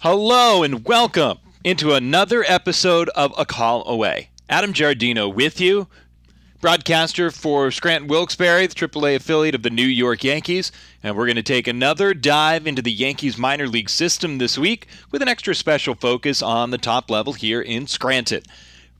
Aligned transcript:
Hello 0.00 0.62
and 0.62 0.84
welcome 0.84 1.38
into 1.64 1.92
another 1.92 2.44
episode 2.46 3.08
of 3.16 3.34
A 3.36 3.44
Call 3.44 3.84
Away. 3.88 4.30
Adam 4.48 4.72
Giardino 4.72 5.34
with 5.34 5.60
you, 5.60 5.88
broadcaster 6.60 7.32
for 7.32 7.72
Scranton 7.72 8.06
Wilkes-Barre, 8.06 8.68
the 8.68 8.74
AAA 8.76 9.16
affiliate 9.16 9.56
of 9.56 9.64
the 9.64 9.70
New 9.70 9.82
York 9.82 10.22
Yankees, 10.22 10.70
and 11.02 11.16
we're 11.16 11.26
going 11.26 11.34
to 11.34 11.42
take 11.42 11.66
another 11.66 12.14
dive 12.14 12.64
into 12.64 12.80
the 12.80 12.92
Yankees 12.92 13.36
minor 13.36 13.66
league 13.66 13.90
system 13.90 14.38
this 14.38 14.56
week 14.56 14.86
with 15.10 15.20
an 15.20 15.26
extra 15.26 15.52
special 15.52 15.96
focus 15.96 16.42
on 16.42 16.70
the 16.70 16.78
top 16.78 17.10
level 17.10 17.32
here 17.32 17.60
in 17.60 17.88
Scranton. 17.88 18.44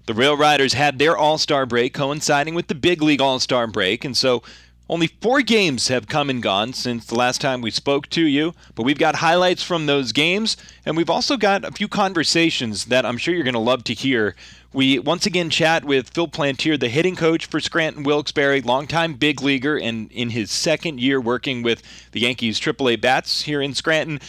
The 0.07 0.15
Rail 0.15 0.37
Riders 0.37 0.73
had 0.73 0.99
their 0.99 1.17
All-Star 1.17 1.65
break 1.65 1.95
coinciding 1.95 2.57
with 2.57 2.67
the 2.67 2.75
Big 2.75 3.03
League 3.03 3.21
All-Star 3.21 3.69
break, 3.69 4.05
and 4.05 4.17
so 4.17 4.43
only 4.89 5.09
four 5.21 5.43
games 5.43 5.89
have 5.89 6.09
come 6.09 6.31
and 6.31 6.43
gone 6.43 6.73
since 6.73 7.05
the 7.05 7.15
last 7.15 7.41
time 7.41 7.61
we 7.61 7.71
spoke 7.71 8.09
to 8.11 8.23
you, 8.23 8.55
but 8.75 8.85
we've 8.85 8.99
got 8.99 9.17
highlights 9.17 9.63
from 9.63 9.85
those 9.85 10.13
games, 10.13 10.57
and 10.87 10.97
we've 10.97 11.11
also 11.11 11.37
got 11.37 11.65
a 11.65 11.73
few 11.73 11.89
conversations 11.89 12.87
that 12.87 13.05
I'm 13.05 13.19
sure 13.19 13.35
you're 13.35 13.45
going 13.45 13.53
to 13.53 13.61
love 13.61 13.85
to 13.85 13.95
hear. 13.95 14.35
We 14.73 14.99
once 14.99 15.27
again 15.27 15.51
chat 15.51 15.85
with 15.85 16.11
Phil 16.11 16.29
Plantier, 16.29 16.79
the 16.81 16.89
hitting 16.89 17.17
coach 17.17 17.47
for 17.47 17.61
Scranton 17.61 18.03
Wilkes-Barre, 18.03 18.63
longtime 18.63 19.15
big 19.15 19.43
leaguer, 19.43 19.77
and 19.77 20.11
in 20.11 20.31
his 20.31 20.51
second 20.51 21.01
year 21.01 21.21
working 21.21 21.63
with 21.63 21.83
the 22.13 22.21
Yankees 22.21 22.59
AAA 22.59 23.01
bats 23.01 23.43
here 23.43 23.61
in 23.61 23.75
Scranton. 23.75 24.21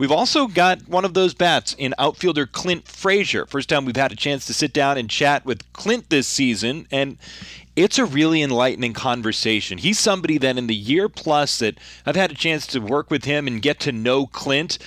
We've 0.00 0.10
also 0.10 0.46
got 0.46 0.88
one 0.88 1.04
of 1.04 1.12
those 1.12 1.34
bats 1.34 1.74
in 1.74 1.92
outfielder 1.98 2.46
Clint 2.46 2.88
Frazier. 2.88 3.44
First 3.44 3.68
time 3.68 3.84
we've 3.84 3.96
had 3.96 4.12
a 4.12 4.16
chance 4.16 4.46
to 4.46 4.54
sit 4.54 4.72
down 4.72 4.96
and 4.96 5.10
chat 5.10 5.44
with 5.44 5.70
Clint 5.74 6.08
this 6.08 6.26
season, 6.26 6.86
and 6.90 7.18
it's 7.76 7.98
a 7.98 8.06
really 8.06 8.40
enlightening 8.40 8.94
conversation. 8.94 9.76
He's 9.76 9.98
somebody 9.98 10.38
that 10.38 10.56
in 10.56 10.68
the 10.68 10.74
year 10.74 11.10
plus 11.10 11.58
that 11.58 11.76
I've 12.06 12.16
had 12.16 12.30
a 12.30 12.34
chance 12.34 12.66
to 12.68 12.80
work 12.80 13.10
with 13.10 13.26
him 13.26 13.46
and 13.46 13.60
get 13.60 13.78
to 13.80 13.92
know 13.92 14.26
Clint, 14.26 14.78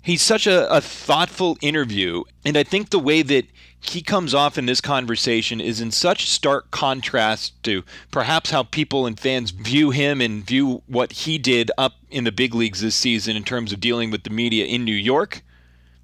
he's 0.00 0.22
such 0.22 0.46
a, 0.46 0.74
a 0.74 0.80
thoughtful 0.80 1.58
interview. 1.60 2.24
And 2.42 2.56
I 2.56 2.62
think 2.62 2.88
the 2.88 2.98
way 2.98 3.20
that 3.20 3.44
he 3.90 4.02
comes 4.02 4.34
off 4.34 4.58
in 4.58 4.66
this 4.66 4.80
conversation 4.80 5.60
is 5.60 5.80
in 5.80 5.90
such 5.90 6.28
stark 6.28 6.70
contrast 6.70 7.62
to 7.64 7.84
perhaps 8.10 8.50
how 8.50 8.62
people 8.62 9.06
and 9.06 9.18
fans 9.18 9.50
view 9.50 9.90
him 9.90 10.20
and 10.20 10.46
view 10.46 10.82
what 10.86 11.12
he 11.12 11.38
did 11.38 11.70
up 11.76 11.94
in 12.10 12.24
the 12.24 12.32
big 12.32 12.54
leagues 12.54 12.80
this 12.80 12.94
season 12.94 13.36
in 13.36 13.44
terms 13.44 13.72
of 13.72 13.80
dealing 13.80 14.10
with 14.10 14.22
the 14.22 14.30
media 14.30 14.64
in 14.64 14.84
New 14.84 14.94
York. 14.94 15.42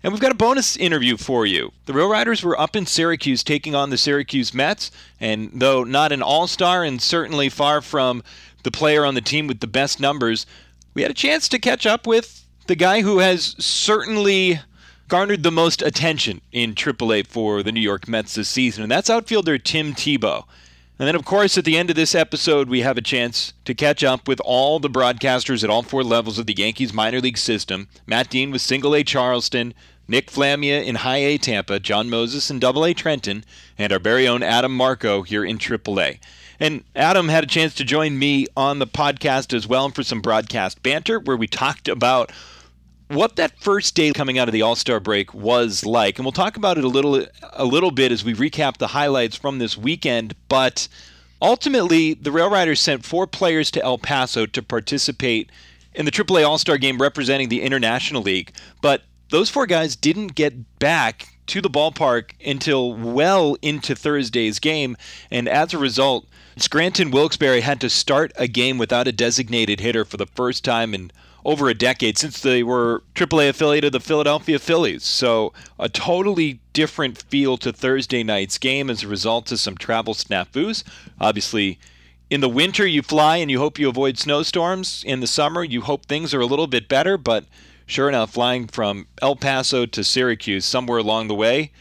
And 0.02 0.12
we've 0.12 0.20
got 0.20 0.32
a 0.32 0.36
bonus 0.36 0.76
interview 0.76 1.16
for 1.16 1.46
you. 1.46 1.72
The 1.86 1.92
Rail 1.92 2.08
Riders 2.08 2.42
were 2.42 2.58
up 2.58 2.74
in 2.74 2.86
Syracuse 2.86 3.44
taking 3.44 3.74
on 3.74 3.90
the 3.90 3.96
Syracuse 3.96 4.52
Mets, 4.52 4.90
and 5.20 5.50
though 5.54 5.84
not 5.84 6.10
an 6.10 6.22
all 6.22 6.48
star 6.48 6.82
and 6.82 7.00
certainly 7.00 7.48
far 7.48 7.80
from 7.80 8.22
the 8.64 8.72
player 8.72 9.04
on 9.04 9.14
the 9.14 9.20
team 9.20 9.46
with 9.46 9.60
the 9.60 9.66
best 9.68 10.00
numbers, 10.00 10.44
we 10.94 11.02
had 11.02 11.10
a 11.10 11.14
chance 11.14 11.48
to 11.48 11.58
catch 11.58 11.86
up 11.86 12.06
with 12.06 12.44
the 12.66 12.74
guy 12.74 13.02
who 13.02 13.18
has 13.18 13.54
certainly 13.58 14.60
garnered 15.12 15.42
the 15.42 15.52
most 15.52 15.82
attention 15.82 16.40
in 16.52 16.74
AAA 16.74 17.26
for 17.26 17.62
the 17.62 17.70
New 17.70 17.82
York 17.82 18.08
Mets 18.08 18.34
this 18.34 18.48
season, 18.48 18.82
and 18.82 18.90
that's 18.90 19.10
outfielder 19.10 19.58
Tim 19.58 19.92
Tebow. 19.92 20.44
And 20.98 21.06
then, 21.06 21.14
of 21.14 21.26
course, 21.26 21.58
at 21.58 21.66
the 21.66 21.76
end 21.76 21.90
of 21.90 21.96
this 21.96 22.14
episode, 22.14 22.70
we 22.70 22.80
have 22.80 22.96
a 22.96 23.02
chance 23.02 23.52
to 23.66 23.74
catch 23.74 24.02
up 24.02 24.26
with 24.26 24.40
all 24.42 24.78
the 24.78 24.88
broadcasters 24.88 25.62
at 25.62 25.68
all 25.68 25.82
four 25.82 26.02
levels 26.02 26.38
of 26.38 26.46
the 26.46 26.54
Yankees 26.54 26.94
minor 26.94 27.20
league 27.20 27.36
system 27.36 27.88
Matt 28.06 28.30
Dean 28.30 28.50
with 28.50 28.62
Single 28.62 28.94
A 28.94 29.04
Charleston, 29.04 29.74
Nick 30.08 30.30
Flamia 30.30 30.80
in 30.80 30.94
High 30.94 31.18
A 31.18 31.36
Tampa, 31.36 31.78
Jon 31.78 32.08
Mozes 32.08 32.50
in 32.50 32.58
Double 32.58 32.86
A 32.86 32.94
Trenton, 32.94 33.44
and 33.76 33.92
our 33.92 33.98
very 33.98 34.26
own 34.26 34.42
Adam 34.42 34.74
Marco 34.74 35.20
here 35.20 35.44
in 35.44 35.58
Triple 35.58 36.00
A. 36.00 36.20
And 36.58 36.84
Adam 36.96 37.28
had 37.28 37.44
a 37.44 37.48
chance 37.48 37.74
to 37.74 37.84
join 37.84 38.18
me 38.18 38.46
on 38.56 38.78
the 38.78 38.86
podcast 38.86 39.54
as 39.54 39.66
well 39.66 39.90
for 39.90 40.02
some 40.02 40.22
broadcast 40.22 40.82
banter 40.82 41.20
where 41.20 41.36
we 41.36 41.46
talked 41.46 41.86
about 41.86 42.32
what 43.12 43.36
that 43.36 43.58
first 43.60 43.94
day 43.94 44.12
coming 44.12 44.38
out 44.38 44.48
of 44.48 44.52
the 44.52 44.62
All-Star 44.62 45.00
break 45.00 45.34
was 45.34 45.84
like. 45.84 46.18
And 46.18 46.24
we'll 46.24 46.32
talk 46.32 46.56
about 46.56 46.78
it 46.78 46.84
a 46.84 46.88
little 46.88 47.26
a 47.52 47.64
little 47.64 47.90
bit 47.90 48.12
as 48.12 48.24
we 48.24 48.34
recap 48.34 48.78
the 48.78 48.88
highlights 48.88 49.36
from 49.36 49.58
this 49.58 49.76
weekend, 49.76 50.34
but 50.48 50.88
ultimately 51.40 52.14
the 52.14 52.32
Rail 52.32 52.50
Riders 52.50 52.80
sent 52.80 53.04
four 53.04 53.26
players 53.26 53.70
to 53.72 53.82
El 53.84 53.98
Paso 53.98 54.46
to 54.46 54.62
participate 54.62 55.50
in 55.94 56.04
the 56.04 56.10
AAA 56.10 56.46
All-Star 56.46 56.78
game 56.78 57.00
representing 57.00 57.48
the 57.48 57.62
International 57.62 58.22
League, 58.22 58.52
but 58.80 59.02
those 59.30 59.50
four 59.50 59.66
guys 59.66 59.96
didn't 59.96 60.34
get 60.34 60.78
back 60.78 61.28
to 61.46 61.60
the 61.60 61.70
ballpark 61.70 62.32
until 62.46 62.94
well 62.94 63.56
into 63.62 63.94
Thursday's 63.94 64.58
game, 64.58 64.96
and 65.30 65.48
as 65.48 65.74
a 65.74 65.78
result, 65.78 66.26
Scranton 66.56 67.10
Wilkes-Barre 67.10 67.60
had 67.60 67.80
to 67.80 67.90
start 67.90 68.32
a 68.36 68.46
game 68.46 68.78
without 68.78 69.08
a 69.08 69.12
designated 69.12 69.80
hitter 69.80 70.04
for 70.04 70.16
the 70.16 70.26
first 70.26 70.64
time 70.64 70.94
in 70.94 71.10
over 71.44 71.68
a 71.68 71.74
decade 71.74 72.18
since 72.18 72.40
they 72.40 72.62
were 72.62 73.02
AAA 73.14 73.48
affiliate 73.48 73.84
of 73.84 73.92
the 73.92 74.00
Philadelphia 74.00 74.58
Phillies. 74.58 75.02
So 75.04 75.52
a 75.78 75.88
totally 75.88 76.60
different 76.72 77.18
feel 77.18 77.56
to 77.58 77.72
Thursday 77.72 78.22
night's 78.22 78.58
game 78.58 78.88
as 78.88 79.02
a 79.02 79.08
result 79.08 79.50
of 79.52 79.60
some 79.60 79.76
travel 79.76 80.14
snafus. 80.14 80.84
Obviously, 81.20 81.78
in 82.30 82.40
the 82.40 82.48
winter 82.48 82.86
you 82.86 83.02
fly 83.02 83.36
and 83.38 83.50
you 83.50 83.58
hope 83.58 83.78
you 83.78 83.88
avoid 83.88 84.18
snowstorms. 84.18 85.04
In 85.06 85.20
the 85.20 85.26
summer 85.26 85.64
you 85.64 85.82
hope 85.82 86.06
things 86.06 86.32
are 86.32 86.40
a 86.40 86.46
little 86.46 86.66
bit 86.66 86.88
better, 86.88 87.18
but 87.18 87.44
sure 87.86 88.08
enough, 88.08 88.32
flying 88.32 88.66
from 88.66 89.06
El 89.20 89.36
Paso 89.36 89.86
to 89.86 90.04
Syracuse 90.04 90.64
somewhere 90.64 90.98
along 90.98 91.28
the 91.28 91.34
way, 91.34 91.72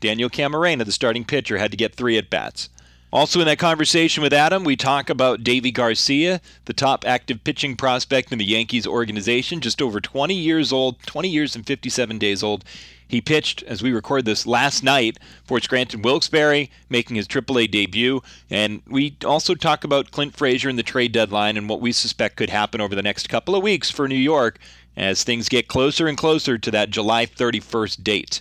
Daniel 0.00 0.28
Camarena, 0.28 0.84
the 0.84 0.92
starting 0.92 1.24
pitcher, 1.24 1.58
had 1.58 1.70
to 1.70 1.76
get 1.76 1.94
three 1.94 2.18
at 2.18 2.30
bats. 2.30 2.68
Also, 3.12 3.40
in 3.40 3.46
that 3.46 3.58
conversation 3.58 4.22
with 4.22 4.32
Adam, 4.32 4.64
we 4.64 4.76
talk 4.76 5.08
about 5.08 5.44
Deivi 5.44 5.72
Garcia, 5.72 6.40
the 6.64 6.72
top 6.72 7.06
active 7.06 7.42
pitching 7.44 7.76
prospect 7.76 8.32
in 8.32 8.38
the 8.38 8.44
Yankees 8.44 8.86
organization, 8.86 9.60
just 9.60 9.80
over 9.80 10.00
20 10.00 10.34
years 10.34 10.72
old, 10.72 11.00
20 11.06 11.28
years 11.28 11.54
and 11.54 11.64
57 11.64 12.18
days 12.18 12.42
old. 12.42 12.64
He 13.08 13.20
pitched, 13.20 13.62
as 13.62 13.82
we 13.82 13.92
record 13.92 14.24
this, 14.24 14.46
last 14.46 14.82
night 14.82 15.18
for 15.44 15.60
Scranton 15.60 16.02
Wilkes-Barre, 16.02 16.68
making 16.90 17.14
his 17.14 17.28
AAA 17.28 17.70
debut. 17.70 18.20
And 18.50 18.82
we 18.88 19.16
also 19.24 19.54
talk 19.54 19.84
about 19.84 20.10
Clint 20.10 20.36
Frazier 20.36 20.68
and 20.68 20.78
the 20.78 20.82
trade 20.82 21.12
deadline 21.12 21.56
and 21.56 21.68
what 21.68 21.80
we 21.80 21.92
suspect 21.92 22.36
could 22.36 22.50
happen 22.50 22.80
over 22.80 22.96
the 22.96 23.02
next 23.02 23.28
couple 23.28 23.54
of 23.54 23.62
weeks 23.62 23.90
for 23.90 24.08
New 24.08 24.16
York 24.16 24.58
as 24.96 25.22
things 25.22 25.48
get 25.48 25.68
closer 25.68 26.08
and 26.08 26.18
closer 26.18 26.58
to 26.58 26.70
that 26.72 26.90
July 26.90 27.26
31st 27.26 28.02
date. 28.02 28.40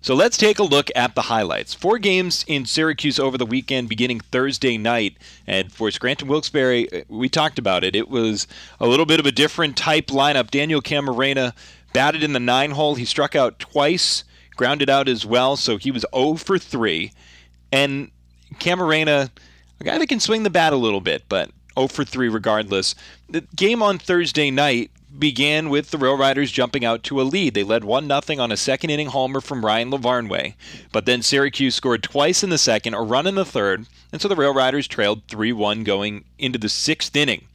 So 0.00 0.14
let's 0.14 0.36
take 0.36 0.60
a 0.60 0.64
look 0.64 0.90
at 0.94 1.16
the 1.16 1.22
highlights. 1.22 1.74
Four 1.74 1.98
games 1.98 2.44
in 2.46 2.66
Syracuse 2.66 3.18
over 3.18 3.36
the 3.36 3.44
weekend, 3.44 3.88
beginning 3.88 4.20
Thursday 4.20 4.78
night. 4.78 5.16
And 5.46 5.72
for 5.72 5.90
Scranton 5.90 6.28
Wilkes-Barre, 6.28 6.88
uh, 6.88 7.00
we 7.08 7.28
talked 7.28 7.58
about 7.58 7.82
it. 7.82 7.96
It 7.96 8.08
was 8.08 8.46
a 8.78 8.86
little 8.86 9.06
bit 9.06 9.18
of 9.18 9.26
a 9.26 9.32
different 9.32 9.76
type 9.76 10.06
lineup. 10.06 10.50
Daniel 10.50 10.80
Camarena 10.80 11.52
batted 11.92 12.22
in 12.22 12.32
the 12.32 12.40
nine 12.40 12.70
hole. 12.70 12.94
He 12.94 13.04
struck 13.04 13.34
out 13.34 13.58
twice, 13.58 14.22
grounded 14.56 14.88
out 14.88 15.08
as 15.08 15.26
well, 15.26 15.56
so 15.56 15.78
he 15.78 15.90
was 15.90 16.06
0 16.14 16.34
for 16.34 16.58
3. 16.58 17.10
And 17.72 18.12
Camarena, 18.54 19.30
a 19.80 19.84
guy 19.84 19.98
that 19.98 20.06
can 20.06 20.20
swing 20.20 20.44
the 20.44 20.50
bat 20.50 20.72
a 20.72 20.76
little 20.76 21.00
bit, 21.00 21.24
but 21.28 21.50
0 21.76 21.88
for 21.88 22.04
3 22.04 22.28
regardless. 22.28 22.94
The 23.28 23.40
game 23.56 23.82
on 23.82 23.98
Thursday 23.98 24.52
night 24.52 24.92
began 25.16 25.70
with 25.70 25.90
the 25.90 25.98
Rail 25.98 26.16
Riders 26.16 26.50
jumping 26.50 26.84
out 26.84 27.02
to 27.04 27.20
a 27.20 27.22
lead. 27.22 27.54
They 27.54 27.62
led 27.62 27.84
1 27.84 28.08
0 28.08 28.42
on 28.42 28.52
a 28.52 28.56
second 28.56 28.90
inning 28.90 29.08
homer 29.08 29.40
from 29.40 29.64
Ryan 29.64 29.90
Lavarnway. 29.90 30.54
But 30.92 31.06
then 31.06 31.22
Syracuse 31.22 31.74
scored 31.74 32.02
twice 32.02 32.42
in 32.42 32.50
the 32.50 32.58
second, 32.58 32.94
a 32.94 33.02
run 33.02 33.26
in 33.26 33.34
the 33.34 33.44
third, 33.44 33.86
and 34.12 34.20
so 34.20 34.28
the 34.28 34.36
Rail 34.36 34.52
Riders 34.52 34.88
trailed 34.88 35.22
3 35.28 35.52
1 35.52 35.84
going 35.84 36.24
into 36.38 36.58
the 36.58 36.68
sixth 36.68 37.14
inning. 37.14 37.46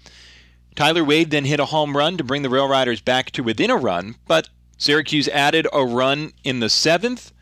Tyler 0.75 1.03
Wade 1.03 1.29
then 1.29 1.45
hit 1.45 1.59
a 1.59 1.65
home 1.65 1.97
run 1.97 2.17
to 2.17 2.23
bring 2.23 2.41
the 2.41 2.49
Rail 2.49 2.67
Riders 2.67 3.01
back 3.01 3.31
to 3.31 3.43
within 3.43 3.69
a 3.69 3.75
run, 3.75 4.15
but 4.27 4.49
Syracuse 4.77 5.27
added 5.27 5.67
a 5.73 5.85
run 5.85 6.31
in 6.43 6.59
the 6.59 6.69
seventh, 6.69 7.32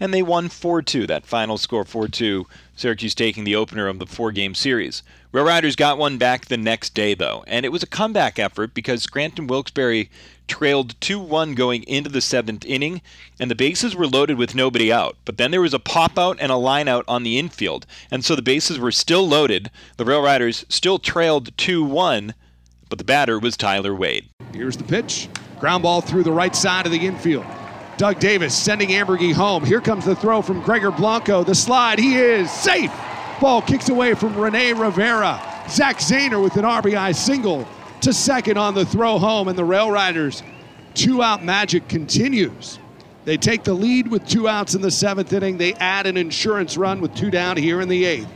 and 0.00 0.12
they 0.12 0.22
won 0.22 0.48
4 0.48 0.82
2. 0.82 1.06
That 1.06 1.26
final 1.26 1.58
score 1.58 1.84
4 1.84 2.08
2, 2.08 2.46
Syracuse 2.76 3.14
taking 3.14 3.44
the 3.44 3.56
opener 3.56 3.88
of 3.88 3.98
the 3.98 4.06
four 4.06 4.32
game 4.32 4.54
series. 4.54 5.02
Rail 5.30 5.44
Riders 5.44 5.76
got 5.76 5.98
one 5.98 6.16
back 6.16 6.46
the 6.46 6.56
next 6.56 6.94
day, 6.94 7.14
though, 7.14 7.44
and 7.46 7.66
it 7.66 7.72
was 7.72 7.82
a 7.82 7.86
comeback 7.86 8.38
effort 8.38 8.72
because 8.72 9.02
Scranton 9.02 9.46
Wilkes-Barre 9.46 10.08
trailed 10.46 10.98
2 11.00 11.18
1 11.18 11.54
going 11.54 11.82
into 11.82 12.08
the 12.08 12.20
seventh 12.20 12.64
inning, 12.64 13.02
and 13.38 13.50
the 13.50 13.54
bases 13.54 13.94
were 13.94 14.06
loaded 14.06 14.38
with 14.38 14.54
nobody 14.54 14.92
out. 14.92 15.16
But 15.24 15.36
then 15.36 15.50
there 15.50 15.60
was 15.60 15.74
a 15.74 15.78
pop 15.78 16.18
out 16.18 16.38
and 16.40 16.50
a 16.50 16.56
line 16.56 16.88
out 16.88 17.04
on 17.06 17.22
the 17.22 17.38
infield, 17.38 17.86
and 18.10 18.24
so 18.24 18.34
the 18.34 18.42
bases 18.42 18.78
were 18.78 18.92
still 18.92 19.28
loaded. 19.28 19.70
The 19.98 20.04
Rail 20.04 20.22
Riders 20.22 20.64
still 20.68 20.98
trailed 20.98 21.56
2 21.58 21.84
1, 21.84 22.34
but 22.88 22.98
the 22.98 23.04
batter 23.04 23.38
was 23.38 23.56
Tyler 23.56 23.94
Wade. 23.94 24.28
Here's 24.54 24.76
the 24.76 24.84
pitch. 24.84 25.28
Ground 25.60 25.82
ball 25.82 26.00
through 26.00 26.22
the 26.22 26.32
right 26.32 26.56
side 26.56 26.86
of 26.86 26.92
the 26.92 27.06
infield. 27.06 27.44
Doug 27.98 28.20
Davis 28.20 28.56
sending 28.56 28.90
Amburgey 28.90 29.32
home. 29.32 29.64
Here 29.64 29.80
comes 29.80 30.04
the 30.04 30.14
throw 30.14 30.40
from 30.40 30.60
Gregor 30.60 30.92
Blanco. 30.92 31.42
The 31.42 31.56
slide, 31.56 31.98
he 31.98 32.14
is 32.14 32.48
safe. 32.48 32.92
Ball 33.40 33.60
kicks 33.60 33.88
away 33.88 34.14
from 34.14 34.36
Rene 34.36 34.74
Rivera. 34.74 35.42
Zack 35.68 35.98
Zehner 35.98 36.40
with 36.40 36.56
an 36.56 36.64
RBI 36.64 37.12
single 37.16 37.66
to 38.02 38.12
second 38.12 38.56
on 38.56 38.74
the 38.74 38.86
throw 38.86 39.18
home, 39.18 39.48
and 39.48 39.58
the 39.58 39.64
Rail 39.64 39.90
Riders 39.90 40.44
two 40.94 41.24
out 41.24 41.44
magic 41.44 41.88
continues. 41.88 42.78
They 43.24 43.36
take 43.36 43.64
the 43.64 43.74
lead 43.74 44.06
with 44.06 44.24
two 44.28 44.46
outs 44.46 44.76
in 44.76 44.80
the 44.80 44.92
seventh 44.92 45.32
inning. 45.32 45.58
They 45.58 45.74
add 45.74 46.06
an 46.06 46.16
insurance 46.16 46.76
run 46.76 47.00
with 47.00 47.16
two 47.16 47.32
down 47.32 47.56
here 47.56 47.80
in 47.80 47.88
the 47.88 48.04
eighth. 48.04 48.28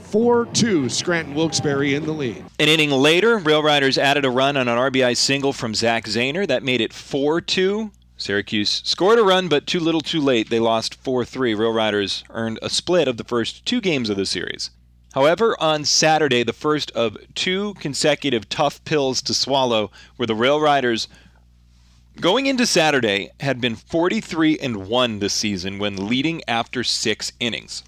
4 0.00 0.46
2, 0.46 0.88
Scranton 0.88 1.34
Wilkes-Barre 1.34 1.94
in 1.94 2.06
the 2.06 2.12
lead. 2.12 2.42
An 2.58 2.68
inning 2.68 2.90
later, 2.90 3.38
Rail 3.38 3.62
Riders 3.62 3.98
added 3.98 4.24
a 4.24 4.30
run 4.30 4.56
on 4.56 4.68
an 4.68 4.78
RBI 4.78 5.16
single 5.16 5.52
from 5.52 5.74
Zack 5.74 6.04
Zehner. 6.04 6.46
That 6.46 6.62
made 6.62 6.80
it 6.80 6.94
4 6.94 7.42
2. 7.42 7.90
Syracuse 8.18 8.82
scored 8.84 9.18
a 9.18 9.22
run, 9.22 9.48
but 9.48 9.66
too 9.66 9.80
little 9.80 10.00
too 10.00 10.20
late. 10.20 10.48
They 10.48 10.60
lost 10.60 10.94
4 10.94 11.24
3. 11.24 11.54
Rail 11.54 11.72
Riders 11.72 12.24
earned 12.30 12.58
a 12.62 12.70
split 12.70 13.08
of 13.08 13.18
the 13.18 13.24
first 13.24 13.66
two 13.66 13.80
games 13.80 14.08
of 14.08 14.16
the 14.16 14.24
series. 14.24 14.70
However, 15.12 15.56
on 15.60 15.84
Saturday, 15.84 16.42
the 16.42 16.52
first 16.52 16.90
of 16.92 17.16
two 17.34 17.74
consecutive 17.74 18.48
tough 18.48 18.84
pills 18.84 19.22
to 19.22 19.34
swallow, 19.34 19.90
were 20.18 20.26
the 20.26 20.34
Rail 20.34 20.60
Riders 20.60 21.08
going 22.20 22.46
into 22.46 22.66
Saturday 22.66 23.30
had 23.40 23.60
been 23.60 23.76
43 23.76 24.58
and 24.58 24.88
1 24.88 25.18
this 25.18 25.34
season 25.34 25.78
when 25.78 26.08
leading 26.08 26.42
after 26.48 26.82
6 26.82 27.32
innings. 27.40 27.82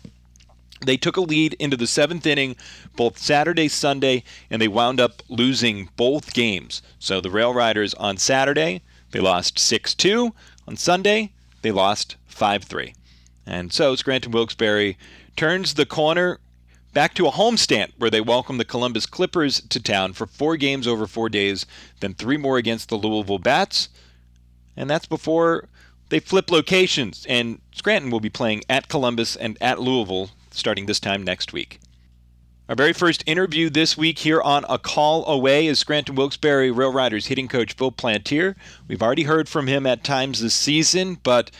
They 0.84 0.96
took 0.96 1.16
a 1.16 1.22
lead 1.22 1.54
into 1.54 1.76
the 1.76 1.86
7th 1.86 2.24
inning 2.24 2.56
both 2.94 3.18
Saturday, 3.18 3.68
Sunday, 3.68 4.24
and 4.50 4.62
they 4.62 4.68
wound 4.68 5.00
up 5.00 5.22
losing 5.28 5.88
both 5.96 6.34
games. 6.34 6.82
So 6.98 7.20
the 7.20 7.30
Rail 7.30 7.52
Riders 7.52 7.94
on 7.94 8.16
Saturday, 8.16 8.82
they 9.10 9.20
lost 9.20 9.56
6-2. 9.56 10.32
On 10.66 10.76
Sunday, 10.76 11.32
they 11.62 11.72
lost 11.72 12.16
5-3. 12.30 12.94
And 13.46 13.72
so 13.72 13.96
Scranton 13.96 14.32
Wilkes-Barre 14.32 14.96
turns 15.36 15.74
the 15.74 15.86
corner 15.86 16.38
back 16.92 17.14
to 17.14 17.26
a 17.26 17.32
homestand 17.32 17.92
where 17.98 18.10
they 18.10 18.20
welcome 18.20 18.58
the 18.58 18.64
Columbus 18.64 19.06
Clippers 19.06 19.60
to 19.68 19.80
town 19.80 20.12
for 20.12 20.26
four 20.26 20.56
games 20.56 20.86
over 20.86 21.06
four 21.06 21.28
days, 21.28 21.64
then 22.00 22.14
three 22.14 22.36
more 22.36 22.58
against 22.58 22.88
the 22.88 22.96
Louisville 22.96 23.38
Bats. 23.38 23.88
And 24.76 24.88
that's 24.88 25.06
before 25.06 25.68
they 26.08 26.20
flip 26.20 26.50
locations, 26.50 27.26
and 27.28 27.60
Scranton 27.72 28.10
will 28.10 28.20
be 28.20 28.30
playing 28.30 28.62
at 28.68 28.88
Columbus 28.88 29.36
and 29.36 29.58
at 29.60 29.80
Louisville 29.80 30.30
starting 30.50 30.86
this 30.86 31.00
time 31.00 31.22
next 31.22 31.52
week. 31.52 31.80
Our 32.68 32.74
very 32.74 32.92
first 32.92 33.24
interview 33.24 33.70
this 33.70 33.96
week 33.96 34.18
here 34.18 34.42
on 34.42 34.66
A 34.68 34.78
Call 34.78 35.24
Away 35.24 35.68
is 35.68 35.78
Scranton 35.78 36.16
Wilkes-Barre 36.16 36.70
Rail 36.70 36.92
Riders 36.92 37.28
hitting 37.28 37.48
coach 37.48 37.72
Phil 37.72 37.90
Plantier. 37.90 38.56
We've 38.86 39.00
already 39.00 39.22
heard 39.22 39.48
from 39.48 39.68
him 39.68 39.86
at 39.86 40.04
times 40.04 40.42
this 40.42 40.52
season, 40.52 41.16
but 41.22 41.50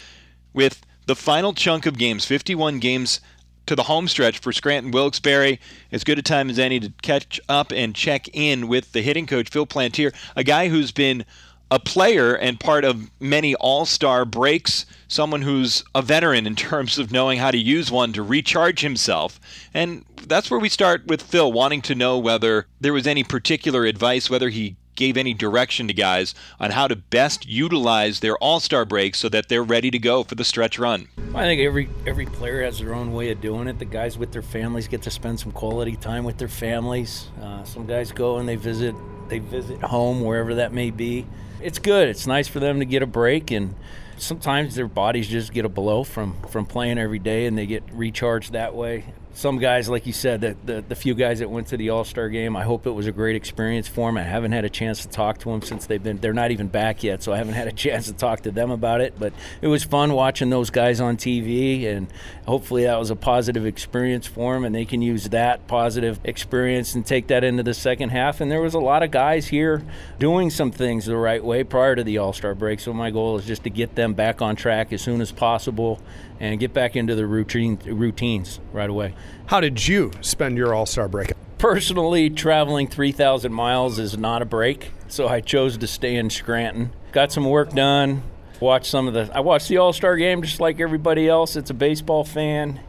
with 0.53 0.85
the 1.07 1.17
final 1.17 1.55
chunk 1.55 1.87
of 1.87 1.97
games, 1.97 2.27
51 2.27 2.79
games 2.79 3.23
to 3.65 3.75
the 3.75 3.85
home 3.85 4.07
stretch 4.07 4.39
for 4.39 4.53
Scranton 4.53 4.91
Wilkes-Barre. 4.93 5.59
As 5.91 6.05
good 6.05 6.19
a 6.19 6.23
time 6.23 6.51
as 6.51 6.59
any 6.59 6.79
to 6.79 6.93
catch 7.01 7.41
up 7.49 7.73
and 7.73 7.95
check 7.95 8.29
in 8.35 8.69
with 8.69 8.93
the 8.93 9.01
hitting 9.01 9.27
coach, 9.27 9.49
Phil 9.49 9.67
Plantier, 9.67 10.15
a 10.37 10.45
guy 10.45 10.69
who's 10.69 10.93
been 10.93 11.25
a 11.71 11.79
player 11.79 12.35
and 12.35 12.59
part 12.59 12.85
of 12.85 13.11
many 13.21 13.55
all 13.57 13.85
star 13.85 14.25
breaks, 14.25 14.87
someone 15.07 15.43
who's 15.43 15.85
a 15.95 16.03
veteran 16.03 16.47
in 16.47 16.57
terms 16.57 16.99
of 16.99 17.13
knowing 17.13 17.39
how 17.39 17.51
to 17.51 17.59
use 17.59 17.91
one 17.91 18.13
to 18.13 18.23
recharge 18.23 18.81
himself. 18.81 19.41
And 19.75 20.05
that's 20.27 20.51
where 20.51 20.61
we 20.61 20.69
start 20.69 21.07
with 21.07 21.23
Phil, 21.23 21.51
wanting 21.53 21.83
to 21.83 21.95
know 21.95 22.19
whether 22.19 22.67
there 22.81 22.93
was 22.93 23.07
any 23.07 23.25
particular 23.25 23.85
advice, 23.85 24.29
whether 24.31 24.49
he 24.49 24.77
gave 24.99 25.17
any 25.17 25.33
direction 25.33 25.87
to 25.87 25.95
guys 25.95 26.35
on 26.59 26.73
how 26.73 26.89
to 26.89 26.97
best 26.97 27.47
utilize 27.47 28.19
their 28.19 28.37
all-star 28.39 28.85
breaks 28.85 29.17
so 29.21 29.29
that 29.29 29.49
they're 29.49 29.63
ready 29.63 29.93
to 29.93 29.99
go 29.99 30.25
for 30.25 30.35
the 30.35 30.43
stretch 30.43 30.77
run. 30.77 31.07
I 31.37 31.45
think 31.45 31.61
every 31.61 31.89
every 32.05 32.27
player 32.27 32.65
has 32.65 32.81
their 32.81 32.95
own 32.95 33.13
way 33.13 33.31
of 33.31 33.41
doing 33.41 33.69
it. 33.69 33.79
The 33.79 33.85
guys 33.85 34.19
with 34.19 34.33
their 34.33 34.43
families 34.43 34.89
get 34.89 35.03
to 35.03 35.11
spend 35.11 35.39
some 35.39 35.53
quality 35.53 35.95
time 35.95 36.25
with 36.25 36.37
their 36.37 36.49
families. 36.49 37.29
Uh, 37.41 37.63
some 37.63 37.87
guys 37.87 38.11
go 38.11 38.39
and 38.39 38.49
they 38.49 38.57
visit 38.57 38.97
they 39.29 39.39
visit 39.39 39.81
home 39.83 40.23
wherever 40.23 40.57
that 40.57 40.73
may 40.73 40.91
be. 40.91 41.27
It's 41.61 41.79
good. 41.79 42.09
It's 42.09 42.27
nice 42.27 42.49
for 42.49 42.61
them 42.61 42.79
to 42.79 42.85
get 42.85 43.03
a 43.03 43.07
break 43.07 43.51
and 43.51 43.75
sometimes 44.17 44.75
their 44.75 44.89
bodies 44.89 45.29
just 45.29 45.53
get 45.53 45.65
a 45.65 45.69
blow 45.69 46.05
from 46.05 46.35
from 46.49 46.67
playing 46.67 46.99
every 46.99 47.19
day 47.19 47.47
and 47.47 47.57
they 47.57 47.67
get 47.67 47.85
recharged 47.93 48.53
that 48.53 48.75
way 48.75 49.05
some 49.39 49.59
guys, 49.59 49.89
like 49.89 50.05
you 50.05 50.13
said, 50.13 50.41
the, 50.41 50.83
the, 50.89 50.97
few 50.97 51.15
guys 51.15 51.39
that 51.39 51.49
went 51.49 51.69
to 51.69 51.77
the 51.77 51.91
All 51.91 52.03
Star 52.03 52.29
game, 52.29 52.57
I 52.57 52.65
hope 52.65 52.89
it 52.89 52.91
was 52.91 53.07
a 53.07 53.13
great 53.13 53.37
experience 53.37 53.87
for 53.87 54.09
them. 54.09 54.17
I 54.17 54.25
haven't 54.25 54.51
had 54.51 54.65
a 54.65 54.69
chance 54.69 55.03
to 55.03 55.09
talk 55.09 55.39
to 55.39 55.51
them 55.51 55.63
since 55.63 55.87
they've 55.87 56.03
been, 56.03 56.19
they're 56.19 56.33
not 56.33 56.51
even 56.51 56.67
back 56.67 57.05
yet, 57.05 57.23
so 57.23 57.33
I 57.33 57.37
haven't 57.37 57.55
had 57.55 57.69
a 57.69 57.73
chance 57.87 58.09
to 58.09 58.15
talk 58.15 58.41
to 58.43 58.51
them 58.51 58.73
about 58.73 59.01
it. 59.01 59.15
But 59.17 59.33
it 59.63 59.69
was 59.69 59.85
fun 59.85 60.13
watching 60.13 60.51
those 60.51 60.71
guys 60.71 61.01
on 61.01 61.17
TV, 61.17 61.87
and 61.87 62.09
hopefully 62.49 62.83
that 62.83 62.99
was 62.99 63.11
a 63.11 63.17
positive 63.17 63.65
experience 63.65 64.27
for 64.27 64.55
them, 64.55 64.65
and 64.65 64.75
they 64.75 64.85
can 64.85 65.03
use 65.03 65.29
that 65.29 65.69
positive 65.69 66.19
experience 66.25 66.97
and 66.97 67.07
take 67.07 67.29
that 67.29 67.45
into 67.45 67.63
the 67.63 67.75
second 67.75 68.09
half. 68.09 68.41
And 68.41 68.51
there 68.51 68.61
was 68.61 68.75
a 68.75 68.81
lot 68.81 69.05
of 69.05 69.13
guys 69.13 69.47
here 69.47 69.85
doing 70.19 70.51
some 70.51 70.73
things 70.73 71.07
the 71.07 71.17
right 71.17 71.45
way 71.45 71.63
prior 71.63 71.95
to 71.95 72.03
the 72.03 72.19
All 72.19 72.33
Star 72.33 72.57
break, 72.57 72.81
so 72.81 72.93
my 72.93 73.13
goal 73.13 73.39
is 73.39 73.47
just 73.47 73.63
to 73.63 73.71
get 73.71 73.95
them 73.95 74.15
back 74.15 74.43
on 74.43 74.57
track 74.57 74.93
as 74.93 75.01
soon 75.01 75.21
as 75.21 75.31
possible 75.31 76.01
and 76.41 76.59
get 76.61 76.73
back 76.73 76.97
into 76.97 77.15
the 77.15 77.27
routine 77.27 77.79
routines 77.85 78.61
right 78.73 78.89
away. 78.89 79.15
How 79.47 79.61
did 79.61 79.87
you 79.87 80.13
spend 80.21 80.57
your 80.57 80.75
All 80.75 80.87
Star 80.87 81.09
break? 81.09 81.33
Personally, 81.59 82.31
traveling 82.31 82.87
3,000 82.87 83.53
miles 83.53 83.99
is 83.99 84.17
not 84.17 84.43
a 84.43 84.45
break, 84.45 84.93
so 85.09 85.27
I 85.27 85.41
chose 85.41 85.77
to 85.79 85.87
stay 85.89 86.15
in 86.15 86.31
Scranton. 86.31 86.93
Got 87.11 87.33
some 87.33 87.45
work 87.45 87.73
done. 87.73 88.23
Watched 88.61 88.87
some 88.87 89.09
of 89.09 89.15
the. 89.15 89.31
I 89.35 89.41
watched 89.41 89.69
the 89.69 89.79
All 89.79 89.93
Star 89.93 90.17
game 90.17 90.43
just 90.43 90.61
like 90.61 90.81
everybody 90.81 91.29
else. 91.29 91.57
It's 91.57 91.71
a 91.71 91.75
baseball 91.75 92.25
fan, 92.25 92.81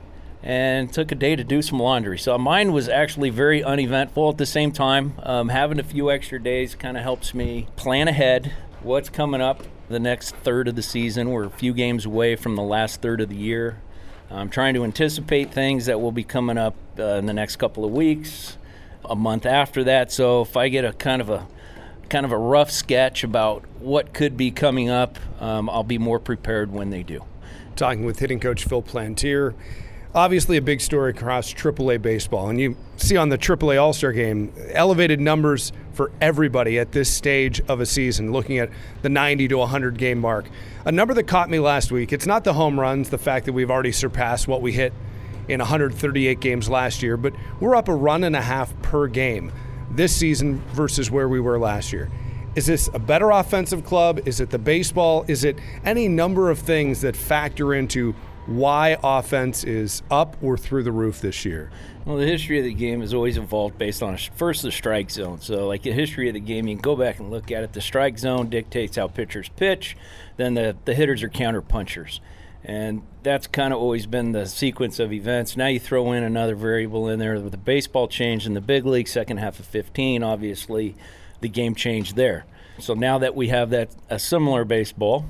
and 0.44 0.92
took 0.92 1.12
a 1.12 1.16
day 1.16 1.36
to 1.36 1.44
do 1.44 1.62
some 1.62 1.80
laundry. 1.80 2.18
So 2.18 2.38
mine 2.38 2.72
was 2.74 2.90
actually 2.90 3.30
very 3.30 3.64
uneventful. 3.64 4.30
At 4.30 4.38
the 4.38 4.46
same 4.46 4.72
time, 4.72 5.14
um, 5.24 5.50
having 5.50 5.80
a 5.80 5.84
few 5.84 6.12
extra 6.12 6.42
days 6.42 6.76
kind 6.76 6.98
of 6.98 7.04
helps 7.04 7.34
me 7.34 7.68
plan 7.76 8.08
ahead 8.08 8.54
what's 8.82 9.10
coming 9.10 9.42
up 9.42 9.64
the 9.90 10.00
next 10.00 10.36
third 10.36 10.68
of 10.68 10.76
the 10.76 10.84
season. 10.84 11.32
We're 11.32 11.46
a 11.46 11.50
few 11.50 11.74
games 11.74 12.06
away 12.06 12.36
from 12.36 12.56
the 12.56 12.64
last 12.64 13.02
third 13.02 13.22
of 13.22 13.30
the 13.30 13.36
year. 13.36 13.82
I'm 14.32 14.50
trying 14.50 14.76
to 14.76 14.84
anticipate 14.84 15.52
things 15.52 15.88
that 15.88 16.00
will 16.00 16.12
be 16.12 16.24
coming 16.24 16.58
up 16.58 16.76
uh, 17.00 17.16
in 17.16 17.26
the 17.26 17.34
next 17.34 17.56
couple 17.56 17.84
of 17.84 17.92
weeks, 17.92 18.58
a 19.04 19.16
month 19.16 19.48
after 19.48 19.84
that. 19.86 20.12
So 20.12 20.42
if 20.42 20.56
I 20.56 20.70
get 20.70 20.86
a 20.86 20.94
kind 20.94 21.22
of 21.22 21.30
a 21.30 21.48
kind 22.10 22.26
of 22.26 22.32
a 22.32 22.38
rough 22.38 22.72
sketch 22.72 23.24
about 23.24 23.64
what 23.80 24.14
could 24.14 24.38
be 24.38 24.52
coming 24.52 24.90
up, 24.90 25.18
um, 25.40 25.70
I'll 25.70 25.84
be 25.84 25.98
more 25.98 26.20
prepared 26.20 26.72
when 26.72 26.90
they 26.90 27.04
do. 27.04 27.24
Talking 27.76 28.06
with 28.06 28.20
hitting 28.20 28.40
coach 28.40 28.66
Phil 28.66 28.82
Plantier 28.82 29.54
obviously 30.14 30.58
a 30.58 30.62
big 30.62 30.82
story 30.82 31.12
across 31.12 31.54
AAA 31.54 32.02
baseball. 32.02 32.50
And 32.50 32.60
you 32.60 32.76
see 32.98 33.18
on 33.18 33.30
the 33.30 33.38
AAA 33.38 33.82
All 33.82 33.94
Star 33.94 34.12
game, 34.12 34.52
elevated 34.72 35.20
numbers 35.20 35.72
for 35.94 36.12
everybody 36.22 36.80
at 36.80 36.92
this 36.92 37.12
stage 37.12 37.62
of 37.68 37.80
a 37.80 37.86
season, 37.86 38.32
looking 38.32 38.58
at 38.58 38.70
the 39.02 39.10
90 39.10 39.48
to 39.50 39.58
100 39.58 39.98
game 39.98 40.20
mark. 40.20 40.50
A 40.86 40.92
number 40.92 41.14
that 41.14 41.24
caught 41.24 41.50
me 41.50 41.60
last 41.60 41.92
week, 41.92 42.14
it's 42.14 42.26
not 42.26 42.44
the 42.44 42.54
home 42.54 42.80
runs, 42.80 43.10
the 43.10 43.18
fact 43.18 43.46
that 43.46 43.54
we've 43.54 43.72
already 43.72 43.92
surpassed 43.92 44.48
what 44.48 44.62
we 44.62 44.72
hit 44.72 44.94
in 45.48 45.60
138 45.60 46.40
games 46.40 46.70
last 46.70 47.02
year, 47.02 47.18
but 47.18 47.34
we're 47.60 47.76
up 47.76 47.88
a 47.88 47.96
run 47.96 48.24
and 48.24 48.36
a 48.36 48.42
half 48.42 48.80
per 48.82 49.08
game 49.08 49.52
this 49.92 50.16
season 50.16 50.62
versus 50.74 51.10
where 51.10 51.28
we 51.28 51.40
were 51.40 51.58
last 51.58 51.92
year. 51.92 52.10
Is 52.56 52.66
this 52.66 52.90
a 52.94 53.00
better 53.00 53.32
offensive 53.32 53.84
club? 53.84 54.28
Is 54.28 54.40
it 54.40 54.50
the 54.50 54.60
baseball? 54.60 55.26
Is 55.28 55.44
it 55.44 55.58
any 55.86 56.08
number 56.08 56.50
of 56.50 56.60
things 56.60 57.02
that 57.02 57.16
factor 57.16 57.74
into 57.74 58.16
why 58.46 58.98
offense 59.04 59.64
is 59.64 60.02
up 60.10 60.36
or 60.42 60.58
through 60.58 60.84
the 60.84 60.92
roof 60.92 61.22
this 61.22 61.46
year? 61.46 61.72
Well, 62.06 62.18
the 62.18 62.26
history 62.26 62.58
of 62.58 62.66
the 62.66 62.74
game 62.74 63.02
has 63.02 63.14
always 63.14 63.38
evolved 63.38 63.78
based 63.78 64.02
on 64.02 64.18
first 64.36 64.64
the 64.64 64.72
strike 64.72 65.12
zone. 65.12 65.42
So, 65.42 65.68
like 65.68 65.84
the 65.84 65.92
history 65.92 66.28
of 66.28 66.34
the 66.34 66.40
game, 66.40 66.68
you 66.68 66.76
can 66.76 66.82
go 66.82 66.96
back 66.96 67.20
and 67.20 67.30
look 67.30 67.52
at 67.52 67.64
it. 67.64 67.74
The 67.74 67.82
strike 67.82 68.18
zone 68.18 68.50
dictates 68.50 68.96
how 68.98 69.08
pitchers 69.08 69.50
pitch. 69.50 69.96
Then 70.38 70.56
the 70.56 70.76
the 70.86 70.96
hitters 70.96 71.22
are 71.22 71.30
counter 71.30 71.62
punchers, 71.62 72.22
and 72.64 73.04
that's 73.22 73.46
kind 73.48 73.74
of 73.74 73.80
always 73.80 74.08
been 74.08 74.32
the 74.32 74.48
sequence 74.48 75.00
of 75.00 75.14
events. 75.14 75.56
Now 75.56 75.68
you 75.68 75.80
throw 75.80 76.12
in 76.14 76.24
another 76.24 76.56
variable 76.56 77.08
in 77.10 77.20
there 77.20 77.40
with 77.40 77.52
the 77.52 77.58
baseball 77.58 78.08
change 78.08 78.48
in 78.48 78.54
the 78.54 78.62
big 78.62 78.86
league, 78.86 79.08
second 79.08 79.38
half 79.38 79.60
of 79.60 79.66
15. 79.66 80.24
Obviously, 80.24 80.96
the 81.42 81.50
game 81.50 81.76
changed 81.76 82.16
there. 82.16 82.46
So 82.80 82.94
now 82.94 83.18
that 83.20 83.36
we 83.36 83.50
have 83.50 83.70
that 83.72 83.92
a 84.10 84.18
similar 84.18 84.64
baseball, 84.66 85.26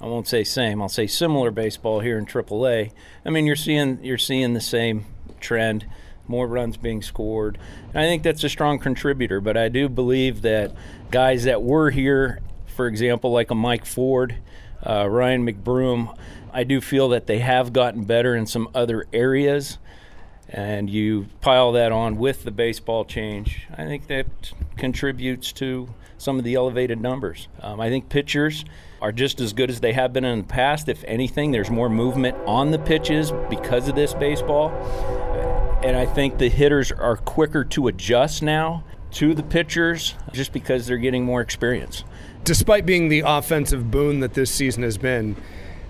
I 0.00 0.06
won't 0.06 0.28
say 0.28 0.44
same. 0.44 0.82
I'll 0.82 0.88
say 0.88 1.06
similar 1.06 1.50
baseball 1.50 2.00
here 2.00 2.18
in 2.18 2.26
AAA. 2.26 2.92
I 3.24 3.30
mean, 3.30 3.46
you're 3.46 3.56
seeing 3.56 3.98
you're 4.02 4.18
seeing 4.18 4.52
the 4.52 4.60
same 4.60 5.06
trend, 5.40 5.86
more 6.28 6.46
runs 6.46 6.76
being 6.76 7.02
scored. 7.02 7.58
And 7.88 7.98
I 7.98 8.06
think 8.06 8.22
that's 8.22 8.44
a 8.44 8.48
strong 8.48 8.78
contributor. 8.78 9.40
But 9.40 9.56
I 9.56 9.68
do 9.68 9.88
believe 9.88 10.42
that 10.42 10.74
guys 11.10 11.44
that 11.44 11.62
were 11.62 11.90
here, 11.90 12.40
for 12.66 12.86
example, 12.86 13.32
like 13.32 13.50
a 13.50 13.54
Mike 13.54 13.86
Ford, 13.86 14.36
uh, 14.82 15.08
Ryan 15.08 15.46
McBroom, 15.46 16.16
I 16.52 16.64
do 16.64 16.80
feel 16.80 17.08
that 17.10 17.26
they 17.26 17.38
have 17.38 17.72
gotten 17.72 18.04
better 18.04 18.34
in 18.34 18.46
some 18.46 18.68
other 18.74 19.06
areas. 19.12 19.78
And 20.48 20.88
you 20.88 21.26
pile 21.40 21.72
that 21.72 21.90
on 21.90 22.18
with 22.18 22.44
the 22.44 22.52
baseball 22.52 23.04
change, 23.04 23.66
I 23.72 23.84
think 23.84 24.06
that 24.06 24.26
contributes 24.76 25.52
to 25.54 25.88
some 26.18 26.38
of 26.38 26.44
the 26.44 26.54
elevated 26.54 27.00
numbers. 27.00 27.48
Um, 27.60 27.80
I 27.80 27.88
think 27.88 28.08
pitchers 28.08 28.64
are 29.00 29.12
just 29.12 29.40
as 29.40 29.52
good 29.52 29.70
as 29.70 29.80
they 29.80 29.92
have 29.92 30.12
been 30.12 30.24
in 30.24 30.38
the 30.38 30.44
past. 30.44 30.88
If 30.88 31.04
anything, 31.04 31.50
there's 31.50 31.70
more 31.70 31.88
movement 31.88 32.36
on 32.46 32.70
the 32.70 32.78
pitches 32.78 33.32
because 33.50 33.88
of 33.88 33.94
this 33.94 34.14
baseball. 34.14 34.70
And 35.84 35.96
I 35.96 36.06
think 36.06 36.38
the 36.38 36.48
hitters 36.48 36.90
are 36.90 37.16
quicker 37.16 37.64
to 37.64 37.88
adjust 37.88 38.42
now 38.42 38.84
to 39.12 39.34
the 39.34 39.42
pitchers 39.42 40.14
just 40.32 40.52
because 40.52 40.86
they're 40.86 40.96
getting 40.96 41.24
more 41.24 41.40
experience. 41.40 42.04
Despite 42.44 42.86
being 42.86 43.08
the 43.08 43.22
offensive 43.26 43.90
boon 43.90 44.20
that 44.20 44.34
this 44.34 44.50
season 44.50 44.82
has 44.82 44.98
been, 44.98 45.36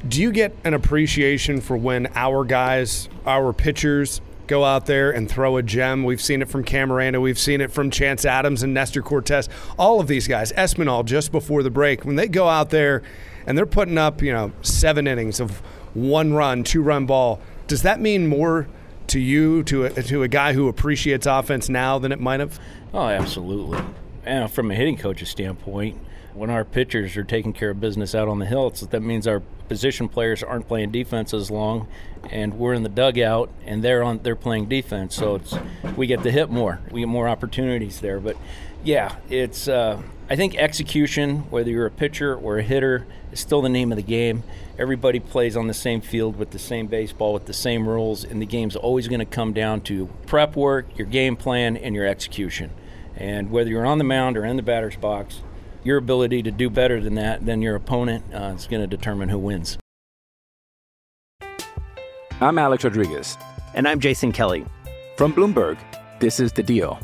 do 0.06 0.20
you 0.20 0.30
get 0.30 0.54
an 0.64 0.74
appreciation 0.74 1.60
for 1.60 1.76
when 1.76 2.08
our 2.14 2.44
guys, 2.44 3.08
our 3.24 3.52
pitchers, 3.52 4.20
go 4.46 4.64
out 4.64 4.86
there 4.86 5.10
and 5.10 5.30
throw 5.30 5.56
a 5.56 5.62
gem? 5.62 6.04
We've 6.04 6.20
seen 6.20 6.42
it 6.42 6.48
from 6.48 6.64
Camarena, 6.64 7.20
we've 7.20 7.38
seen 7.38 7.60
it 7.60 7.70
from 7.70 7.90
Chance 7.90 8.24
Adams 8.24 8.62
and 8.62 8.74
Nestor 8.74 9.02
Cortes. 9.02 9.48
All 9.78 10.00
of 10.00 10.06
these 10.06 10.26
guys, 10.28 10.52
Espinal 10.52 11.04
just 11.04 11.32
before 11.32 11.62
the 11.62 11.70
break, 11.70 12.04
when 12.04 12.16
they 12.16 12.28
go 12.28 12.48
out 12.48 12.70
there 12.70 13.02
and 13.46 13.56
they're 13.56 13.66
putting 13.66 13.98
up, 13.98 14.22
you 14.22 14.32
know, 14.32 14.52
seven 14.62 15.06
innings 15.06 15.40
of 15.40 15.60
one 15.94 16.34
run, 16.34 16.64
two 16.64 16.82
run 16.82 17.06
ball, 17.06 17.40
does 17.66 17.82
that 17.82 18.00
mean 18.00 18.26
more 18.26 18.66
to 19.08 19.20
you, 19.20 19.62
to 19.64 19.84
a, 19.84 19.90
to 20.02 20.22
a 20.22 20.28
guy 20.28 20.52
who 20.52 20.68
appreciates 20.68 21.26
offense 21.26 21.68
now 21.68 21.98
than 21.98 22.12
it 22.12 22.20
might 22.20 22.40
have? 22.40 22.58
Oh, 22.92 23.06
absolutely. 23.06 23.80
And 24.24 24.50
from 24.50 24.70
a 24.70 24.74
hitting 24.74 24.96
coach's 24.96 25.28
standpoint, 25.28 25.98
when 26.36 26.50
our 26.50 26.64
pitchers 26.64 27.16
are 27.16 27.24
taking 27.24 27.52
care 27.52 27.70
of 27.70 27.80
business 27.80 28.14
out 28.14 28.28
on 28.28 28.38
the 28.38 28.46
hill, 28.46 28.70
that 28.70 29.00
means 29.00 29.26
our 29.26 29.40
position 29.68 30.08
players 30.08 30.42
aren't 30.42 30.68
playing 30.68 30.90
defense 30.90 31.32
as 31.32 31.50
long, 31.50 31.88
and 32.30 32.54
we're 32.54 32.74
in 32.74 32.82
the 32.82 32.88
dugout 32.88 33.50
and 33.64 33.82
they're 33.82 34.02
on 34.02 34.18
they're 34.22 34.36
playing 34.36 34.66
defense. 34.66 35.14
So 35.14 35.36
it's 35.36 35.54
we 35.96 36.06
get 36.06 36.22
to 36.22 36.30
hit 36.30 36.50
more, 36.50 36.80
we 36.90 37.00
get 37.00 37.08
more 37.08 37.28
opportunities 37.28 38.00
there. 38.00 38.20
But 38.20 38.36
yeah, 38.84 39.16
it's 39.30 39.66
uh, 39.66 40.02
I 40.28 40.36
think 40.36 40.56
execution, 40.56 41.50
whether 41.50 41.70
you're 41.70 41.86
a 41.86 41.90
pitcher 41.90 42.36
or 42.36 42.58
a 42.58 42.62
hitter, 42.62 43.06
is 43.32 43.40
still 43.40 43.62
the 43.62 43.68
name 43.68 43.90
of 43.90 43.96
the 43.96 44.02
game. 44.02 44.42
Everybody 44.78 45.20
plays 45.20 45.56
on 45.56 45.68
the 45.68 45.74
same 45.74 46.02
field 46.02 46.36
with 46.36 46.50
the 46.50 46.58
same 46.58 46.86
baseball 46.86 47.32
with 47.32 47.46
the 47.46 47.54
same 47.54 47.88
rules, 47.88 48.24
and 48.24 48.42
the 48.42 48.46
game's 48.46 48.76
always 48.76 49.08
going 49.08 49.20
to 49.20 49.26
come 49.26 49.54
down 49.54 49.80
to 49.82 50.06
prep 50.26 50.54
work, 50.54 50.98
your 50.98 51.06
game 51.06 51.34
plan, 51.34 51.76
and 51.78 51.94
your 51.94 52.06
execution. 52.06 52.70
And 53.16 53.50
whether 53.50 53.70
you're 53.70 53.86
on 53.86 53.96
the 53.96 54.04
mound 54.04 54.36
or 54.36 54.44
in 54.44 54.56
the 54.56 54.62
batter's 54.62 54.96
box, 54.96 55.40
your 55.86 55.98
ability 55.98 56.42
to 56.42 56.50
do 56.50 56.68
better 56.68 57.00
than 57.00 57.14
that 57.14 57.46
than 57.46 57.62
your 57.62 57.76
opponent 57.76 58.24
uh, 58.34 58.52
is 58.56 58.66
going 58.66 58.82
to 58.82 58.88
determine 58.88 59.28
who 59.28 59.38
wins. 59.38 59.78
I'm 62.40 62.58
Alex 62.58 62.82
Rodriguez. 62.84 63.38
And 63.74 63.86
I'm 63.86 64.00
Jason 64.00 64.32
Kelly. 64.32 64.66
From 65.16 65.32
Bloomberg, 65.32 65.78
this 66.18 66.40
is 66.40 66.52
The 66.52 66.62
Deal. 66.62 66.98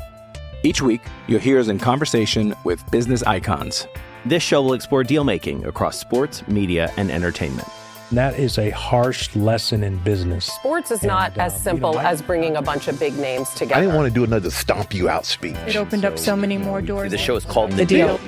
Each 0.63 0.81
week, 0.81 1.01
you'll 1.27 1.39
hear 1.39 1.59
us 1.59 1.69
in 1.69 1.79
conversation 1.79 2.53
with 2.65 2.83
business 2.91 3.23
icons. 3.23 3.87
This 4.25 4.43
show 4.43 4.61
will 4.61 4.73
explore 4.73 5.03
deal 5.03 5.23
making 5.23 5.65
across 5.65 5.97
sports, 5.99 6.45
media, 6.47 6.91
and 6.97 7.09
entertainment. 7.09 7.67
That 8.11 8.37
is 8.37 8.57
a 8.59 8.69
harsh 8.69 9.35
lesson 9.35 9.83
in 9.83 9.97
business. 9.97 10.45
Sports 10.45 10.91
is 10.91 11.03
not 11.03 11.31
And, 11.31 11.39
uh, 11.41 11.45
as 11.45 11.53
you 11.53 11.59
simple 11.59 11.93
know, 11.93 11.99
I- 11.99 12.11
as 12.11 12.21
bringing 12.21 12.55
a 12.57 12.61
bunch 12.61 12.87
of 12.87 12.99
big 12.99 13.17
names 13.17 13.49
together. 13.51 13.75
I 13.75 13.81
didn't 13.81 13.95
want 13.95 14.07
to 14.07 14.13
do 14.13 14.23
another 14.23 14.51
stomp 14.51 14.93
you 14.93 15.09
out 15.09 15.25
speech. 15.25 15.55
It 15.67 15.75
opened 15.75 16.05
up 16.05 16.19
so 16.19 16.35
many 16.35 16.57
more 16.57 16.81
doors. 16.81 17.11
The 17.11 17.17
show 17.17 17.35
is 17.35 17.45
called 17.45 17.71
The 17.71 17.85
Deal. 17.85 18.19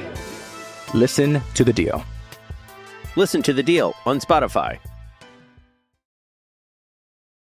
Listen 0.96 1.42
to 1.56 1.66
The 1.66 1.74
Deal. 1.74 2.06
Listen 3.18 3.44
to 3.44 3.52
The 3.52 3.62
Deal 3.62 3.94
on 4.06 4.22
Spotify. 4.22 4.80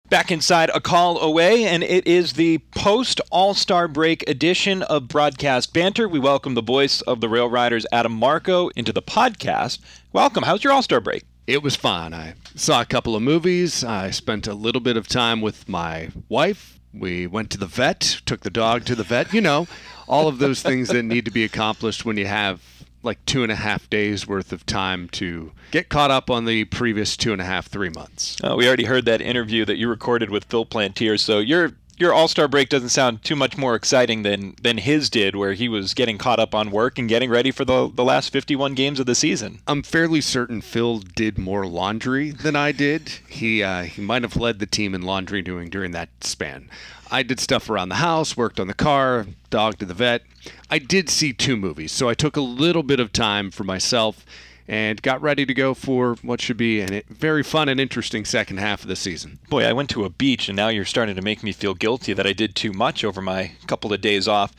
Back 0.09 0.29
inside 0.29 0.69
a 0.71 0.81
call 0.81 1.17
away, 1.21 1.63
and 1.63 1.81
it 1.81 2.05
is 2.05 2.33
the 2.33 2.57
post 2.75 3.21
All 3.31 3.53
Star 3.53 3.87
break 3.87 4.27
edition 4.29 4.81
of 4.83 5.07
Broadcast 5.07 5.73
Banter. 5.73 6.09
We 6.09 6.19
welcome 6.19 6.53
the 6.53 6.61
voice 6.61 6.99
of 7.03 7.21
the 7.21 7.29
Rail 7.29 7.49
Riders, 7.49 7.85
Adam 7.93 8.11
Marco, 8.11 8.67
into 8.75 8.91
the 8.91 9.01
podcast. 9.01 9.79
Welcome. 10.11 10.43
How's 10.43 10.61
your 10.61 10.73
All 10.73 10.83
Star 10.83 10.99
break? 10.99 11.23
It 11.47 11.63
was 11.63 11.77
fun. 11.77 12.13
I 12.13 12.33
saw 12.55 12.81
a 12.81 12.85
couple 12.85 13.15
of 13.15 13.21
movies. 13.21 13.85
I 13.85 14.09
spent 14.09 14.47
a 14.47 14.53
little 14.53 14.81
bit 14.81 14.97
of 14.97 15.07
time 15.07 15.39
with 15.39 15.69
my 15.69 16.09
wife. 16.27 16.77
We 16.93 17.25
went 17.25 17.51
to 17.51 17.57
the 17.57 17.67
vet, 17.67 18.19
took 18.25 18.41
the 18.41 18.49
dog 18.49 18.83
to 18.83 18.95
the 18.95 19.03
vet. 19.03 19.33
You 19.33 19.39
know, 19.39 19.69
all 20.09 20.27
of 20.27 20.39
those 20.39 20.61
things 20.61 20.89
that 20.89 21.03
need 21.03 21.23
to 21.23 21.31
be 21.31 21.45
accomplished 21.45 22.03
when 22.03 22.17
you 22.17 22.25
have 22.25 22.61
like 23.03 23.23
two 23.25 23.43
and 23.43 23.51
a 23.51 23.55
half 23.55 23.89
days 23.89 24.27
worth 24.27 24.51
of 24.51 24.65
time 24.65 25.07
to 25.09 25.51
get 25.71 25.89
caught 25.89 26.11
up 26.11 26.29
on 26.29 26.45
the 26.45 26.65
previous 26.65 27.15
two 27.15 27.31
and 27.33 27.41
a 27.41 27.45
half, 27.45 27.67
three 27.67 27.89
months. 27.89 28.37
Uh, 28.43 28.55
we 28.57 28.67
already 28.67 28.85
heard 28.85 29.05
that 29.05 29.21
interview 29.21 29.65
that 29.65 29.77
you 29.77 29.87
recorded 29.87 30.29
with 30.29 30.45
Phil 30.45 30.65
Plantier, 30.65 31.19
so 31.19 31.39
your 31.39 31.73
your 31.99 32.13
All 32.13 32.29
Star 32.29 32.47
break 32.47 32.69
doesn't 32.69 32.89
sound 32.89 33.23
too 33.23 33.35
much 33.35 33.57
more 33.57 33.75
exciting 33.75 34.23
than 34.23 34.55
than 34.61 34.77
his 34.77 35.09
did, 35.09 35.35
where 35.35 35.53
he 35.53 35.67
was 35.67 35.93
getting 35.93 36.17
caught 36.17 36.39
up 36.39 36.55
on 36.55 36.71
work 36.71 36.97
and 36.97 37.09
getting 37.09 37.29
ready 37.29 37.51
for 37.51 37.65
the 37.65 37.91
the 37.93 38.05
last 38.05 38.31
51 38.31 38.73
games 38.73 38.99
of 38.99 39.05
the 39.05 39.15
season. 39.15 39.59
I'm 39.67 39.83
fairly 39.83 40.21
certain 40.21 40.61
Phil 40.61 40.99
did 40.99 41.37
more 41.37 41.67
laundry 41.67 42.31
than 42.31 42.55
I 42.55 42.71
did. 42.71 43.09
He 43.27 43.61
uh, 43.61 43.83
he 43.83 44.01
might 44.01 44.23
have 44.23 44.37
led 44.37 44.59
the 44.59 44.65
team 44.65 44.95
in 44.95 45.01
laundry 45.01 45.41
doing 45.41 45.69
during 45.69 45.91
that 45.91 46.09
span. 46.21 46.69
I 47.11 47.23
did 47.23 47.39
stuff 47.39 47.69
around 47.69 47.89
the 47.89 47.95
house, 47.95 48.37
worked 48.37 48.59
on 48.59 48.67
the 48.67 48.73
car, 48.73 49.25
dog 49.49 49.79
to 49.79 49.85
the 49.85 49.95
vet. 49.95 50.21
I 50.69 50.79
did 50.79 51.09
see 51.09 51.33
two 51.33 51.57
movies, 51.57 51.91
so 51.91 52.09
I 52.09 52.13
took 52.13 52.37
a 52.37 52.41
little 52.41 52.83
bit 52.83 52.99
of 52.99 53.11
time 53.11 53.49
for 53.49 53.63
myself 53.63 54.25
and 54.67 55.01
got 55.01 55.19
ready 55.19 55.43
to 55.47 55.53
go 55.53 55.73
for 55.73 56.15
what 56.21 56.39
should 56.39 56.57
be 56.57 56.81
a 56.81 57.01
very 57.09 57.41
fun 57.41 57.67
and 57.67 57.79
interesting 57.79 58.23
second 58.23 58.57
half 58.57 58.83
of 58.83 58.87
the 58.87 58.95
season. 58.95 59.39
Boy, 59.49 59.65
I 59.65 59.73
went 59.73 59.89
to 59.91 60.05
a 60.05 60.11
beach, 60.11 60.47
and 60.47 60.55
now 60.55 60.67
you're 60.67 60.85
starting 60.85 61.15
to 61.15 61.23
make 61.23 61.41
me 61.41 61.51
feel 61.53 61.73
guilty 61.73 62.13
that 62.13 62.27
I 62.27 62.33
did 62.33 62.55
too 62.55 62.71
much 62.71 63.03
over 63.03 63.19
my 63.19 63.51
couple 63.65 63.91
of 63.91 63.99
days 63.99 64.27
off. 64.27 64.53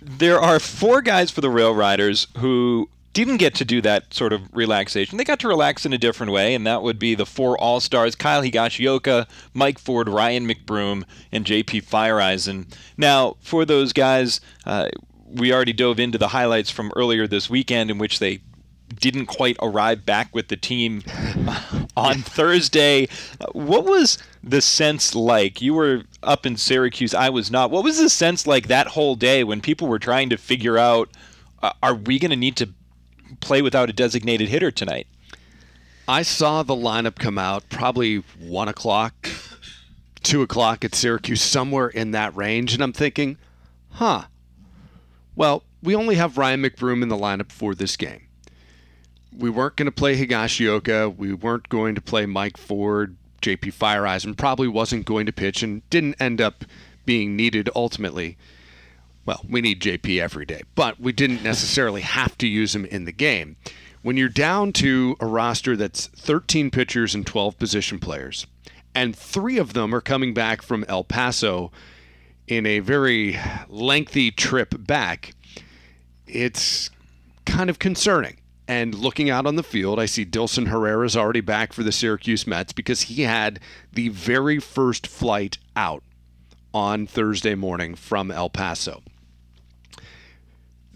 There 0.00 0.40
are 0.40 0.60
four 0.60 1.02
guys 1.02 1.32
for 1.32 1.40
the 1.40 1.50
Rail 1.50 1.74
Riders 1.74 2.28
who 2.38 2.88
didn't 3.12 3.38
get 3.38 3.54
to 3.54 3.64
do 3.64 3.80
that 3.80 4.12
sort 4.14 4.32
of 4.32 4.42
relaxation. 4.54 5.16
They 5.16 5.24
got 5.24 5.40
to 5.40 5.48
relax 5.48 5.84
in 5.84 5.92
a 5.92 5.98
different 5.98 6.32
way, 6.32 6.54
and 6.54 6.66
that 6.66 6.82
would 6.82 6.98
be 6.98 7.14
the 7.16 7.26
four 7.26 7.58
All 7.58 7.80
Stars: 7.80 8.14
Kyle 8.14 8.42
Higashioka, 8.42 9.26
Mike 9.52 9.80
Ford, 9.80 10.08
Ryan 10.08 10.46
McBroom, 10.46 11.02
and 11.32 11.44
JP 11.44 11.82
Feyereisen. 11.86 12.72
Now, 12.96 13.36
for 13.40 13.64
those 13.64 13.92
guys, 13.92 14.40
uh, 14.64 14.90
we 15.32 15.52
already 15.52 15.72
dove 15.72 15.98
into 15.98 16.18
the 16.18 16.28
highlights 16.28 16.70
from 16.70 16.92
earlier 16.96 17.26
this 17.26 17.50
weekend, 17.50 17.90
in 17.90 17.98
which 17.98 18.18
they 18.18 18.40
didn't 18.94 19.26
quite 19.26 19.56
arrive 19.60 20.06
back 20.06 20.34
with 20.34 20.48
the 20.48 20.56
team 20.56 21.02
on 21.96 22.22
Thursday. 22.22 23.08
What 23.52 23.84
was 23.84 24.18
the 24.42 24.60
sense 24.60 25.14
like? 25.14 25.60
You 25.60 25.74
were 25.74 26.02
up 26.22 26.46
in 26.46 26.56
Syracuse, 26.56 27.14
I 27.14 27.30
was 27.30 27.50
not. 27.50 27.70
What 27.70 27.84
was 27.84 27.98
the 27.98 28.08
sense 28.08 28.46
like 28.46 28.68
that 28.68 28.88
whole 28.88 29.16
day 29.16 29.44
when 29.44 29.60
people 29.60 29.88
were 29.88 29.98
trying 29.98 30.30
to 30.30 30.36
figure 30.36 30.78
out 30.78 31.10
uh, 31.62 31.72
are 31.82 31.94
we 31.94 32.18
going 32.18 32.30
to 32.30 32.36
need 32.36 32.56
to 32.56 32.68
play 33.40 33.62
without 33.62 33.90
a 33.90 33.92
designated 33.92 34.48
hitter 34.48 34.70
tonight? 34.70 35.06
I 36.08 36.22
saw 36.22 36.62
the 36.62 36.74
lineup 36.74 37.16
come 37.16 37.38
out 37.38 37.68
probably 37.68 38.18
one 38.38 38.68
o'clock, 38.68 39.28
two 40.22 40.42
o'clock 40.42 40.84
at 40.84 40.94
Syracuse, 40.94 41.42
somewhere 41.42 41.88
in 41.88 42.12
that 42.12 42.36
range, 42.36 42.74
and 42.74 42.82
I'm 42.82 42.92
thinking, 42.92 43.38
huh. 43.90 44.26
Well, 45.36 45.62
we 45.82 45.94
only 45.94 46.14
have 46.14 46.38
Ryan 46.38 46.62
McBroom 46.62 47.02
in 47.02 47.10
the 47.10 47.16
lineup 47.16 47.52
for 47.52 47.74
this 47.74 47.96
game. 47.96 48.26
We 49.36 49.50
weren't 49.50 49.76
going 49.76 49.86
to 49.86 49.92
play 49.92 50.16
Higashioka. 50.16 51.14
We 51.14 51.34
weren't 51.34 51.68
going 51.68 51.94
to 51.94 52.00
play 52.00 52.24
Mike 52.24 52.56
Ford. 52.56 53.16
JP 53.42 53.74
Feyereisen 53.74 54.36
probably 54.36 54.66
wasn't 54.66 55.04
going 55.04 55.26
to 55.26 55.32
pitch 55.32 55.62
and 55.62 55.88
didn't 55.90 56.16
end 56.18 56.40
up 56.40 56.64
being 57.04 57.36
needed 57.36 57.68
ultimately. 57.76 58.38
Well, 59.26 59.44
we 59.48 59.60
need 59.60 59.82
JP 59.82 60.20
every 60.20 60.46
day, 60.46 60.62
but 60.74 60.98
we 60.98 61.12
didn't 61.12 61.42
necessarily 61.42 62.00
have 62.00 62.38
to 62.38 62.46
use 62.46 62.74
him 62.74 62.86
in 62.86 63.04
the 63.04 63.12
game. 63.12 63.56
When 64.02 64.16
you're 64.16 64.28
down 64.28 64.72
to 64.74 65.16
a 65.20 65.26
roster 65.26 65.76
that's 65.76 66.06
13 66.06 66.70
pitchers 66.70 67.14
and 67.14 67.26
12 67.26 67.58
position 67.58 67.98
players, 67.98 68.46
and 68.94 69.14
three 69.14 69.58
of 69.58 69.74
them 69.74 69.94
are 69.94 70.00
coming 70.00 70.32
back 70.32 70.62
from 70.62 70.84
El 70.88 71.04
Paso 71.04 71.70
in 72.48 72.66
a 72.66 72.80
very 72.80 73.38
lengthy 73.68 74.30
trip 74.30 74.74
back, 74.78 75.34
it's 76.26 76.90
kind 77.44 77.70
of 77.70 77.78
concerning. 77.78 78.38
And 78.68 78.94
looking 78.94 79.30
out 79.30 79.46
on 79.46 79.54
the 79.54 79.62
field, 79.62 80.00
I 80.00 80.06
see 80.06 80.24
Dilson 80.26 80.66
Herrera's 80.68 81.16
already 81.16 81.40
back 81.40 81.72
for 81.72 81.84
the 81.84 81.92
Syracuse 81.92 82.46
Mets 82.46 82.72
because 82.72 83.02
he 83.02 83.22
had 83.22 83.60
the 83.92 84.08
very 84.08 84.58
first 84.58 85.06
flight 85.06 85.58
out 85.76 86.02
on 86.74 87.06
Thursday 87.06 87.54
morning 87.54 87.94
from 87.94 88.30
El 88.30 88.50
Paso. 88.50 89.02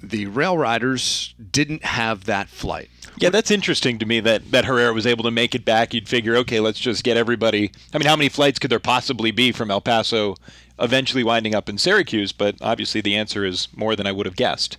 The 0.02 0.26
Rail 0.26 0.59
Riders 0.59 1.35
didn't 1.52 1.85
have 1.85 2.25
that 2.25 2.49
flight. 2.49 2.90
Yeah, 3.19 3.28
that's 3.28 3.50
interesting 3.50 3.99
to 3.99 4.07
me 4.07 4.21
that, 4.21 4.50
that 4.50 4.64
Herrera 4.64 4.92
was 4.92 5.07
able 5.07 5.25
to 5.25 5.30
make 5.30 5.54
it 5.54 5.64
back. 5.64 5.95
You'd 5.95 6.09
figure, 6.09 6.37
okay, 6.37 6.59
let's 6.59 6.78
just 6.78 7.04
get 7.04 7.16
everybody. 7.16 7.71
I 7.92 7.99
mean, 7.99 8.07
how 8.07 8.16
many 8.16 8.30
flights 8.30 8.59
could 8.59 8.71
there 8.71 8.80
possibly 8.80 9.30
be 9.30 9.52
from 9.52 9.71
El 9.71 9.80
Paso 9.80 10.37
eventually 10.80 11.22
winding 11.25 11.54
up 11.54 11.68
in 11.68 11.78
Syracuse? 11.78 12.32
But 12.32 12.56
obviously 12.60 13.00
the 13.00 13.16
answer 13.16 13.44
is 13.44 13.68
more 13.76 13.94
than 13.96 14.06
I 14.06 14.12
would 14.12 14.26
have 14.26 14.37
guessed. 14.37 14.76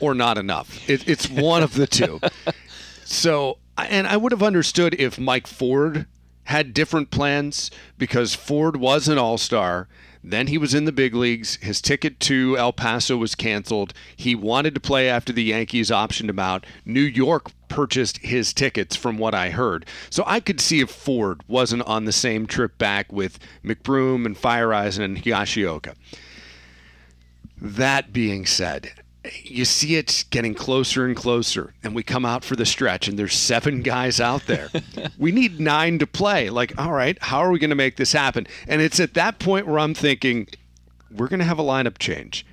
or 0.00 0.14
not 0.14 0.36
enough. 0.38 0.88
It, 0.88 1.08
it's 1.08 1.28
one 1.30 1.62
of 1.62 1.74
the 1.74 1.86
two. 1.86 2.20
So, 3.06 3.58
and 3.76 4.06
I 4.06 4.16
would 4.16 4.32
have 4.32 4.42
understood 4.42 4.94
if 4.98 5.18
Mike 5.18 5.46
Ford 5.46 6.06
had 6.44 6.72
different 6.72 7.10
plans 7.10 7.70
because 7.98 8.34
Ford 8.34 8.76
was 8.76 9.08
an 9.08 9.18
all 9.18 9.36
star. 9.36 9.88
Then 10.26 10.46
he 10.46 10.56
was 10.56 10.72
in 10.72 10.86
the 10.86 10.92
big 10.92 11.14
leagues. 11.14 11.56
His 11.56 11.82
ticket 11.82 12.18
to 12.20 12.56
El 12.56 12.72
Paso 12.72 13.18
was 13.18 13.34
canceled. 13.34 13.92
He 14.16 14.34
wanted 14.34 14.74
to 14.74 14.80
play 14.80 15.06
after 15.06 15.34
the 15.34 15.42
Yankees 15.42 15.90
optioned 15.90 16.30
him 16.30 16.38
out. 16.38 16.64
New 16.86 17.02
York 17.02 17.50
purchased 17.68 18.18
his 18.18 18.54
tickets, 18.54 18.96
from 18.96 19.18
what 19.18 19.34
I 19.34 19.50
heard. 19.50 19.84
So 20.08 20.24
I 20.26 20.40
could 20.40 20.60
see 20.60 20.80
if 20.80 20.88
Ford 20.88 21.42
wasn't 21.46 21.82
on 21.82 22.06
the 22.06 22.12
same 22.12 22.46
trip 22.46 22.78
back 22.78 23.12
with 23.12 23.38
McBroom 23.62 24.24
and 24.24 24.34
Feyereisen 24.34 25.04
and 25.04 25.18
Higashioka. 25.18 25.94
That 27.60 28.12
being 28.12 28.46
said, 28.46 28.92
you 29.42 29.64
see 29.64 29.96
it 29.96 30.24
getting 30.30 30.54
closer 30.54 31.06
and 31.06 31.16
closer, 31.16 31.74
and 31.82 31.94
we 31.94 32.02
come 32.02 32.24
out 32.24 32.44
for 32.44 32.56
the 32.56 32.66
stretch, 32.66 33.08
and 33.08 33.18
there's 33.18 33.34
seven 33.34 33.82
guys 33.82 34.20
out 34.20 34.46
there. 34.46 34.68
we 35.18 35.32
need 35.32 35.60
nine 35.60 35.98
to 35.98 36.06
play. 36.06 36.50
Like, 36.50 36.78
all 36.78 36.92
right, 36.92 37.16
how 37.22 37.38
are 37.38 37.50
we 37.50 37.58
going 37.58 37.70
to 37.70 37.76
make 37.76 37.96
this 37.96 38.12
happen? 38.12 38.46
And 38.68 38.82
it's 38.82 39.00
at 39.00 39.14
that 39.14 39.38
point 39.38 39.66
where 39.66 39.78
I'm 39.78 39.94
thinking, 39.94 40.48
we're 41.10 41.28
going 41.28 41.40
to 41.40 41.46
have 41.46 41.58
a 41.58 41.64
lineup 41.64 41.98
change. 41.98 42.44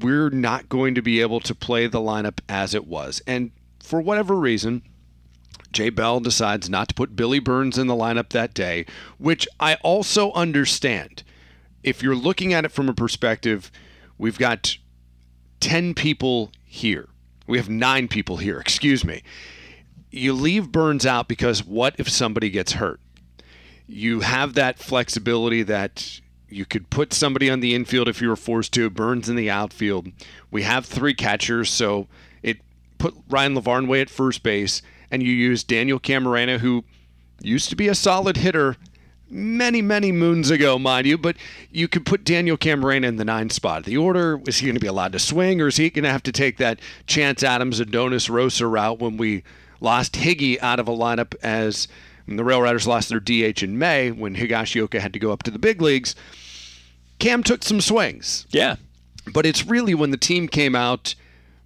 We're 0.00 0.30
not 0.30 0.68
going 0.68 0.94
to 0.94 1.02
be 1.02 1.20
able 1.20 1.40
to 1.40 1.54
play 1.54 1.86
the 1.86 2.00
lineup 2.00 2.40
as 2.48 2.74
it 2.74 2.86
was. 2.86 3.22
And 3.26 3.50
for 3.82 4.00
whatever 4.00 4.36
reason, 4.36 4.82
Jay 5.72 5.90
Bell 5.90 6.20
decides 6.20 6.68
not 6.68 6.88
to 6.88 6.94
put 6.94 7.16
Billy 7.16 7.38
Burns 7.38 7.78
in 7.78 7.86
the 7.86 7.94
lineup 7.94 8.28
that 8.30 8.54
day, 8.54 8.86
which 9.18 9.48
I 9.58 9.76
also 9.76 10.32
understand. 10.32 11.24
If 11.82 12.02
you're 12.02 12.14
looking 12.14 12.52
at 12.52 12.64
it 12.64 12.70
from 12.70 12.88
a 12.88 12.94
perspective, 12.94 13.72
we've 14.18 14.38
got 14.38 14.76
10 15.62 15.94
people 15.94 16.50
here. 16.64 17.08
We 17.46 17.56
have 17.56 17.68
nine 17.68 18.08
people 18.08 18.38
here, 18.38 18.58
excuse 18.58 19.04
me. 19.04 19.22
You 20.10 20.34
leave 20.34 20.72
Burns 20.72 21.06
out 21.06 21.28
because 21.28 21.64
what 21.64 21.94
if 21.98 22.08
somebody 22.08 22.50
gets 22.50 22.72
hurt? 22.72 23.00
You 23.86 24.20
have 24.20 24.54
that 24.54 24.78
flexibility 24.78 25.62
that 25.62 26.20
you 26.48 26.66
could 26.66 26.90
put 26.90 27.12
somebody 27.12 27.48
on 27.48 27.60
the 27.60 27.74
infield 27.74 28.08
if 28.08 28.20
you 28.20 28.28
were 28.28 28.36
forced 28.36 28.74
to, 28.74 28.90
Burns 28.90 29.28
in 29.28 29.36
the 29.36 29.48
outfield. 29.48 30.08
We 30.50 30.64
have 30.64 30.84
three 30.84 31.14
catchers, 31.14 31.70
so 31.70 32.08
it 32.42 32.58
put 32.98 33.14
Ryan 33.30 33.54
Lavarnway 33.54 34.02
at 34.02 34.10
first 34.10 34.42
base, 34.42 34.82
and 35.10 35.22
you 35.22 35.32
use 35.32 35.62
Daniel 35.62 36.00
Camarena, 36.00 36.58
who 36.58 36.84
used 37.40 37.70
to 37.70 37.76
be 37.76 37.88
a 37.88 37.94
solid 37.94 38.36
hitter 38.36 38.76
many, 39.32 39.80
many 39.82 40.12
moons 40.12 40.50
ago, 40.50 40.78
mind 40.78 41.06
you, 41.06 41.16
but 41.16 41.36
you 41.70 41.88
could 41.88 42.04
put 42.04 42.24
Daniel 42.24 42.56
Camarena 42.56 43.04
in 43.04 43.16
the 43.16 43.24
nine 43.24 43.50
spot. 43.50 43.80
of 43.80 43.84
The 43.86 43.96
order 43.96 44.40
is 44.46 44.58
he 44.58 44.66
going 44.66 44.76
to 44.76 44.80
be 44.80 44.86
allowed 44.86 45.12
to 45.12 45.18
swing, 45.18 45.60
or 45.60 45.68
is 45.68 45.76
he 45.76 45.90
going 45.90 46.04
to 46.04 46.10
have 46.10 46.22
to 46.24 46.32
take 46.32 46.58
that 46.58 46.78
Chance 47.06 47.42
Adams 47.42 47.80
Adonis 47.80 48.28
Rosa 48.28 48.66
route 48.66 48.98
when 48.98 49.16
we 49.16 49.42
lost 49.80 50.14
Higgy 50.14 50.58
out 50.62 50.78
of 50.78 50.86
a 50.86 50.92
lineup 50.92 51.34
as 51.42 51.88
the 52.28 52.44
Rail 52.44 52.62
Riders 52.62 52.86
lost 52.86 53.08
their 53.08 53.20
DH 53.20 53.62
in 53.62 53.78
May 53.78 54.10
when 54.10 54.36
Higashioka 54.36 55.00
had 55.00 55.12
to 55.12 55.18
go 55.18 55.32
up 55.32 55.42
to 55.44 55.50
the 55.50 55.58
big 55.58 55.82
leagues? 55.82 56.14
Cam 57.18 57.42
took 57.42 57.62
some 57.62 57.80
swings. 57.80 58.46
Yeah. 58.50 58.76
But 59.32 59.46
it's 59.46 59.66
really 59.66 59.94
when 59.94 60.10
the 60.10 60.16
team 60.16 60.48
came 60.48 60.74
out 60.74 61.14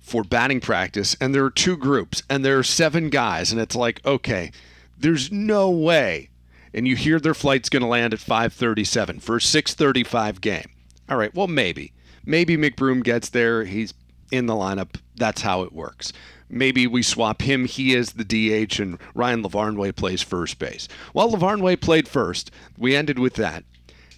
for 0.01 0.23
batting 0.23 0.61
practice 0.61 1.17
and 1.21 1.35
there 1.35 1.45
are 1.45 1.51
two 1.51 1.77
groups 1.77 2.23
and 2.31 2.45
there 2.45 2.59
are 2.59 2.63
seven 2.63 3.11
guys 3.11 3.51
and 3.51 3.61
it's 3.61 3.75
like, 3.75 4.05
okay, 4.05 4.53
there's 4.99 5.33
no 5.33 5.71
way 5.71 6.31
and 6.77 6.87
you 6.87 6.95
hear 6.95 7.19
their 7.19 7.35
flight's 7.35 7.71
going 7.71 7.83
to 7.83 7.89
land 7.89 8.13
at 8.13 8.21
5:37 8.21 9.21
for 9.21 9.37
a 9.37 9.41
6:35 9.41 10.41
game. 10.41 10.69
All 11.09 11.17
right, 11.17 11.35
well 11.35 11.49
maybe. 11.49 11.93
Maybe 12.25 12.57
McBroom 12.57 13.03
gets 13.03 13.31
there, 13.31 13.65
he's 13.65 13.95
in 14.31 14.47
the 14.47 14.55
lineup. 14.55 14.97
That's 15.17 15.43
how 15.43 15.63
it 15.63 15.73
works. 15.73 16.13
Maybe 16.49 16.87
we 16.87 17.03
swap 17.03 17.43
him, 17.43 17.65
he 17.65 17.95
is 17.95 18.13
the 18.13 18.25
DH 18.25 18.79
and 18.79 18.99
Ryan 19.15 19.43
Lavarnway 19.43 19.97
plays 19.97 20.23
first 20.23 20.59
base. 20.59 20.87
Well, 21.15 21.33
Lavarnway 21.33 21.81
played 21.81 22.07
first. 22.07 22.51
We 22.79 22.95
ended 22.95 23.19
with 23.19 23.35
that. 23.35 23.65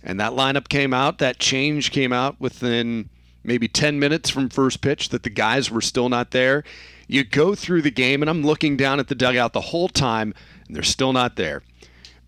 And 0.02 0.18
that 0.20 0.32
lineup 0.32 0.68
came 0.68 0.92
out, 0.92 1.18
that 1.18 1.38
change 1.38 1.90
came 1.90 2.12
out 2.12 2.40
within 2.40 3.08
maybe 3.44 3.68
10 3.68 3.98
minutes 3.98 4.30
from 4.30 4.48
first 4.48 4.80
pitch 4.80 5.08
that 5.10 5.22
the 5.22 5.30
guys 5.30 5.70
were 5.70 5.80
still 5.80 6.08
not 6.08 6.32
there. 6.32 6.64
You 7.06 7.24
go 7.24 7.54
through 7.54 7.82
the 7.82 7.90
game, 7.90 8.22
and 8.22 8.28
I'm 8.28 8.42
looking 8.42 8.76
down 8.76 9.00
at 9.00 9.08
the 9.08 9.14
dugout 9.14 9.54
the 9.54 9.60
whole 9.60 9.88
time, 9.88 10.34
and 10.66 10.76
they're 10.76 10.82
still 10.82 11.12
not 11.12 11.36
there. 11.36 11.62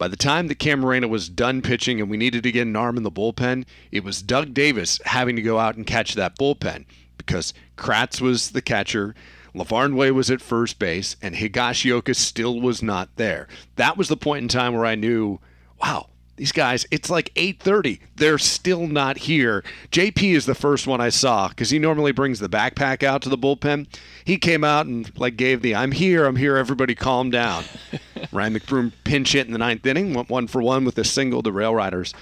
By 0.00 0.08
the 0.08 0.16
time 0.16 0.48
the 0.48 0.54
Camarena 0.54 1.10
was 1.10 1.28
done 1.28 1.60
pitching 1.60 2.00
and 2.00 2.08
we 2.08 2.16
needed 2.16 2.42
to 2.44 2.50
get 2.50 2.66
an 2.66 2.74
arm 2.74 2.96
in 2.96 3.02
the 3.02 3.10
bullpen, 3.10 3.66
it 3.92 4.02
was 4.02 4.22
Doug 4.22 4.54
Davis 4.54 4.98
having 5.04 5.36
to 5.36 5.42
go 5.42 5.58
out 5.58 5.76
and 5.76 5.86
catch 5.86 6.14
that 6.14 6.38
bullpen 6.38 6.86
because 7.18 7.52
Kratz 7.76 8.18
was 8.18 8.52
the 8.52 8.62
catcher, 8.62 9.14
Lavarnway 9.54 10.10
was 10.12 10.30
at 10.30 10.40
first 10.40 10.78
base, 10.78 11.16
and 11.20 11.34
Higashioka 11.34 12.16
still 12.16 12.62
was 12.62 12.82
not 12.82 13.14
there. 13.16 13.46
That 13.76 13.98
was 13.98 14.08
the 14.08 14.16
point 14.16 14.40
in 14.40 14.48
time 14.48 14.72
where 14.72 14.86
I 14.86 14.94
knew, 14.94 15.38
wow, 15.82 16.08
these 16.40 16.52
guys, 16.52 16.86
it's 16.90 17.10
like 17.10 17.30
8:30. 17.36 18.00
They're 18.16 18.38
still 18.38 18.86
not 18.86 19.18
here. 19.18 19.62
JP 19.92 20.34
is 20.34 20.46
the 20.46 20.54
first 20.54 20.86
one 20.86 20.98
I 20.98 21.10
saw 21.10 21.48
because 21.48 21.68
he 21.68 21.78
normally 21.78 22.12
brings 22.12 22.38
the 22.38 22.48
backpack 22.48 23.02
out 23.02 23.20
to 23.22 23.28
the 23.28 23.36
bullpen. 23.36 23.86
He 24.24 24.38
came 24.38 24.64
out 24.64 24.86
and 24.86 25.12
like 25.18 25.36
gave 25.36 25.60
the 25.60 25.74
"I'm 25.74 25.92
here, 25.92 26.24
I'm 26.24 26.36
here, 26.36 26.56
everybody 26.56 26.94
calm 26.94 27.28
down." 27.28 27.64
Ryan 28.32 28.54
McBroom 28.54 28.92
pinch 29.04 29.32
hit 29.32 29.48
in 29.48 29.52
the 29.52 29.58
ninth 29.58 29.84
inning, 29.84 30.14
went 30.14 30.30
one 30.30 30.46
for 30.46 30.62
one 30.62 30.86
with 30.86 30.96
a 30.96 31.04
single 31.04 31.42
to 31.42 31.52
Rail 31.52 31.74
Riders. 31.74 32.14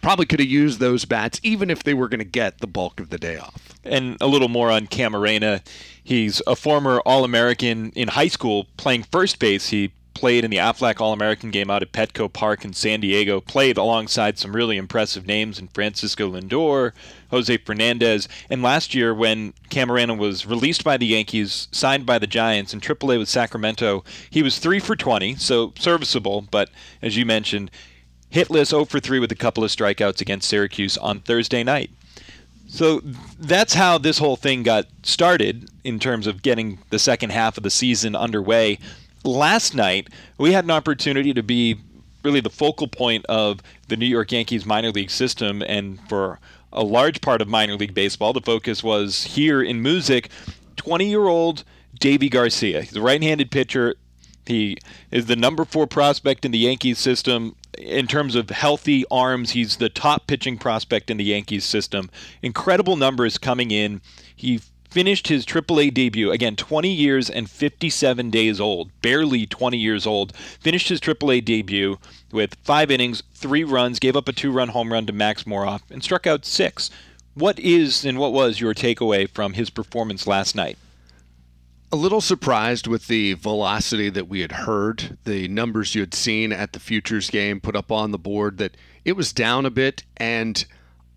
Probably 0.00 0.24
could 0.24 0.40
have 0.40 0.48
used 0.48 0.80
those 0.80 1.04
bats 1.04 1.38
even 1.42 1.68
if 1.68 1.82
they 1.82 1.92
were 1.92 2.08
going 2.08 2.20
to 2.20 2.24
get 2.24 2.60
the 2.60 2.66
bulk 2.66 2.98
of 2.98 3.10
the 3.10 3.18
day 3.18 3.36
off. 3.36 3.74
And 3.84 4.16
a 4.22 4.26
little 4.26 4.48
more 4.48 4.70
on 4.70 4.86
Camarena. 4.86 5.60
He's 6.02 6.40
a 6.46 6.56
former 6.56 7.00
All 7.00 7.24
American 7.24 7.90
in 7.90 8.08
high 8.08 8.28
school 8.28 8.68
playing 8.78 9.02
first 9.02 9.38
base. 9.38 9.68
He 9.68 9.92
played 10.16 10.46
in 10.46 10.50
the 10.50 10.56
Aflac 10.56 10.98
All 10.98 11.12
American 11.12 11.50
game 11.50 11.70
out 11.70 11.82
at 11.82 11.92
Petco 11.92 12.32
Park 12.32 12.64
in 12.64 12.72
San 12.72 13.00
Diego, 13.00 13.38
played 13.38 13.76
alongside 13.76 14.38
some 14.38 14.56
really 14.56 14.78
impressive 14.78 15.26
names 15.26 15.58
in 15.58 15.68
Francisco 15.68 16.30
Lindor, 16.30 16.92
Jose 17.30 17.54
Fernandez, 17.58 18.26
and 18.48 18.62
last 18.62 18.94
year 18.94 19.12
when 19.12 19.52
Camarena 19.68 20.16
was 20.16 20.46
released 20.46 20.82
by 20.82 20.96
the 20.96 21.04
Yankees, 21.04 21.68
signed 21.70 22.06
by 22.06 22.18
the 22.18 22.26
Giants 22.26 22.72
in 22.72 22.80
AAA 22.80 23.18
with 23.18 23.28
Sacramento, 23.28 24.04
he 24.30 24.42
was 24.42 24.58
3 24.58 24.78
for 24.78 24.96
20, 24.96 25.34
so 25.34 25.74
serviceable, 25.78 26.48
but 26.50 26.70
as 27.02 27.18
you 27.18 27.26
mentioned, 27.26 27.70
hitless 28.32 28.68
0 28.68 28.86
for 28.86 29.00
3 29.00 29.18
with 29.18 29.30
a 29.30 29.36
couple 29.36 29.64
of 29.64 29.70
strikeouts 29.70 30.22
against 30.22 30.48
Syracuse 30.48 30.96
on 30.96 31.20
Thursday 31.20 31.62
night. 31.62 31.90
So 32.68 33.02
that's 33.38 33.74
how 33.74 33.98
this 33.98 34.16
whole 34.16 34.36
thing 34.36 34.62
got 34.62 34.86
started 35.02 35.68
in 35.84 35.98
terms 35.98 36.26
of 36.26 36.40
getting 36.40 36.78
the 36.88 36.98
second 36.98 37.32
half 37.32 37.58
of 37.58 37.64
the 37.64 37.70
season 37.70 38.16
underway 38.16 38.78
last 39.26 39.74
night 39.74 40.08
we 40.38 40.52
had 40.52 40.64
an 40.64 40.70
opportunity 40.70 41.34
to 41.34 41.42
be 41.42 41.78
really 42.22 42.40
the 42.40 42.50
focal 42.50 42.88
point 42.88 43.24
of 43.26 43.60
the 43.88 43.96
New 43.96 44.06
York 44.06 44.32
Yankees 44.32 44.66
minor 44.66 44.90
league 44.90 45.10
system, 45.10 45.62
and 45.62 46.00
for 46.08 46.40
a 46.72 46.82
large 46.82 47.20
part 47.20 47.40
of 47.40 47.48
minor 47.48 47.76
league 47.76 47.94
baseball, 47.94 48.32
the 48.32 48.40
focus 48.40 48.82
was 48.82 49.24
here 49.24 49.62
in 49.62 49.82
Moosic. 49.82 50.28
20 50.76 51.08
year 51.08 51.26
old 51.26 51.64
Deivi 51.98 52.30
Garcia. 52.30 52.82
He's 52.82 52.96
a 52.96 53.00
right 53.00 53.22
handed 53.22 53.50
pitcher. 53.50 53.94
He 54.44 54.76
is 55.10 55.26
the 55.26 55.36
number 55.36 55.64
four 55.64 55.86
prospect 55.86 56.44
in 56.44 56.52
the 56.52 56.58
Yankees 56.58 56.98
system. 56.98 57.56
In 57.78 58.06
terms 58.06 58.34
of 58.34 58.50
healthy 58.50 59.04
arms, 59.10 59.50
he's 59.50 59.76
the 59.76 59.88
top 59.88 60.26
pitching 60.26 60.58
prospect 60.58 61.10
in 61.10 61.16
the 61.16 61.24
Yankees 61.24 61.64
system. 61.64 62.10
Incredible 62.42 62.96
numbers 62.96 63.38
coming 63.38 63.70
in. 63.70 64.00
He 64.34 64.60
finished 64.96 65.28
his 65.28 65.44
AAA 65.44 65.92
debut, 65.92 66.30
again, 66.30 66.56
20 66.56 66.90
years 66.90 67.28
and 67.28 67.50
57 67.50 68.30
days 68.30 68.58
old, 68.58 68.90
barely 69.02 69.44
20 69.44 69.76
years 69.76 70.06
old, 70.06 70.34
finished 70.34 70.88
his 70.88 71.02
AAA 71.02 71.44
debut 71.44 71.98
with 72.32 72.54
five 72.64 72.90
innings, 72.90 73.22
three 73.34 73.62
runs, 73.62 73.98
gave 73.98 74.16
up 74.16 74.26
a 74.26 74.32
two 74.32 74.50
run 74.50 74.68
home 74.68 74.90
run 74.90 75.04
to 75.04 75.12
Max 75.12 75.42
Moroff, 75.42 75.82
and 75.90 76.02
struck 76.02 76.26
out 76.26 76.46
six. 76.46 76.88
What 77.34 77.58
is 77.58 78.06
and 78.06 78.18
what 78.18 78.32
was 78.32 78.58
your 78.58 78.72
takeaway 78.72 79.28
from 79.28 79.52
his 79.52 79.68
performance 79.68 80.26
last 80.26 80.56
night? 80.56 80.78
A 81.92 81.96
little 81.96 82.22
surprised 82.22 82.86
with 82.86 83.06
the 83.06 83.34
velocity 83.34 84.08
that 84.08 84.28
we 84.28 84.40
had 84.40 84.52
heard, 84.52 85.18
the 85.24 85.46
numbers 85.46 85.94
you 85.94 86.00
had 86.00 86.14
seen 86.14 86.54
at 86.54 86.72
the 86.72 86.80
Futures 86.80 87.28
game 87.28 87.60
put 87.60 87.76
up 87.76 87.92
on 87.92 88.12
the 88.12 88.18
board, 88.18 88.56
that 88.56 88.78
it 89.04 89.12
was 89.12 89.34
down 89.34 89.66
a 89.66 89.70
bit. 89.70 90.04
And 90.16 90.64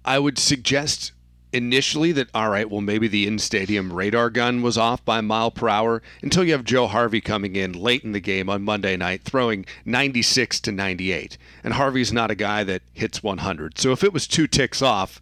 I 0.04 0.20
would 0.20 0.38
suggest 0.38 1.14
initially 1.52 2.12
that 2.14 2.30
all 2.34 2.50
right, 2.50 2.70
well 2.70 2.82
maybe 2.82 3.08
the 3.08 3.28
in-stadium 3.28 3.92
radar 3.92 4.30
gun 4.30 4.62
was 4.62 4.78
off 4.78 5.04
by 5.04 5.20
a 5.20 5.24
mile 5.24 5.52
per 5.52 5.70
hour 5.70 6.02
until 6.22 6.44
you 6.44 6.52
have 6.52 6.64
Joe 6.64 6.88
Harvey 6.88 7.22
coming 7.22 7.56
in 7.56 7.74
late 7.74 8.04
in 8.04 8.12
the 8.12 8.20
game 8.20 8.50
on 8.50 8.64
Monday 8.64 8.96
night 8.96 9.24
throwing 9.24 9.66
96 9.86 10.60
to 10.62 10.72
98. 10.72 11.38
And 11.64 11.74
Harvey's 11.74 12.14
not 12.14 12.32
a 12.32 12.36
guy 12.36 12.64
that 12.64 12.82
hits 12.94 13.24
100. 13.24 13.78
So 13.78 13.92
if 13.92 14.04
it 14.04 14.14
was 14.14 14.28
two 14.28 14.48
ticks 14.48 14.82
off, 14.82 15.20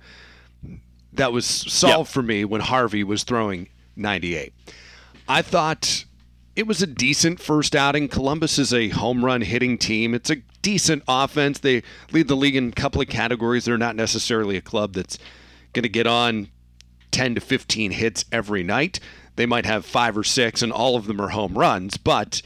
that 1.13 1.31
was 1.31 1.45
solved 1.45 2.09
yep. 2.09 2.13
for 2.13 2.21
me 2.21 2.45
when 2.45 2.61
Harvey 2.61 3.03
was 3.03 3.23
throwing 3.23 3.69
98. 3.95 4.53
I 5.27 5.41
thought 5.41 6.05
it 6.55 6.67
was 6.67 6.81
a 6.81 6.87
decent 6.87 7.39
first 7.39 7.75
outing. 7.75 8.07
Columbus 8.07 8.57
is 8.57 8.73
a 8.73 8.89
home 8.89 9.23
run 9.23 9.41
hitting 9.41 9.77
team. 9.77 10.13
It's 10.13 10.29
a 10.29 10.37
decent 10.61 11.03
offense. 11.07 11.59
They 11.59 11.83
lead 12.11 12.27
the 12.27 12.35
league 12.35 12.55
in 12.55 12.69
a 12.69 12.71
couple 12.71 13.01
of 13.01 13.07
categories. 13.07 13.65
They're 13.65 13.77
not 13.77 13.95
necessarily 13.95 14.57
a 14.57 14.61
club 14.61 14.93
that's 14.93 15.17
going 15.77 15.83
to 15.83 15.89
get 15.89 16.07
on 16.07 16.47
10 17.11 17.35
to 17.35 17.41
15 17.41 17.91
hits 17.91 18.25
every 18.31 18.63
night. 18.63 18.99
They 19.35 19.45
might 19.45 19.67
have 19.67 19.85
five 19.85 20.17
or 20.17 20.23
six, 20.23 20.63
and 20.63 20.73
all 20.73 20.95
of 20.95 21.05
them 21.05 21.21
are 21.21 21.29
home 21.29 21.55
runs. 21.55 21.97
But 21.97 22.41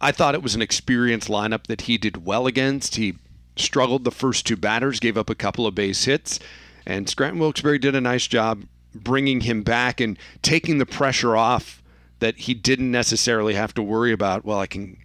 I 0.00 0.12
thought 0.12 0.36
it 0.36 0.42
was 0.42 0.54
an 0.54 0.62
experienced 0.62 1.26
lineup 1.26 1.66
that 1.66 1.82
he 1.82 1.98
did 1.98 2.24
well 2.24 2.46
against. 2.46 2.94
He 2.94 3.16
struggled 3.56 4.04
the 4.04 4.12
first 4.12 4.46
two 4.46 4.56
batters, 4.56 5.00
gave 5.00 5.18
up 5.18 5.28
a 5.28 5.34
couple 5.34 5.66
of 5.66 5.74
base 5.74 6.04
hits, 6.04 6.38
and 6.86 7.08
Scranton 7.08 7.40
Wilkes-Barre 7.40 7.78
did 7.78 7.96
a 7.96 8.00
nice 8.00 8.28
job 8.28 8.62
bringing 8.94 9.40
him 9.40 9.62
back 9.64 10.00
and 10.00 10.16
taking 10.42 10.78
the 10.78 10.86
pressure 10.86 11.36
off 11.36 11.82
that 12.20 12.36
he 12.36 12.54
didn't 12.54 12.92
necessarily 12.92 13.54
have 13.54 13.74
to 13.74 13.82
worry 13.82 14.12
about. 14.12 14.44
Well, 14.44 14.60
I 14.60 14.68
can 14.68 14.96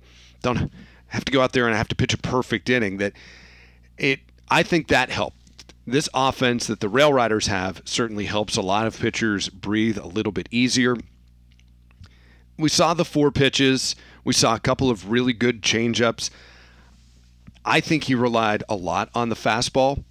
don't 0.44 0.72
have 1.08 1.26
to 1.26 1.32
go 1.32 1.42
out 1.42 1.54
there 1.54 1.66
and 1.66 1.74
I 1.74 1.78
have 1.78 1.88
to 1.88 1.96
pitch 1.96 2.14
a 2.14 2.18
perfect 2.18 2.70
inning. 2.70 2.98
That 2.98 3.14
it, 3.98 4.20
I 4.50 4.62
think 4.62 4.90
that 4.90 5.10
helped. 5.10 5.38
This 5.88 6.10
offense 6.14 6.66
that 6.68 6.80
the 6.80 6.90
Rail 6.90 7.14
Riders 7.14 7.48
have 7.48 7.82
certainly 7.86 8.26
helps 8.26 8.58
a 8.58 8.62
lot 8.62 8.88
of 8.88 9.00
pitchers 9.00 9.50
breathe 9.50 9.98
a 9.98 10.08
little 10.08 10.32
bit 10.32 10.50
easier. 10.50 10.96
We 12.58 12.70
saw 12.70 12.94
the 12.94 13.06
four 13.06 13.32
pitches. 13.32 13.96
We 14.24 14.34
saw 14.34 14.56
a 14.56 14.60
couple 14.60 14.90
of 14.90 15.12
really 15.12 15.34
good 15.34 15.62
changeups. 15.62 16.32
I 17.64 17.82
think 17.82 18.06
he 18.06 18.16
relied 18.16 18.64
a 18.70 18.76
lot 18.76 19.10
on 19.14 19.30
the 19.30 19.36
fastball, 19.36 20.04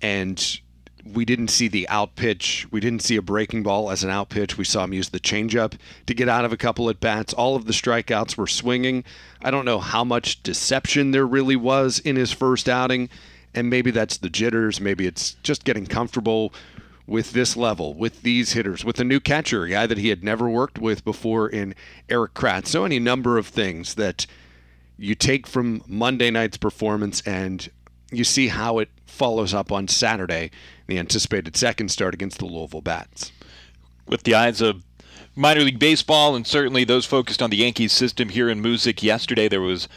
and 0.00 0.60
we 1.04 1.24
didn't 1.24 1.48
see 1.48 1.68
the 1.68 1.88
out 1.88 2.16
pitch. 2.16 2.66
We 2.70 2.80
didn't 2.80 3.02
see 3.02 3.16
a 3.16 3.22
breaking 3.22 3.62
ball 3.62 3.90
as 3.90 4.02
an 4.02 4.10
out 4.10 4.30
pitch. 4.30 4.56
We 4.56 4.64
saw 4.64 4.84
him 4.84 4.94
use 4.94 5.10
the 5.10 5.20
changeup 5.20 5.74
to 6.06 6.14
get 6.14 6.28
out 6.28 6.44
of 6.44 6.52
a 6.52 6.56
couple 6.56 6.88
at 6.88 7.00
bats. 7.00 7.34
All 7.34 7.56
of 7.56 7.66
the 7.66 7.72
strikeouts 7.72 8.36
were 8.36 8.46
swinging. 8.46 9.04
I 9.42 9.50
don't 9.50 9.64
know 9.66 9.78
how 9.78 10.02
much 10.02 10.42
deception 10.42 11.10
there 11.10 11.26
really 11.26 11.56
was 11.56 11.98
in 11.98 12.16
his 12.16 12.32
first 12.32 12.68
outing, 12.68 13.10
and 13.54 13.70
maybe 13.70 13.90
that's 13.90 14.18
the 14.18 14.30
jitters. 14.30 14.80
Maybe 14.80 15.06
it's 15.06 15.34
just 15.42 15.64
getting 15.64 15.86
comfortable 15.86 16.52
with 17.06 17.32
this 17.32 17.56
level, 17.56 17.94
with 17.94 18.22
these 18.22 18.52
hitters, 18.52 18.84
with 18.84 18.98
a 18.98 19.04
new 19.04 19.20
catcher, 19.20 19.64
a 19.64 19.70
guy 19.70 19.86
that 19.86 19.98
he 19.98 20.08
had 20.08 20.24
never 20.24 20.48
worked 20.48 20.78
with 20.78 21.04
before 21.04 21.48
in 21.48 21.74
Erik 22.08 22.34
Kratz. 22.34 22.68
So 22.68 22.84
any 22.84 22.98
number 22.98 23.36
of 23.36 23.46
things 23.46 23.94
that 23.94 24.26
you 24.96 25.14
take 25.14 25.46
from 25.46 25.82
Monday 25.86 26.30
night's 26.30 26.56
performance 26.56 27.20
and 27.22 27.68
you 28.10 28.24
see 28.24 28.48
how 28.48 28.78
it 28.78 28.88
follows 29.06 29.52
up 29.52 29.70
on 29.70 29.88
Saturday, 29.88 30.50
the 30.86 30.98
anticipated 30.98 31.56
second 31.56 31.90
start 31.90 32.14
against 32.14 32.38
the 32.38 32.46
Louisville 32.46 32.80
Bats. 32.80 33.32
With 34.06 34.22
the 34.22 34.34
eyes 34.34 34.60
of 34.60 34.82
minor 35.36 35.60
league 35.60 35.78
baseball 35.78 36.34
and 36.34 36.46
certainly 36.46 36.84
those 36.84 37.04
focused 37.04 37.42
on 37.42 37.50
the 37.50 37.56
Yankees 37.56 37.92
system 37.92 38.28
here 38.30 38.48
in 38.48 38.62
Moosic 38.62 39.02
yesterday, 39.02 39.48
there 39.48 39.60
was 39.60 39.88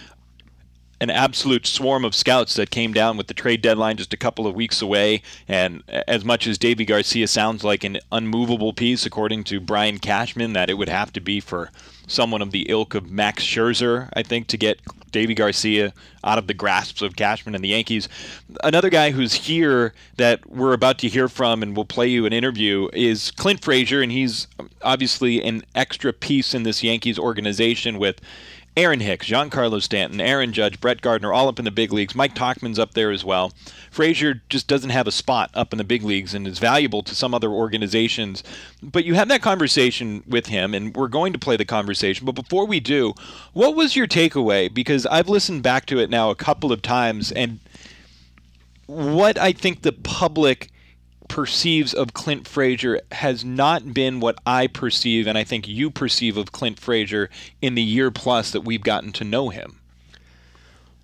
an 0.99 1.09
absolute 1.09 1.67
swarm 1.67 2.03
of 2.03 2.15
scouts 2.15 2.55
that 2.55 2.71
came 2.71 2.93
down 2.93 3.17
with 3.17 3.27
the 3.27 3.33
trade 3.33 3.61
deadline 3.61 3.97
just 3.97 4.13
a 4.13 4.17
couple 4.17 4.47
of 4.47 4.55
weeks 4.55 4.81
away. 4.81 5.21
And 5.47 5.83
as 6.07 6.25
much 6.25 6.47
as 6.47 6.57
Deivi 6.57 6.87
Garcia 6.87 7.27
sounds 7.27 7.63
like 7.63 7.83
an 7.83 7.99
unmovable 8.11 8.73
piece, 8.73 9.05
according 9.05 9.43
to 9.45 9.59
Brian 9.59 9.99
Cashman, 9.99 10.53
that 10.53 10.69
it 10.69 10.75
would 10.75 10.89
have 10.89 11.13
to 11.13 11.19
be 11.19 11.39
for 11.39 11.71
someone 12.07 12.41
of 12.41 12.51
the 12.51 12.65
ilk 12.69 12.95
of 12.95 13.11
Max 13.11 13.43
Scherzer, 13.43 14.09
I 14.13 14.23
think, 14.23 14.47
to 14.47 14.57
get 14.57 14.79
Deivi 15.11 15.35
Garcia 15.35 15.93
out 16.23 16.37
of 16.37 16.47
the 16.47 16.53
grasps 16.53 17.01
of 17.01 17.15
Cashman 17.15 17.53
and 17.53 17.63
the 17.63 17.69
Yankees. 17.69 18.09
Another 18.63 18.89
guy 18.89 19.11
who's 19.11 19.33
here 19.33 19.93
that 20.17 20.49
we're 20.49 20.73
about 20.73 20.99
to 20.99 21.09
hear 21.09 21.27
from 21.27 21.61
and 21.63 21.75
we'll 21.75 21.85
play 21.85 22.07
you 22.07 22.25
an 22.25 22.33
interview 22.33 22.89
is 22.93 23.31
Clint 23.31 23.61
Frazier, 23.61 24.01
and 24.01 24.11
he's 24.11 24.47
obviously 24.81 25.43
an 25.43 25.63
extra 25.75 26.11
piece 26.11 26.53
in 26.53 26.63
this 26.63 26.83
Yankees 26.83 27.19
organization 27.19 27.99
with 27.99 28.21
Aaron 28.77 28.99
Hicks, 28.99 29.27
Giancarlo 29.27 29.81
Stanton, 29.81 30.21
Aaron 30.21 30.53
Judge, 30.53 30.79
Brett 30.79 31.01
Gardner, 31.01 31.33
all 31.33 31.47
up 31.47 31.57
in 31.57 31.65
the 31.65 31.71
big 31.71 31.91
leagues. 31.91 32.13
Mike 32.13 32.35
Tauchman's 32.35 32.77
up 32.77 32.93
there 32.93 33.09
as 33.09 33.25
well. 33.25 33.51
Frazier 33.89 34.43
just 34.49 34.67
doesn't 34.67 34.91
have 34.91 35.07
a 35.07 35.11
spot 35.11 35.49
up 35.55 35.73
in 35.73 35.79
the 35.79 35.83
big 35.83 36.03
leagues 36.03 36.35
and 36.35 36.45
is 36.45 36.59
valuable 36.59 37.01
to 37.01 37.15
some 37.15 37.33
other 37.33 37.49
organizations. 37.49 38.43
But 38.83 39.03
you 39.03 39.15
have 39.15 39.29
that 39.29 39.41
conversation 39.41 40.23
with 40.27 40.45
him, 40.45 40.75
and 40.75 40.95
we're 40.95 41.07
going 41.07 41.33
to 41.33 41.39
play 41.39 41.57
the 41.57 41.65
conversation. 41.65 42.23
But 42.23 42.35
before 42.35 42.67
we 42.67 42.79
do, 42.79 43.15
what 43.53 43.75
was 43.75 43.95
your 43.95 44.05
takeaway? 44.05 44.71
Because 44.71 45.07
I've 45.07 45.27
listened 45.27 45.63
back 45.63 45.87
to 45.87 45.97
it 45.97 46.11
now 46.11 46.29
a 46.29 46.35
couple 46.35 46.71
of 46.71 46.83
times, 46.83 47.31
and 47.31 47.59
what 48.85 49.39
I 49.39 49.53
think 49.53 49.81
the 49.81 49.91
public 49.91 50.69
perceives 51.37 51.93
of 51.93 52.15
Clint 52.15 52.47
Frazier 52.47 52.99
has 53.11 53.45
not 53.45 53.93
been 53.93 54.19
what 54.19 54.39
I 54.47 54.65
perceive 54.65 55.27
and 55.27 55.37
I 55.37 55.43
think 55.43 55.67
you 55.67 55.91
perceive 55.91 56.35
of 56.35 56.51
Clint 56.51 56.79
Frazier 56.79 57.29
in 57.61 57.75
the 57.75 57.83
year 57.83 58.09
plus 58.09 58.49
that 58.49 58.61
we've 58.61 58.81
gotten 58.81 59.11
to 59.11 59.23
know 59.23 59.49
him. 59.49 59.79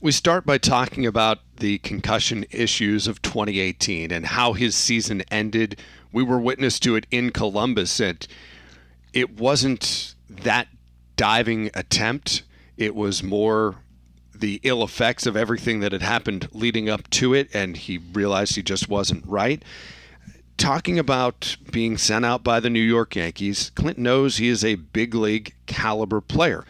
We 0.02 0.12
start 0.12 0.44
by 0.44 0.58
talking 0.58 1.06
about 1.06 1.42
the 1.58 1.78
concussion 1.78 2.46
issues 2.50 3.06
of 3.06 3.22
2018 3.22 4.12
and 4.12 4.26
how 4.26 4.54
his 4.54 4.74
season 4.74 5.22
ended. 5.30 5.80
We 6.12 6.24
were 6.24 6.40
witness 6.40 6.80
to 6.80 6.96
it 6.96 7.06
in 7.12 7.30
Columbus, 7.30 8.00
and 8.00 8.28
it 9.14 9.40
wasn't 9.40 10.16
that 10.28 10.68
diving 11.16 11.70
attempt. 11.76 12.42
It 12.76 12.96
was 12.96 13.22
more 13.22 13.76
the 14.34 14.60
ill 14.64 14.84
effects 14.84 15.28
of 15.28 15.38
everything 15.38 15.82
that 15.82 15.92
had 15.92 16.02
happened 16.02 16.50
leading 16.54 16.90
up 16.90 17.08
to 17.12 17.36
it, 17.36 17.54
and 17.54 17.78
he 17.78 18.00
realized 18.00 18.56
he 18.56 18.64
just 18.64 18.90
wasn't 18.90 19.24
right 19.28 19.62
talking 20.58 21.00
about 21.00 21.58
being 21.72 21.98
sent 21.98 22.26
out 22.26 22.44
by 22.44 22.60
the 22.60 22.70
New 22.70 22.82
York 22.82 23.16
Yankees, 23.16 23.72
Clint 23.76 23.98
knows 23.98 24.38
he 24.38 24.48
is 24.48 24.64
a 24.64 24.76
big 24.76 25.14
league 25.16 25.54
caliber 25.66 26.22
player. 26.22 26.66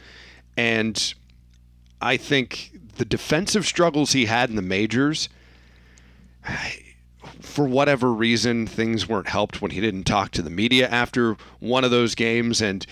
And 0.58 1.14
I 2.02 2.18
think 2.18 2.72
the 2.98 3.06
defensive 3.06 3.66
struggles 3.66 4.12
he 4.12 4.26
had 4.26 4.50
in 4.50 4.56
the 4.56 4.62
majors, 4.62 5.30
for 7.40 7.66
whatever 7.66 8.14
reason, 8.14 8.68
things 8.68 9.08
weren't 9.08 9.30
helped 9.30 9.62
when 9.62 9.72
he 9.72 9.82
didn't 9.82 10.04
talk 10.04 10.32
to 10.32 10.42
the 10.42 10.50
media 10.50 10.88
after 10.88 11.38
one 11.60 11.84
of 11.84 11.92
those 11.92 12.16
games. 12.16 12.62
And 12.62 12.86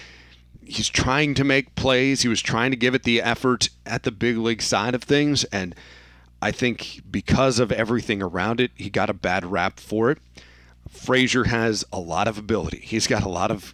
he's 0.63 0.89
trying 0.89 1.33
to 1.35 1.43
make 1.43 1.75
plays. 1.75 2.21
He 2.21 2.27
was 2.27 2.41
trying 2.41 2.71
to 2.71 2.77
give 2.77 2.95
it 2.95 3.03
the 3.03 3.21
effort 3.21 3.69
at 3.85 4.03
the 4.03 4.11
big 4.11 4.37
league 4.37 4.61
side 4.61 4.95
of 4.95 5.03
things. 5.03 5.43
And 5.45 5.75
I 6.41 6.51
think 6.51 7.01
because 7.09 7.59
of 7.59 7.71
everything 7.71 8.21
around 8.21 8.59
it, 8.59 8.71
he 8.75 8.89
got 8.89 9.09
a 9.09 9.13
bad 9.13 9.45
rap 9.45 9.79
for 9.79 10.11
it. 10.11 10.17
Frazier 10.91 11.45
has 11.45 11.83
a 11.91 11.99
lot 11.99 12.27
of 12.27 12.37
ability. 12.37 12.81
He's 12.83 13.07
got 13.07 13.23
a 13.23 13.29
lot 13.29 13.49
of 13.49 13.73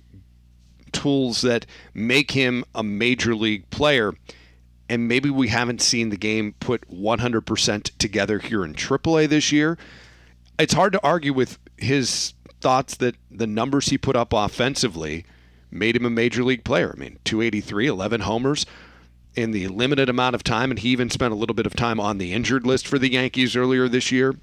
tools 0.92 1.42
that 1.42 1.66
make 1.94 2.32
him 2.32 2.64
a 2.74 2.84
major 2.84 3.36
league 3.36 3.70
player. 3.70 4.14
And 4.88 5.08
maybe 5.08 5.30
we 5.30 5.50
haven't 5.50 5.82
seen 5.82 6.10
the 6.10 6.18
game 6.18 6.54
put 6.60 6.90
100% 6.90 7.98
together 7.98 8.40
here 8.40 8.64
in 8.64 8.74
AAA 8.74 9.28
this 9.28 9.52
year. 9.52 9.78
It's 10.58 10.74
hard 10.74 10.94
to 10.94 11.04
argue 11.04 11.34
with 11.34 11.60
his 11.76 12.34
thoughts 12.62 12.96
that 12.98 13.16
the 13.30 13.48
numbers 13.48 13.90
he 13.90 13.98
put 13.98 14.16
up 14.16 14.32
offensively 14.32 15.26
made 15.70 15.96
him 15.96 16.06
a 16.06 16.10
major 16.10 16.44
league 16.44 16.64
player. 16.64 16.94
I 16.96 17.00
mean, 17.00 17.20
283, 17.26 17.88
11 17.88 18.22
homers 18.22 18.66
in 19.36 19.52
the 19.52 19.68
limited 19.68 20.08
amount 20.08 20.36
of 20.36 20.44
time, 20.44 20.72
and 20.72 20.80
he 20.80 20.90
even 20.90 21.10
spent 21.10 21.34
a 21.34 21.36
little 21.36 21.54
bit 21.54 21.66
of 21.66 21.76
time 21.76 22.00
on 22.00 22.18
the 22.18 22.34
injured 22.34 22.66
list 22.66 22.88
for 22.88 22.98
the 22.98 23.12
Yankees 23.12 23.56
earlier 23.56 23.90
this 23.90 24.12
year. 24.12 24.36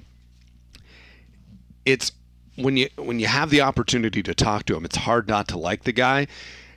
It's 1.84 2.12
when 2.56 2.76
you 2.76 2.88
when 2.96 3.20
you 3.20 3.26
have 3.26 3.50
the 3.50 3.60
opportunity 3.60 4.22
to 4.22 4.34
talk 4.34 4.64
to 4.66 4.76
him, 4.76 4.84
it's 4.84 4.96
hard 4.96 5.28
not 5.28 5.48
to 5.48 5.58
like 5.58 5.84
the 5.84 5.92
guy. 5.92 6.26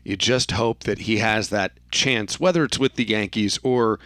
You 0.03 0.15
just 0.15 0.51
hope 0.51 0.83
that 0.83 0.99
he 0.99 1.17
has 1.17 1.49
that 1.49 1.73
chance, 1.91 2.39
whether 2.39 2.63
it's 2.63 2.79
with 2.79 2.95
the 2.95 3.07
Yankees 3.07 3.59
or 3.63 3.99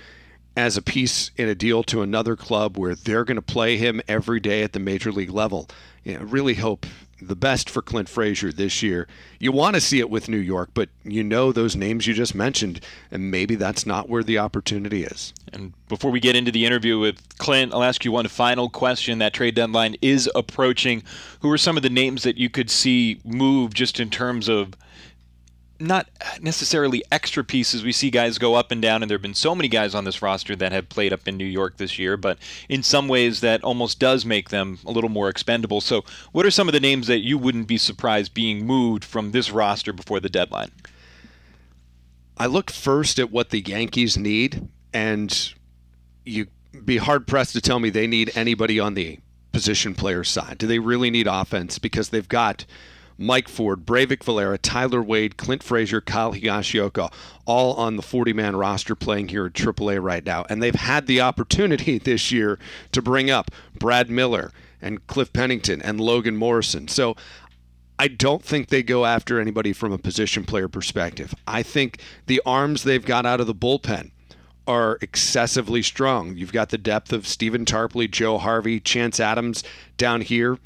as 0.58 0.76
a 0.76 0.82
piece 0.82 1.32
in 1.38 1.48
a 1.48 1.56
deal 1.56 1.84
to 1.84 2.02
another 2.02 2.36
club 2.36 2.78
where 2.78 2.96
they're 2.96 3.24
going 3.24 3.36
to 3.36 3.42
play 3.42 3.78
him 3.78 4.02
every 4.08 4.40
day 4.40 4.64
at 4.64 4.74
the 4.74 4.80
major 4.80 5.12
league 5.12 5.30
level. 5.30 5.70
You 6.04 6.18
know, 6.18 6.26
really 6.26 6.56
hope 6.56 6.86
the 7.22 7.36
best 7.36 7.70
for 7.70 7.82
Clint 7.82 8.10
Frazier 8.10 8.52
this 8.52 8.82
year. 8.82 9.08
You 9.40 9.52
want 9.52 9.76
to 9.76 9.82
see 9.82 10.00
it 10.00 10.10
with 10.10 10.28
New 10.28 10.38
York, 10.38 10.72
but 10.74 10.90
you 11.04 11.24
know 11.24 11.52
those 11.52 11.76
names 11.76 12.08
you 12.08 12.14
just 12.14 12.34
mentioned, 12.34 12.82
and 13.12 13.30
maybe 13.30 13.56
that's 13.56 13.86
not 13.86 14.10
where 14.10 14.24
the 14.24 14.38
opportunity 14.40 15.04
is. 15.04 15.34
And 15.54 15.74
before 15.88 16.12
we 16.12 16.20
get 16.20 16.36
into 16.36 16.52
the 16.52 16.66
interview 16.66 17.00
with 17.00 17.38
Clint, 17.38 17.74
I'll 17.74 17.84
ask 17.84 18.04
you 18.04 18.12
one 18.12 18.28
final 18.28 18.70
question. 18.70 19.20
That 19.20 19.34
trade 19.34 19.56
deadline 19.56 19.96
is 20.02 20.30
approaching. 20.36 21.04
Who 21.42 21.52
are 21.52 21.58
some 21.58 21.78
of 21.78 21.84
the 21.84 21.90
names 21.90 22.24
that 22.24 22.38
you 22.38 22.50
could 22.50 22.70
see 22.70 23.20
move 23.24 23.74
just 23.74 24.00
in 24.00 24.10
terms 24.10 24.50
of 24.50 24.74
not 25.82 26.08
necessarily 26.40 27.04
extra 27.12 27.44
pieces. 27.44 27.84
We 27.84 27.92
see 27.92 28.10
guys 28.10 28.38
go 28.38 28.56
up 28.56 28.72
and 28.72 28.82
down, 28.82 29.02
and 29.02 29.10
there 29.10 29.18
have 29.18 29.22
been 29.22 29.34
so 29.34 29.56
many 29.56 29.68
guys 29.68 29.96
on 29.96 30.06
this 30.06 30.22
roster 30.22 30.56
that 30.56 30.72
have 30.72 30.90
played 30.90 31.12
up 31.12 31.28
in 31.28 31.38
New 31.38 31.46
York 31.46 31.78
this 31.78 31.98
year, 32.00 32.18
but 32.18 32.38
in 32.70 32.84
some 32.84 33.08
ways 33.08 33.42
that 33.42 33.64
almost 33.64 34.00
does 34.00 34.26
make 34.26 34.50
them 34.50 34.80
a 34.86 34.92
little 34.92 35.10
more 35.10 35.30
expendable. 35.30 35.82
So, 35.82 36.04
what 36.32 36.46
are 36.46 36.52
some 36.52 36.68
of 36.68 36.74
the 36.74 36.80
names 36.80 37.08
that 37.08 37.20
you 37.20 37.38
wouldn't 37.38 37.68
be 37.68 37.78
surprised 37.78 38.34
being 38.34 38.66
moved 38.66 39.04
from 39.04 39.32
this 39.32 39.52
roster 39.52 39.92
before 39.92 40.20
the 40.20 40.30
deadline? 40.30 40.72
I 42.38 42.46
look 42.46 42.72
first 42.72 43.20
at 43.20 43.32
what 43.32 43.50
the 43.50 43.62
Yankees 43.62 44.18
need, 44.18 44.68
and 44.94 45.54
you 46.26 46.48
be 46.86 46.98
hard 46.98 47.28
pressed 47.28 47.54
to 47.54 47.62
tell 47.62 47.80
me 47.80 47.90
they 47.90 48.08
need 48.08 48.32
anybody 48.36 48.80
on 48.80 48.94
the 48.94 49.20
position 49.52 49.94
player 49.94 50.24
side. 50.24 50.58
Do 50.58 50.68
they 50.68 50.80
really 50.80 51.10
need 51.10 51.28
offense? 51.28 51.80
Because 51.80 52.10
they've 52.10 52.28
got 52.28 52.66
Mike 53.22 53.48
Ford, 53.48 53.86
Breyvic 53.86 54.24
Valera, 54.24 54.58
Tyler 54.58 55.02
Wade, 55.02 55.38
Clint 55.38 55.64
Frazier, 55.64 56.02
Kyle 56.02 56.34
Higashioka, 56.34 57.12
all 57.46 57.74
on 57.76 57.96
the 57.96 58.02
40 58.02 58.34
man 58.34 58.56
roster 58.56 58.96
playing 58.96 59.30
here 59.30 59.46
at 59.46 59.54
AAA 59.54 60.02
right 60.02 60.26
now. 60.26 60.46
And 60.50 60.62
they've 60.62 60.76
had 60.76 61.08
the 61.08 61.22
opportunity 61.22 61.98
this 62.00 62.32
year 62.32 62.60
to 62.92 63.02
bring 63.02 63.30
up 63.30 63.52
Brad 63.78 64.10
Miller 64.10 64.52
and 64.82 65.06
Cliff 65.08 65.32
Pennington 65.32 65.82
and 65.82 66.00
Logan 66.00 66.36
Morrison. 66.36 66.88
So 66.88 67.16
I 68.00 68.08
don't 68.08 68.44
think 68.44 68.70
they 68.70 68.82
go 68.82 69.06
after 69.06 69.40
anybody 69.40 69.74
from 69.74 69.92
a 69.92 69.98
position 69.98 70.44
player 70.44 70.68
perspective. 70.68 71.36
I 71.48 71.62
think 71.62 72.02
the 72.26 72.42
arms 72.46 72.84
they've 72.84 73.06
got 73.06 73.28
out 73.28 73.40
of 73.40 73.48
the 73.48 73.54
bullpen 73.54 74.10
are 74.66 74.98
excessively 75.02 75.82
strong. 75.82 76.36
You've 76.38 76.54
got 76.54 76.70
the 76.70 76.78
depth 76.78 77.14
of 77.14 77.28
Stephen 77.28 77.66
Tarpley, 77.66 78.10
Joe 78.10 78.38
Harvey, 78.38 78.80
Chance 78.80 79.20
Adams 79.20 79.64
down 79.98 80.22
here. 80.22 80.58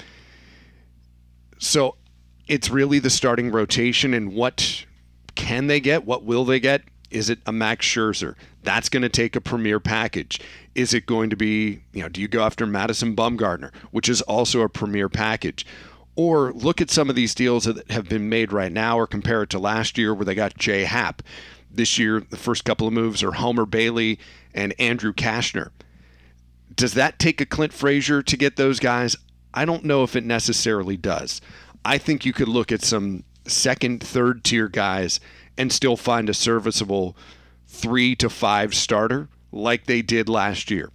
So 1.58 1.96
it's 2.46 2.70
really 2.70 2.98
the 2.98 3.10
starting 3.10 3.50
rotation 3.50 4.14
and 4.14 4.32
what 4.32 4.84
can 5.34 5.66
they 5.66 5.80
get? 5.80 6.04
What 6.04 6.24
will 6.24 6.44
they 6.44 6.60
get? 6.60 6.82
Is 7.10 7.30
it 7.30 7.38
a 7.46 7.52
Max 7.52 7.86
Scherzer? 7.86 8.34
That's 8.62 8.88
going 8.88 9.02
to 9.02 9.08
take 9.08 9.36
a 9.36 9.40
premier 9.40 9.78
package. 9.78 10.40
Is 10.74 10.92
it 10.92 11.06
going 11.06 11.30
to 11.30 11.36
be, 11.36 11.80
you 11.92 12.02
know, 12.02 12.08
do 12.08 12.20
you 12.20 12.28
go 12.28 12.42
after 12.42 12.66
Madison 12.66 13.14
Bumgarner, 13.14 13.72
which 13.90 14.08
is 14.08 14.22
also 14.22 14.62
a 14.62 14.68
premier 14.68 15.08
package? 15.08 15.64
Or 16.16 16.52
look 16.52 16.80
at 16.80 16.90
some 16.90 17.10
of 17.10 17.16
these 17.16 17.34
deals 17.34 17.64
that 17.64 17.90
have 17.90 18.08
been 18.08 18.28
made 18.28 18.52
right 18.52 18.72
now 18.72 18.98
or 18.98 19.06
compare 19.06 19.42
it 19.42 19.50
to 19.50 19.58
last 19.58 19.98
year 19.98 20.14
where 20.14 20.24
they 20.24 20.34
got 20.34 20.56
Jay 20.56 20.84
Happ. 20.84 21.22
This 21.70 21.98
year, 21.98 22.20
the 22.20 22.38
first 22.38 22.64
couple 22.64 22.86
of 22.86 22.92
moves 22.92 23.22
are 23.22 23.32
Homer 23.32 23.66
Bailey 23.66 24.18
and 24.54 24.74
Andrew 24.78 25.12
Cashner. 25.12 25.70
Does 26.74 26.94
that 26.94 27.18
take 27.18 27.40
a 27.40 27.46
Clint 27.46 27.72
Frazier 27.72 28.22
to 28.22 28.36
get 28.36 28.56
those 28.56 28.80
guys? 28.80 29.16
I 29.52 29.64
don't 29.64 29.84
know 29.84 30.02
if 30.02 30.16
it 30.16 30.24
necessarily 30.24 30.96
does. 30.96 31.40
I 31.86 31.98
think 31.98 32.24
you 32.24 32.32
could 32.32 32.48
look 32.48 32.72
at 32.72 32.82
some 32.82 33.22
second, 33.46 34.02
third 34.02 34.42
tier 34.42 34.66
guys 34.66 35.20
and 35.56 35.72
still 35.72 35.96
find 35.96 36.28
a 36.28 36.34
serviceable 36.34 37.16
three 37.68 38.16
to 38.16 38.28
five 38.28 38.74
starter 38.74 39.28
like 39.52 39.86
they 39.86 40.02
did 40.02 40.28
last 40.28 40.68
year. 40.68 40.90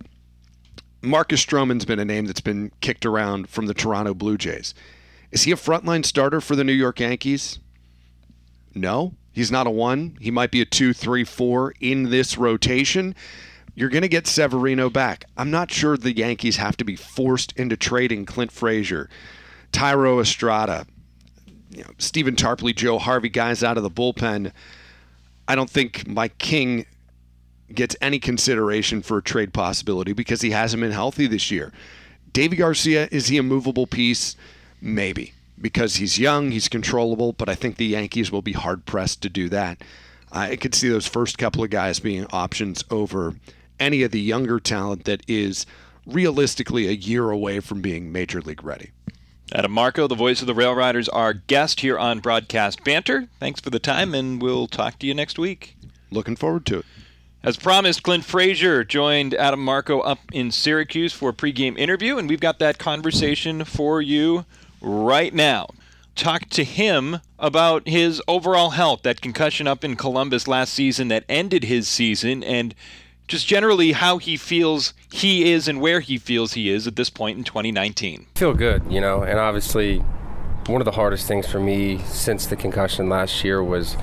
Marcus 1.01 1.45
Stroman's 1.45 1.85
been 1.85 1.97
a 1.97 2.03
name 2.03 2.25
that's 2.25 2.41
been 2.41 2.73
kicked 2.81 3.05
around 3.05 3.47
from 3.47 3.67
the 3.67 3.73
Toronto 3.73 4.13
Blue 4.13 4.37
Jays. 4.37 4.73
Is 5.31 5.43
he 5.43 5.53
a 5.53 5.55
frontline 5.55 6.05
starter 6.05 6.41
for 6.41 6.57
the 6.57 6.63
New 6.65 6.73
York 6.73 6.99
Yankees? 6.99 7.59
No, 8.75 9.13
he's 9.31 9.49
not 9.49 9.67
a 9.67 9.71
one. 9.71 10.17
He 10.19 10.29
might 10.29 10.51
be 10.51 10.59
a 10.59 10.65
two, 10.65 10.91
three, 10.91 11.23
four 11.23 11.73
in 11.79 12.09
this 12.09 12.37
rotation. 12.37 13.15
You're 13.75 13.87
going 13.87 14.01
to 14.01 14.09
get 14.09 14.27
Severino 14.27 14.89
back. 14.89 15.23
I'm 15.37 15.51
not 15.51 15.71
sure 15.71 15.95
the 15.95 16.13
Yankees 16.13 16.57
have 16.57 16.75
to 16.75 16.83
be 16.83 16.97
forced 16.97 17.53
into 17.53 17.77
trading 17.77 18.25
Clint 18.25 18.51
Frazier, 18.51 19.09
Thairo 19.71 20.21
Estrada, 20.21 20.85
you 21.69 21.83
know, 21.83 21.89
Stephen 21.97 22.35
Tarpley, 22.35 22.75
Joe 22.75 22.99
Harvey, 22.99 23.29
guys 23.29 23.63
out 23.63 23.77
of 23.77 23.83
the 23.83 23.89
bullpen. 23.89 24.51
I 25.47 25.55
don't 25.55 25.69
think 25.69 26.07
Mike 26.07 26.37
King 26.37 26.85
gets 27.73 27.95
any 28.01 28.19
consideration 28.19 29.01
for 29.01 29.17
a 29.17 29.23
trade 29.23 29.53
possibility 29.53 30.13
because 30.13 30.41
he 30.41 30.51
hasn't 30.51 30.81
been 30.81 30.91
healthy 30.91 31.27
this 31.27 31.51
year. 31.51 31.71
Deivi 32.33 32.57
Garcia, 32.57 33.07
is 33.11 33.27
he 33.27 33.37
a 33.37 33.43
movable 33.43 33.87
piece? 33.87 34.35
Maybe. 34.81 35.33
Because 35.59 35.95
he's 35.95 36.17
young, 36.17 36.51
he's 36.51 36.67
controllable, 36.67 37.33
but 37.33 37.49
I 37.49 37.55
think 37.55 37.77
the 37.77 37.85
Yankees 37.85 38.31
will 38.31 38.41
be 38.41 38.53
hard 38.53 38.85
pressed 38.85 39.21
to 39.21 39.29
do 39.29 39.47
that. 39.49 39.81
I 40.31 40.55
could 40.55 40.73
see 40.73 40.89
those 40.89 41.07
first 41.07 41.37
couple 41.37 41.63
of 41.63 41.69
guys 41.69 41.99
being 41.99 42.25
options 42.31 42.83
over 42.89 43.35
any 43.79 44.03
of 44.03 44.11
the 44.11 44.21
younger 44.21 44.59
talent 44.59 45.03
that 45.05 45.21
is 45.27 45.65
realistically 46.05 46.87
a 46.87 46.91
year 46.91 47.29
away 47.29 47.59
from 47.59 47.81
being 47.81 48.11
major 48.11 48.41
league 48.41 48.63
ready. 48.63 48.91
Adam 49.53 49.71
Marco, 49.71 50.07
the 50.07 50.15
voice 50.15 50.39
of 50.39 50.47
the 50.47 50.53
Rail 50.53 50.73
Riders, 50.73 51.09
our 51.09 51.33
guest 51.33 51.81
here 51.81 51.99
on 51.99 52.19
Broadcast 52.19 52.83
Banter. 52.85 53.27
Thanks 53.39 53.59
for 53.59 53.69
the 53.69 53.79
time, 53.79 54.15
and 54.15 54.41
we'll 54.41 54.67
talk 54.67 54.97
to 54.99 55.07
you 55.07 55.13
next 55.13 55.37
week. 55.37 55.75
Looking 56.09 56.37
forward 56.37 56.65
to 56.67 56.79
it. 56.79 56.85
As 57.43 57.57
promised, 57.57 58.03
Clint 58.03 58.23
Frazier 58.23 58.85
joined 58.85 59.33
Adam 59.33 59.61
Marco 59.61 59.99
up 59.99 60.19
in 60.31 60.51
Syracuse 60.51 61.11
for 61.11 61.31
a 61.31 61.33
pregame 61.33 61.77
interview, 61.77 62.17
and 62.17 62.29
we've 62.29 62.39
got 62.39 62.59
that 62.59 62.77
conversation 62.77 63.65
for 63.65 64.01
you 64.01 64.45
right 64.79 65.33
now. 65.33 65.67
Talk 66.15 66.47
to 66.51 66.63
him 66.63 67.19
about 67.37 67.87
his 67.87 68.21
overall 68.29 68.69
health, 68.69 69.01
that 69.01 69.19
concussion 69.19 69.67
up 69.67 69.83
in 69.83 69.97
Columbus 69.97 70.47
last 70.47 70.73
season 70.73 71.09
that 71.09 71.25
ended 71.27 71.65
his 71.65 71.89
season, 71.89 72.41
and 72.41 72.73
just 73.31 73.47
generally 73.47 73.93
how 73.93 74.17
he 74.17 74.35
feels 74.35 74.93
he 75.09 75.53
is 75.53 75.69
and 75.69 75.79
where 75.79 76.01
he 76.01 76.17
feels 76.17 76.51
he 76.51 76.69
is 76.69 76.85
at 76.85 76.97
this 76.97 77.09
point 77.09 77.37
in 77.37 77.45
2019. 77.45 78.27
Feel 78.35 78.53
good, 78.53 78.83
you 78.91 78.99
know, 78.99 79.23
and 79.23 79.39
obviously 79.39 79.99
one 80.67 80.81
of 80.81 80.85
the 80.85 80.91
hardest 80.91 81.29
things 81.29 81.47
for 81.47 81.57
me 81.57 81.99
since 81.99 82.45
the 82.45 82.57
concussion 82.57 83.07
last 83.07 83.41
year 83.41 83.63
was 83.63 83.95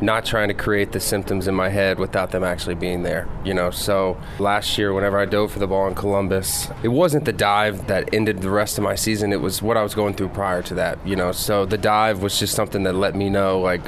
not 0.00 0.24
trying 0.24 0.48
to 0.48 0.54
create 0.54 0.92
the 0.92 0.98
symptoms 0.98 1.46
in 1.46 1.54
my 1.54 1.68
head 1.68 1.98
without 1.98 2.30
them 2.30 2.42
actually 2.42 2.74
being 2.74 3.02
there, 3.02 3.28
you 3.44 3.52
know. 3.52 3.70
So 3.70 4.18
last 4.38 4.78
year, 4.78 4.94
whenever 4.94 5.18
I 5.18 5.26
dove 5.26 5.52
for 5.52 5.58
the 5.58 5.66
ball 5.66 5.86
in 5.86 5.94
Columbus, 5.94 6.68
it 6.82 6.88
wasn't 6.88 7.26
the 7.26 7.32
dive 7.32 7.86
that 7.88 8.12
ended 8.12 8.40
the 8.40 8.50
rest 8.50 8.78
of 8.78 8.84
my 8.84 8.94
season. 8.94 9.34
It 9.34 9.42
was 9.42 9.60
what 9.60 9.76
I 9.76 9.82
was 9.82 9.94
going 9.94 10.14
through 10.14 10.30
prior 10.30 10.62
to 10.62 10.74
that, 10.74 10.98
you 11.06 11.14
know. 11.14 11.30
So 11.30 11.66
the 11.66 11.78
dive 11.78 12.22
was 12.22 12.38
just 12.38 12.54
something 12.54 12.84
that 12.84 12.94
let 12.94 13.14
me 13.14 13.28
know, 13.28 13.60
like, 13.60 13.82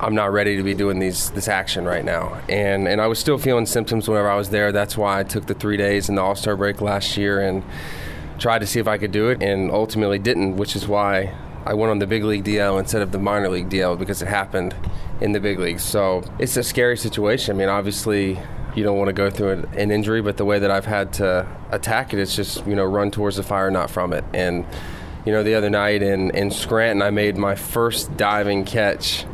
I'm 0.00 0.14
not 0.14 0.32
ready 0.32 0.56
to 0.56 0.62
be 0.62 0.74
doing 0.74 1.00
these 1.00 1.30
this 1.30 1.48
action 1.48 1.84
right 1.84 2.04
now. 2.04 2.40
And 2.48 2.86
and 2.86 3.00
I 3.00 3.06
was 3.08 3.18
still 3.18 3.38
feeling 3.38 3.66
symptoms 3.66 4.08
whenever 4.08 4.30
I 4.30 4.36
was 4.36 4.50
there. 4.50 4.70
That's 4.70 4.96
why 4.96 5.20
I 5.20 5.22
took 5.24 5.46
the 5.46 5.54
three 5.54 5.76
days 5.76 6.08
in 6.08 6.14
the 6.14 6.22
All 6.22 6.36
Star 6.36 6.56
break 6.56 6.80
last 6.80 7.16
year 7.16 7.40
and 7.40 7.64
tried 8.38 8.60
to 8.60 8.66
see 8.66 8.78
if 8.78 8.86
I 8.86 8.98
could 8.98 9.10
do 9.10 9.28
it, 9.28 9.42
and 9.42 9.70
ultimately 9.70 10.18
didn't, 10.18 10.56
which 10.56 10.76
is 10.76 10.86
why 10.86 11.34
I 11.66 11.74
went 11.74 11.90
on 11.90 11.98
the 11.98 12.06
big 12.06 12.22
league 12.22 12.44
DL 12.44 12.78
instead 12.78 13.02
of 13.02 13.10
the 13.10 13.18
minor 13.18 13.48
league 13.48 13.68
DL 13.68 13.98
because 13.98 14.22
it 14.22 14.28
happened 14.28 14.74
in 15.20 15.32
the 15.32 15.40
big 15.40 15.58
leagues. 15.58 15.82
So 15.82 16.22
it's 16.38 16.56
a 16.56 16.62
scary 16.62 16.96
situation. 16.96 17.56
I 17.56 17.58
mean, 17.58 17.68
obviously, 17.68 18.38
you 18.76 18.84
don't 18.84 18.96
want 18.96 19.08
to 19.08 19.12
go 19.12 19.28
through 19.28 19.66
an 19.76 19.90
injury, 19.90 20.22
but 20.22 20.36
the 20.36 20.44
way 20.44 20.60
that 20.60 20.70
I've 20.70 20.86
had 20.86 21.12
to 21.14 21.46
attack 21.70 22.12
it, 22.12 22.20
it 22.20 22.22
is 22.22 22.36
just, 22.36 22.64
you 22.66 22.76
know, 22.76 22.84
run 22.84 23.10
towards 23.10 23.36
the 23.36 23.42
fire, 23.42 23.70
not 23.70 23.90
from 23.90 24.12
it. 24.12 24.24
And, 24.32 24.64
you 25.26 25.32
know, 25.32 25.42
the 25.42 25.54
other 25.54 25.68
night 25.68 26.02
in, 26.02 26.30
in 26.30 26.52
Scranton, 26.52 27.02
I 27.02 27.10
made 27.10 27.36
my 27.36 27.56
first 27.56 28.16
diving 28.16 28.64
catch 28.64 29.26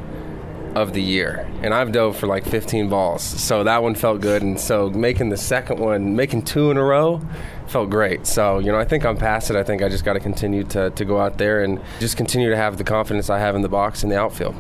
of 0.75 0.93
the 0.93 1.03
year. 1.03 1.49
And 1.63 1.73
I've 1.73 1.93
dove 1.93 2.17
for 2.17 2.27
like 2.27 2.45
15 2.45 2.89
balls. 2.89 3.23
So 3.23 3.65
that 3.65 3.83
one 3.83 3.95
felt 3.95 4.21
good. 4.21 4.43
And 4.43 4.59
so 4.59 4.91
making 4.91 5.29
the 5.29 5.37
second 5.37 5.79
one, 5.79 6.17
making 6.17 6.43
two 6.43 6.71
in 6.71 6.77
a 6.77 6.85
row, 6.85 7.21
felt 7.67 7.91
great. 7.91 8.27
So, 8.27 8.59
you 8.59 8.73
know, 8.73 8.79
I 8.79 8.85
think 8.85 9.05
I'm 9.05 9.17
past 9.17 9.51
it. 9.51 9.57
I 9.57 9.63
think 9.63 9.83
I 9.83 9.89
just 9.89 10.05
got 10.05 10.15
to 10.15 10.21
continue 10.21 10.65
to, 10.65 10.91
to 10.91 11.05
go 11.05 11.21
out 11.21 11.39
there 11.39 11.63
and 11.63 11.81
just 12.01 12.17
continue 12.17 12.51
to 12.51 12.57
have 12.57 12.77
the 12.77 12.85
confidence 12.85 13.31
I 13.31 13.39
have 13.39 13.55
in 13.55 13.63
the 13.63 13.69
box 13.69 14.03
and 14.03 14.11
the 14.11 14.19
outfield. 14.19 14.55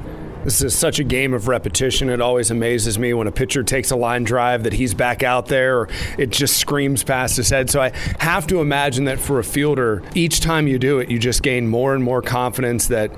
This 0.44 0.60
is 0.60 0.76
such 0.76 0.98
a 0.98 1.04
game 1.04 1.32
of 1.32 1.48
repetition. 1.48 2.10
It 2.10 2.20
always 2.20 2.50
amazes 2.50 2.98
me 2.98 3.14
when 3.14 3.26
a 3.26 3.32
pitcher 3.32 3.62
takes 3.62 3.90
a 3.90 3.96
line 3.96 4.24
drive 4.24 4.64
that 4.64 4.74
he's 4.74 4.92
back 4.92 5.22
out 5.22 5.46
there 5.46 5.78
or 5.78 5.88
it 6.18 6.28
just 6.28 6.58
screams 6.58 7.02
past 7.02 7.38
his 7.38 7.48
head. 7.48 7.70
So 7.70 7.80
I 7.80 7.92
have 8.18 8.46
to 8.48 8.60
imagine 8.60 9.06
that 9.06 9.18
for 9.18 9.38
a 9.38 9.44
fielder, 9.44 10.02
each 10.14 10.40
time 10.40 10.68
you 10.68 10.78
do 10.78 10.98
it, 10.98 11.10
you 11.10 11.18
just 11.18 11.42
gain 11.42 11.66
more 11.66 11.94
and 11.94 12.04
more 12.04 12.20
confidence 12.20 12.88
that 12.88 13.10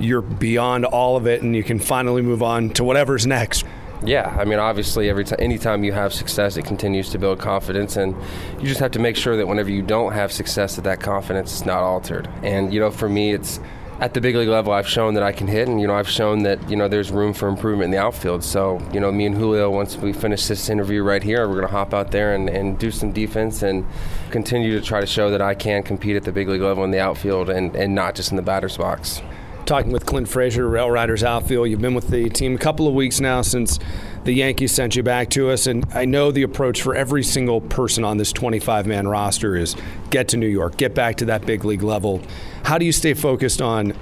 you're 0.00 0.22
beyond 0.22 0.84
all 0.84 1.16
of 1.16 1.26
it 1.26 1.42
and 1.42 1.54
you 1.54 1.62
can 1.62 1.78
finally 1.78 2.22
move 2.22 2.42
on 2.42 2.70
to 2.70 2.84
whatever's 2.84 3.26
next. 3.26 3.64
Yeah, 4.04 4.34
I 4.38 4.44
mean, 4.44 4.60
obviously, 4.60 5.10
every 5.10 5.24
time, 5.24 5.40
anytime 5.40 5.82
you 5.82 5.92
have 5.92 6.12
success, 6.12 6.56
it 6.56 6.64
continues 6.64 7.10
to 7.10 7.18
build 7.18 7.40
confidence, 7.40 7.96
and 7.96 8.14
you 8.60 8.68
just 8.68 8.78
have 8.78 8.92
to 8.92 9.00
make 9.00 9.16
sure 9.16 9.36
that 9.36 9.48
whenever 9.48 9.70
you 9.70 9.82
don't 9.82 10.12
have 10.12 10.30
success, 10.30 10.76
that 10.76 10.82
that 10.82 11.00
confidence 11.00 11.52
is 11.52 11.66
not 11.66 11.82
altered. 11.82 12.28
And 12.44 12.72
you 12.72 12.78
know, 12.78 12.92
for 12.92 13.08
me, 13.08 13.32
it's 13.32 13.58
at 13.98 14.14
the 14.14 14.20
big 14.20 14.36
league 14.36 14.48
level, 14.48 14.72
I've 14.72 14.86
shown 14.86 15.14
that 15.14 15.24
I 15.24 15.32
can 15.32 15.48
hit, 15.48 15.66
and 15.66 15.80
you 15.80 15.88
know, 15.88 15.94
I've 15.94 16.08
shown 16.08 16.44
that 16.44 16.70
you 16.70 16.76
know 16.76 16.86
there's 16.86 17.10
room 17.10 17.32
for 17.32 17.48
improvement 17.48 17.86
in 17.86 17.90
the 17.90 17.98
outfield. 17.98 18.44
So 18.44 18.80
you 18.92 19.00
know, 19.00 19.10
me 19.10 19.26
and 19.26 19.34
Julio, 19.34 19.68
once 19.68 19.96
we 19.96 20.12
finish 20.12 20.46
this 20.46 20.68
interview 20.68 21.02
right 21.02 21.22
here, 21.22 21.48
we're 21.48 21.56
gonna 21.56 21.66
hop 21.66 21.92
out 21.92 22.12
there 22.12 22.36
and, 22.36 22.48
and 22.48 22.78
do 22.78 22.92
some 22.92 23.10
defense 23.10 23.62
and 23.62 23.84
continue 24.30 24.78
to 24.78 24.86
try 24.86 25.00
to 25.00 25.06
show 25.06 25.30
that 25.30 25.42
I 25.42 25.54
can 25.54 25.82
compete 25.82 26.14
at 26.14 26.22
the 26.22 26.30
big 26.30 26.48
league 26.48 26.60
level 26.60 26.84
in 26.84 26.92
the 26.92 27.00
outfield 27.00 27.50
and, 27.50 27.74
and 27.74 27.96
not 27.96 28.14
just 28.14 28.30
in 28.30 28.36
the 28.36 28.42
batter's 28.42 28.76
box 28.76 29.22
talking 29.68 29.92
with 29.92 30.06
Clint 30.06 30.26
Frazier, 30.26 30.66
Rail 30.66 30.90
Riders 30.90 31.22
outfield. 31.22 31.68
You've 31.68 31.82
been 31.82 31.94
with 31.94 32.08
the 32.08 32.30
team 32.30 32.54
a 32.54 32.58
couple 32.58 32.88
of 32.88 32.94
weeks 32.94 33.20
now 33.20 33.42
since 33.42 33.78
the 34.24 34.32
Yankees 34.32 34.72
sent 34.72 34.96
you 34.96 35.02
back 35.02 35.28
to 35.30 35.50
us, 35.50 35.66
and 35.66 35.84
I 35.92 36.06
know 36.06 36.32
the 36.32 36.42
approach 36.42 36.80
for 36.80 36.94
every 36.94 37.22
single 37.22 37.60
person 37.60 38.02
on 38.02 38.16
this 38.16 38.32
25-man 38.32 39.06
roster 39.08 39.56
is 39.56 39.76
get 40.08 40.28
to 40.28 40.38
New 40.38 40.46
York, 40.46 40.78
get 40.78 40.94
back 40.94 41.16
to 41.16 41.26
that 41.26 41.44
big 41.44 41.66
league 41.66 41.82
level. 41.82 42.22
How 42.64 42.78
do 42.78 42.86
you 42.86 42.92
stay 42.92 43.12
focused 43.12 43.60
on 43.60 43.92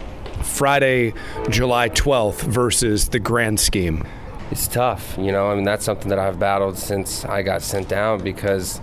Friday, 0.44 1.12
July 1.50 1.88
12th 1.88 2.42
versus 2.42 3.08
the 3.08 3.18
grand 3.18 3.58
scheme? 3.58 4.06
It's 4.52 4.68
tough, 4.68 5.16
you 5.18 5.32
know. 5.32 5.50
I 5.50 5.56
mean, 5.56 5.64
that's 5.64 5.84
something 5.84 6.10
that 6.10 6.20
I've 6.20 6.38
battled 6.38 6.78
since 6.78 7.24
I 7.24 7.42
got 7.42 7.62
sent 7.62 7.88
down 7.88 8.22
because 8.22 8.80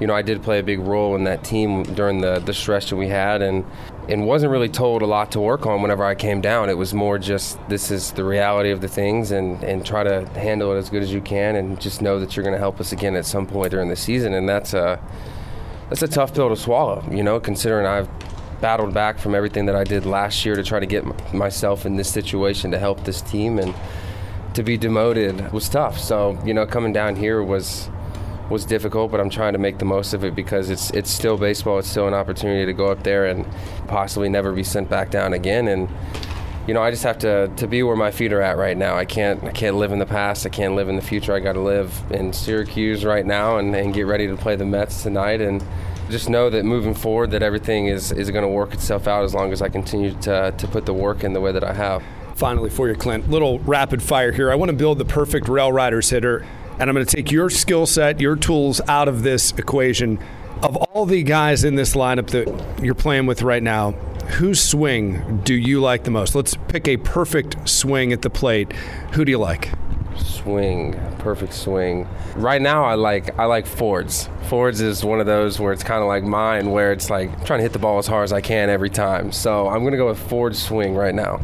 you 0.00 0.08
know, 0.08 0.14
I 0.14 0.22
did 0.22 0.42
play 0.42 0.58
a 0.58 0.62
big 0.62 0.80
role 0.80 1.14
in 1.14 1.24
that 1.24 1.44
team 1.44 1.84
during 1.84 2.20
the, 2.20 2.40
the 2.40 2.52
stretch 2.52 2.90
that 2.90 2.96
we 2.96 3.06
had, 3.06 3.42
and 3.42 3.64
and 4.08 4.26
wasn't 4.26 4.52
really 4.52 4.68
told 4.68 5.02
a 5.02 5.06
lot 5.06 5.32
to 5.32 5.40
work 5.40 5.66
on 5.66 5.82
whenever 5.82 6.04
I 6.04 6.14
came 6.14 6.40
down. 6.40 6.68
It 6.68 6.76
was 6.76 6.92
more 6.92 7.18
just 7.18 7.58
this 7.68 7.90
is 7.90 8.12
the 8.12 8.24
reality 8.24 8.70
of 8.70 8.80
the 8.80 8.88
things 8.88 9.30
and, 9.30 9.62
and 9.64 9.84
try 9.84 10.02
to 10.02 10.28
handle 10.38 10.72
it 10.72 10.78
as 10.78 10.90
good 10.90 11.02
as 11.02 11.12
you 11.12 11.20
can 11.20 11.56
and 11.56 11.80
just 11.80 12.02
know 12.02 12.20
that 12.20 12.36
you're 12.36 12.42
going 12.42 12.54
to 12.54 12.58
help 12.58 12.80
us 12.80 12.92
again 12.92 13.16
at 13.16 13.24
some 13.24 13.46
point 13.46 13.70
during 13.70 13.88
the 13.88 13.96
season. 13.96 14.34
And 14.34 14.48
that's 14.48 14.74
a, 14.74 15.00
that's 15.88 16.02
a 16.02 16.08
tough 16.08 16.34
pill 16.34 16.48
to 16.50 16.56
swallow, 16.56 17.04
you 17.10 17.22
know, 17.22 17.40
considering 17.40 17.86
I've 17.86 18.08
battled 18.60 18.94
back 18.94 19.18
from 19.18 19.34
everything 19.34 19.66
that 19.66 19.76
I 19.76 19.84
did 19.84 20.06
last 20.06 20.44
year 20.44 20.54
to 20.54 20.62
try 20.62 20.80
to 20.80 20.86
get 20.86 21.34
myself 21.34 21.86
in 21.86 21.96
this 21.96 22.10
situation 22.10 22.70
to 22.70 22.78
help 22.78 23.04
this 23.04 23.22
team. 23.22 23.58
And 23.58 23.74
to 24.54 24.62
be 24.62 24.78
demoted 24.78 25.52
was 25.52 25.68
tough. 25.68 25.98
So, 25.98 26.38
you 26.44 26.54
know, 26.54 26.64
coming 26.64 26.92
down 26.92 27.16
here 27.16 27.42
was 27.42 27.88
was 28.50 28.64
difficult, 28.64 29.10
but 29.10 29.20
I'm 29.20 29.30
trying 29.30 29.54
to 29.54 29.58
make 29.58 29.78
the 29.78 29.84
most 29.84 30.14
of 30.14 30.24
it 30.24 30.34
because 30.34 30.70
it's 30.70 30.90
it's 30.90 31.10
still 31.10 31.36
baseball. 31.36 31.78
It's 31.78 31.88
still 31.88 32.08
an 32.08 32.14
opportunity 32.14 32.66
to 32.66 32.72
go 32.72 32.86
up 32.86 33.02
there 33.02 33.26
and 33.26 33.46
possibly 33.88 34.28
never 34.28 34.52
be 34.52 34.64
sent 34.64 34.88
back 34.88 35.10
down 35.10 35.32
again. 35.32 35.68
And 35.68 35.88
you 36.66 36.72
know, 36.72 36.82
I 36.82 36.90
just 36.90 37.02
have 37.02 37.18
to, 37.18 37.48
to 37.56 37.66
be 37.66 37.82
where 37.82 37.96
my 37.96 38.10
feet 38.10 38.32
are 38.32 38.40
at 38.40 38.56
right 38.56 38.76
now. 38.76 38.96
I 38.96 39.04
can't 39.04 39.42
I 39.44 39.50
can't 39.50 39.76
live 39.76 39.92
in 39.92 39.98
the 39.98 40.06
past. 40.06 40.46
I 40.46 40.48
can't 40.48 40.74
live 40.74 40.88
in 40.88 40.96
the 40.96 41.02
future. 41.02 41.34
I 41.34 41.40
got 41.40 41.54
to 41.54 41.60
live 41.60 41.94
in 42.10 42.32
Syracuse 42.32 43.04
right 43.04 43.26
now 43.26 43.58
and, 43.58 43.74
and 43.74 43.92
get 43.92 44.06
ready 44.06 44.26
to 44.26 44.36
play 44.36 44.56
the 44.56 44.64
Mets 44.64 45.02
tonight 45.02 45.40
and 45.40 45.62
just 46.10 46.28
know 46.28 46.50
that 46.50 46.64
moving 46.64 46.94
forward 46.94 47.30
that 47.30 47.42
everything 47.42 47.86
is, 47.86 48.12
is 48.12 48.30
going 48.30 48.42
to 48.42 48.48
work 48.48 48.74
itself 48.74 49.08
out 49.08 49.24
as 49.24 49.34
long 49.34 49.52
as 49.52 49.62
I 49.62 49.68
continue 49.68 50.12
to, 50.20 50.54
to 50.56 50.68
put 50.68 50.86
the 50.86 50.92
work 50.92 51.24
in 51.24 51.32
the 51.32 51.40
way 51.40 51.52
that 51.52 51.64
I 51.64 51.72
have. 51.72 52.02
Finally, 52.34 52.70
for 52.70 52.88
you, 52.88 52.94
Clint, 52.94 53.30
little 53.30 53.60
rapid 53.60 54.02
fire 54.02 54.32
here. 54.32 54.50
I 54.50 54.54
want 54.54 54.70
to 54.70 54.76
build 54.76 54.98
the 54.98 55.04
perfect 55.04 55.48
Rail 55.48 55.72
Riders 55.72 56.10
hitter, 56.10 56.44
and 56.78 56.90
I'm 56.90 56.94
going 56.94 57.06
to 57.06 57.16
take 57.16 57.30
your 57.30 57.50
skill 57.50 57.86
set, 57.86 58.20
your 58.20 58.36
tools 58.36 58.80
out 58.88 59.08
of 59.08 59.22
this 59.22 59.52
equation. 59.52 60.18
Of 60.62 60.76
all 60.76 61.04
the 61.04 61.22
guys 61.22 61.64
in 61.64 61.74
this 61.74 61.94
lineup 61.94 62.28
that 62.30 62.82
you're 62.82 62.94
playing 62.94 63.26
with 63.26 63.42
right 63.42 63.62
now, 63.62 63.92
whose 64.38 64.60
swing 64.60 65.40
do 65.44 65.54
you 65.54 65.80
like 65.80 66.04
the 66.04 66.10
most? 66.10 66.34
Let's 66.34 66.56
pick 66.68 66.88
a 66.88 66.96
perfect 66.96 67.68
swing 67.68 68.12
at 68.12 68.22
the 68.22 68.30
plate. 68.30 68.72
Who 69.12 69.24
do 69.24 69.30
you 69.30 69.38
like? 69.38 69.70
Swing, 70.16 70.98
perfect 71.18 71.52
swing. 71.52 72.08
Right 72.36 72.62
now, 72.62 72.84
I 72.84 72.94
like 72.94 73.36
I 73.38 73.46
like 73.46 73.66
Ford's. 73.66 74.28
Ford's 74.48 74.80
is 74.80 75.04
one 75.04 75.20
of 75.20 75.26
those 75.26 75.58
where 75.58 75.72
it's 75.72 75.82
kind 75.82 76.02
of 76.02 76.08
like 76.08 76.22
mine, 76.22 76.70
where 76.70 76.92
it's 76.92 77.10
like 77.10 77.30
trying 77.44 77.58
to 77.58 77.62
hit 77.62 77.72
the 77.72 77.78
ball 77.78 77.98
as 77.98 78.06
hard 78.06 78.24
as 78.24 78.32
I 78.32 78.40
can 78.40 78.70
every 78.70 78.90
time. 78.90 79.32
So 79.32 79.68
I'm 79.68 79.82
gonna 79.82 79.96
go 79.96 80.06
with 80.06 80.18
Ford's 80.18 80.62
swing 80.62 80.94
right 80.94 81.14
now. 81.14 81.40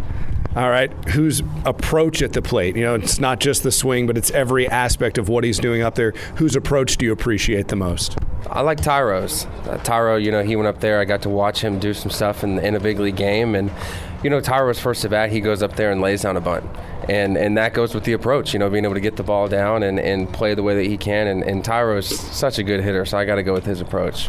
All 0.56 0.68
right, 0.68 0.92
whose 1.10 1.42
approach 1.64 2.22
at 2.22 2.32
the 2.32 2.42
plate? 2.42 2.74
You 2.74 2.82
know, 2.82 2.96
it's 2.96 3.20
not 3.20 3.38
just 3.38 3.62
the 3.62 3.70
swing, 3.70 4.08
but 4.08 4.18
it's 4.18 4.32
every 4.32 4.68
aspect 4.68 5.16
of 5.16 5.28
what 5.28 5.44
he's 5.44 5.60
doing 5.60 5.82
up 5.82 5.94
there. 5.94 6.10
Whose 6.36 6.56
approach 6.56 6.96
do 6.96 7.06
you 7.06 7.12
appreciate 7.12 7.68
the 7.68 7.76
most? 7.76 8.18
I 8.48 8.62
like 8.62 8.80
Thairo's. 8.80 9.44
Uh, 9.44 9.78
Thairo, 9.84 10.20
you 10.20 10.32
know, 10.32 10.42
he 10.42 10.56
went 10.56 10.66
up 10.66 10.80
there. 10.80 10.98
I 10.98 11.04
got 11.04 11.22
to 11.22 11.28
watch 11.28 11.62
him 11.62 11.78
do 11.78 11.94
some 11.94 12.10
stuff 12.10 12.42
in, 12.42 12.58
in 12.58 12.74
a 12.74 12.80
big 12.80 12.98
league 12.98 13.14
game, 13.14 13.54
and 13.54 13.70
you 14.24 14.28
know, 14.28 14.40
Thairo's 14.40 14.80
first 14.80 15.04
at 15.04 15.12
bat, 15.12 15.30
he 15.30 15.40
goes 15.40 15.62
up 15.62 15.76
there 15.76 15.92
and 15.92 16.00
lays 16.00 16.22
down 16.22 16.36
a 16.36 16.40
bunt. 16.40 16.64
And, 17.08 17.36
and 17.36 17.56
that 17.56 17.72
goes 17.72 17.94
with 17.94 18.04
the 18.04 18.12
approach, 18.12 18.52
you 18.52 18.58
know, 18.58 18.68
being 18.68 18.84
able 18.84 18.94
to 18.94 19.00
get 19.00 19.16
the 19.16 19.22
ball 19.22 19.48
down 19.48 19.82
and, 19.82 19.98
and 19.98 20.30
play 20.32 20.54
the 20.54 20.62
way 20.62 20.74
that 20.74 20.86
he 20.86 20.98
can. 20.98 21.26
And, 21.26 21.42
and 21.42 21.64
Thairo's 21.64 22.08
such 22.08 22.58
a 22.58 22.62
good 22.62 22.82
hitter, 22.82 23.04
so 23.06 23.16
I 23.16 23.24
got 23.24 23.36
to 23.36 23.42
go 23.42 23.52
with 23.52 23.64
his 23.64 23.80
approach. 23.80 24.28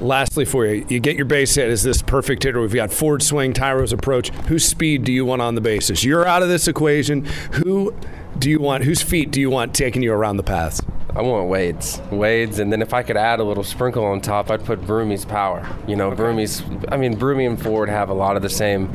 Lastly, 0.00 0.44
for 0.44 0.66
you, 0.66 0.84
you 0.88 1.00
get 1.00 1.16
your 1.16 1.24
base 1.24 1.54
hit 1.54 1.68
Is 1.68 1.82
this 1.82 2.02
perfect 2.02 2.42
hitter. 2.42 2.60
We've 2.60 2.74
got 2.74 2.92
Ford 2.92 3.22
swing, 3.22 3.52
Thairo's 3.52 3.92
approach. 3.92 4.28
Whose 4.46 4.64
speed 4.64 5.04
do 5.04 5.12
you 5.12 5.24
want 5.24 5.42
on 5.42 5.54
the 5.54 5.60
bases? 5.60 6.04
You're 6.04 6.26
out 6.26 6.42
of 6.42 6.48
this 6.48 6.68
equation. 6.68 7.24
Who 7.52 7.94
do 8.38 8.50
you 8.50 8.60
want? 8.60 8.84
Whose 8.84 9.00
feet 9.02 9.30
do 9.30 9.40
you 9.40 9.48
want 9.48 9.74
taking 9.74 10.02
you 10.02 10.12
around 10.12 10.36
the 10.36 10.42
paths? 10.42 10.82
I 11.14 11.22
want 11.22 11.48
Wade's. 11.48 11.98
Wade's, 12.10 12.58
and 12.58 12.70
then 12.70 12.82
if 12.82 12.92
I 12.92 13.02
could 13.02 13.16
add 13.16 13.40
a 13.40 13.44
little 13.44 13.64
sprinkle 13.64 14.04
on 14.04 14.20
top, 14.20 14.50
I'd 14.50 14.64
put 14.66 14.82
Brumy's 14.82 15.24
power. 15.24 15.66
You 15.86 15.96
know, 15.96 16.08
okay. 16.08 16.22
Brumy's. 16.22 16.62
I 16.92 16.98
mean, 16.98 17.16
Brumy 17.16 17.46
and 17.46 17.60
Ford 17.60 17.88
have 17.88 18.10
a 18.10 18.14
lot 18.14 18.36
of 18.36 18.42
the 18.42 18.50
same 18.50 18.92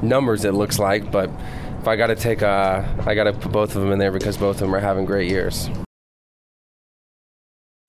numbers. 0.00 0.44
It 0.44 0.52
looks 0.52 0.78
like, 0.78 1.10
but 1.10 1.28
if 1.80 1.88
I 1.88 1.96
got 1.96 2.06
to 2.06 2.14
take 2.14 2.42
a, 2.42 3.02
I 3.04 3.16
got 3.16 3.24
to 3.24 3.32
put 3.32 3.50
both 3.50 3.74
of 3.74 3.82
them 3.82 3.90
in 3.90 3.98
there 3.98 4.12
because 4.12 4.36
both 4.36 4.56
of 4.56 4.60
them 4.60 4.74
are 4.76 4.80
having 4.80 5.06
great 5.06 5.28
years. 5.28 5.68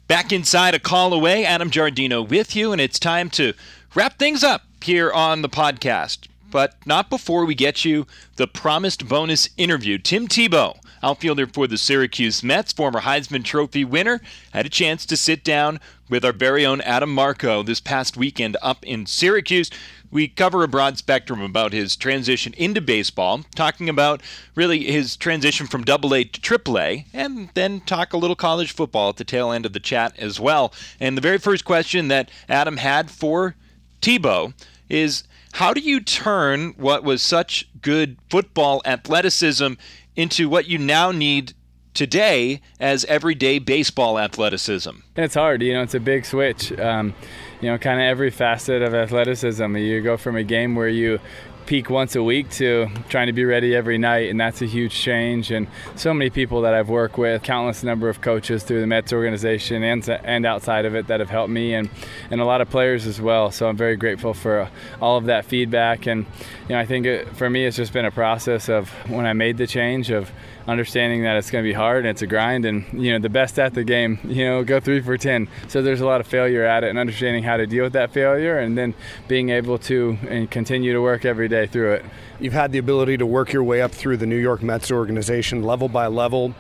Back 0.08 0.32
inside 0.32 0.74
a 0.74 0.80
call 0.80 1.14
away, 1.14 1.44
Adam 1.44 1.70
Giardino 1.70 2.26
with 2.26 2.56
you, 2.56 2.72
and 2.72 2.80
it's 2.80 2.98
time 2.98 3.30
to 3.32 3.54
wrap 3.94 4.18
things 4.18 4.42
up 4.42 4.62
here 4.82 5.12
on 5.12 5.42
the 5.42 5.50
podcast. 5.50 6.30
But 6.50 6.76
not 6.86 7.10
before 7.10 7.44
we 7.44 7.56
get 7.56 7.84
you 7.84 8.08
the 8.38 8.48
promised 8.48 9.10
bonus 9.10 9.50
interview. 9.58 9.98
Tim 9.98 10.30
Tebow, 10.30 10.78
outfielder 11.04 11.46
for 11.46 11.68
the 11.68 11.78
Syracuse 11.78 12.42
Mets, 12.42 12.72
former 12.72 13.02
Heisman 13.02 13.44
Trophy 13.44 13.84
winner, 13.84 14.22
had 14.52 14.66
a 14.66 14.70
chance 14.70 15.06
to 15.08 15.18
sit 15.18 15.44
down 15.44 15.78
with 16.10 16.24
our 16.24 16.32
very 16.32 16.66
own 16.66 16.80
Adam 16.82 17.14
Marco 17.14 17.62
this 17.62 17.82
past 17.82 18.16
weekend 18.16 18.56
up 18.62 18.86
in 18.86 19.06
Syracuse. 19.06 19.70
We 20.10 20.30
cover 20.30 20.64
a 20.64 20.68
broad 20.68 20.98
spectrum 20.98 21.42
about 21.42 21.74
his 21.74 21.96
transition 21.96 22.54
into 22.58 22.80
baseball, 22.80 23.42
talking 23.56 23.90
about 23.90 24.22
really 24.56 24.86
his 24.86 25.18
transition 25.18 25.68
from 25.68 25.84
Double 25.84 26.16
A 26.16 26.24
to 26.24 26.42
Triple 26.42 26.80
A, 26.80 27.06
and 27.14 27.50
then 27.56 27.82
talk 27.82 28.14
a 28.14 28.18
little 28.18 28.36
college 28.36 28.72
football 28.72 29.10
at 29.10 29.18
the 29.18 29.26
tail 29.26 29.52
end 29.52 29.66
of 29.66 29.74
the 29.74 29.80
chat 29.80 30.18
as 30.18 30.40
well. 30.40 30.74
And 31.00 31.18
the 31.18 31.22
very 31.22 31.38
first 31.38 31.66
question 31.66 32.08
that 32.08 32.32
Adam 32.48 32.78
had 32.78 33.12
for 33.12 33.56
Tebow 34.02 34.54
is 34.90 35.24
how 35.54 35.74
do 35.74 35.82
you 35.82 36.00
turn 36.00 36.74
what 36.78 37.04
was 37.04 37.22
such 37.22 37.68
good 37.82 38.18
football 38.30 38.82
athleticism 38.86 39.74
into 40.16 40.48
what 40.48 40.68
you 40.68 40.78
now 40.78 41.12
need 41.12 41.54
today 41.98 42.62
as 42.80 43.04
everyday 43.06 43.58
baseball 43.58 44.20
athleticism? 44.20 44.92
It's 45.16 45.34
hard, 45.34 45.64
you 45.64 45.74
know, 45.74 45.82
it's 45.82 45.96
a 45.96 46.00
big 46.00 46.26
switch. 46.26 46.72
Um, 46.80 47.16
you 47.60 47.72
know, 47.72 47.80
kind 47.80 48.00
of 48.00 48.04
every 48.04 48.30
facet 48.30 48.84
of 48.84 48.94
athleticism. 48.94 49.76
You 49.76 50.02
go 50.02 50.16
from 50.16 50.36
a 50.36 50.44
game 50.44 50.76
where 50.76 50.88
you 50.88 51.20
peak 51.66 51.90
once 51.90 52.16
a 52.16 52.22
week 52.24 52.50
to 52.50 52.88
trying 53.10 53.28
to 53.28 53.34
be 53.34 53.44
ready 53.44 53.76
every 53.76 53.98
night, 53.98 54.30
and 54.30 54.40
that's 54.40 54.62
a 54.62 54.66
huge 54.66 54.94
change. 54.94 55.52
And 55.52 55.68
so 55.96 56.14
many 56.14 56.30
people 56.30 56.62
that 56.62 56.76
I've 56.76 56.88
worked 56.88 57.18
with, 57.18 57.42
countless 57.42 57.84
number 57.84 58.10
of 58.10 58.22
coaches 58.22 58.64
through 58.64 58.80
the 58.80 58.88
Mets 58.88 59.12
organization 59.12 59.82
and 59.82 60.08
and 60.08 60.46
outside 60.46 60.86
of 60.86 60.96
it 60.96 61.08
that 61.08 61.20
have 61.20 61.32
helped 61.32 61.50
me, 61.50 61.74
and 61.74 61.90
and 62.30 62.40
a 62.40 62.46
lot 62.46 62.62
of 62.62 62.70
players 62.70 63.08
as 63.08 63.20
well. 63.20 63.50
So 63.50 63.68
I'm 63.68 63.76
very 63.76 63.96
grateful 63.96 64.36
for 64.36 64.70
all 65.02 65.18
of 65.18 65.26
that 65.26 65.46
feedback. 65.46 66.06
And 66.06 66.26
you 66.70 66.76
know, 66.76 66.80
I 66.80 66.86
think 66.86 67.08
it, 67.08 67.36
for 67.36 67.50
me, 67.50 67.66
it's 67.66 67.78
just 67.78 67.92
been 67.92 68.06
a 68.06 68.12
process 68.12 68.70
of 68.70 68.90
when 69.10 69.26
I 69.26 69.34
made 69.34 69.58
the 69.58 69.68
change 69.68 70.12
of 70.12 70.32
understanding 70.68 71.24
that 71.24 71.38
it's 71.38 71.50
going 71.50 71.64
to 71.64 71.68
be 71.68 71.74
hard 71.74 72.00
and 72.00 72.08
it's 72.10 72.22
a 72.22 72.28
grind 72.28 72.66
and 72.66 72.86
you 72.92 73.12
know 73.12 73.20
the 73.20 73.30
best 73.30 73.58
at 73.58 73.74
the 73.74 73.84
game 73.84 74.20
you 74.26 74.44
know 74.44 74.64
go 74.64 74.80
three 74.80 75.02
for 75.02 75.18
ten. 75.18 75.48
So 75.68 75.82
there's 75.82 76.02
a 76.02 76.06
lot 76.06 76.22
of 76.22 76.28
failure 76.28 76.64
at 76.64 76.84
it 76.84 76.90
and 76.90 77.00
understanding 77.00 77.44
how 77.44 77.58
to 77.58 77.66
deal 77.66 77.84
with 77.84 77.94
that 77.94 78.12
failure 78.12 78.60
and 78.60 78.78
then 78.78 78.94
being 79.28 79.50
able 79.50 79.78
to 79.80 80.18
and 80.28 80.50
continue 80.52 80.94
to 80.94 81.02
work 81.02 81.26
every 81.26 81.48
day 81.48 81.68
through 81.68 81.94
it. 81.94 82.06
You've 82.40 82.54
had 82.54 82.72
the 82.72 82.78
ability 82.78 83.18
to 83.18 83.26
work 83.26 83.54
your 83.54 83.64
way 83.64 83.82
up 83.82 83.92
through 83.92 84.18
the 84.18 84.28
new 84.28 84.38
york 84.38 84.62
mets 84.62 84.92
organization 84.92 85.64
level 85.64 85.90
by 85.90 86.08
level 86.08 86.54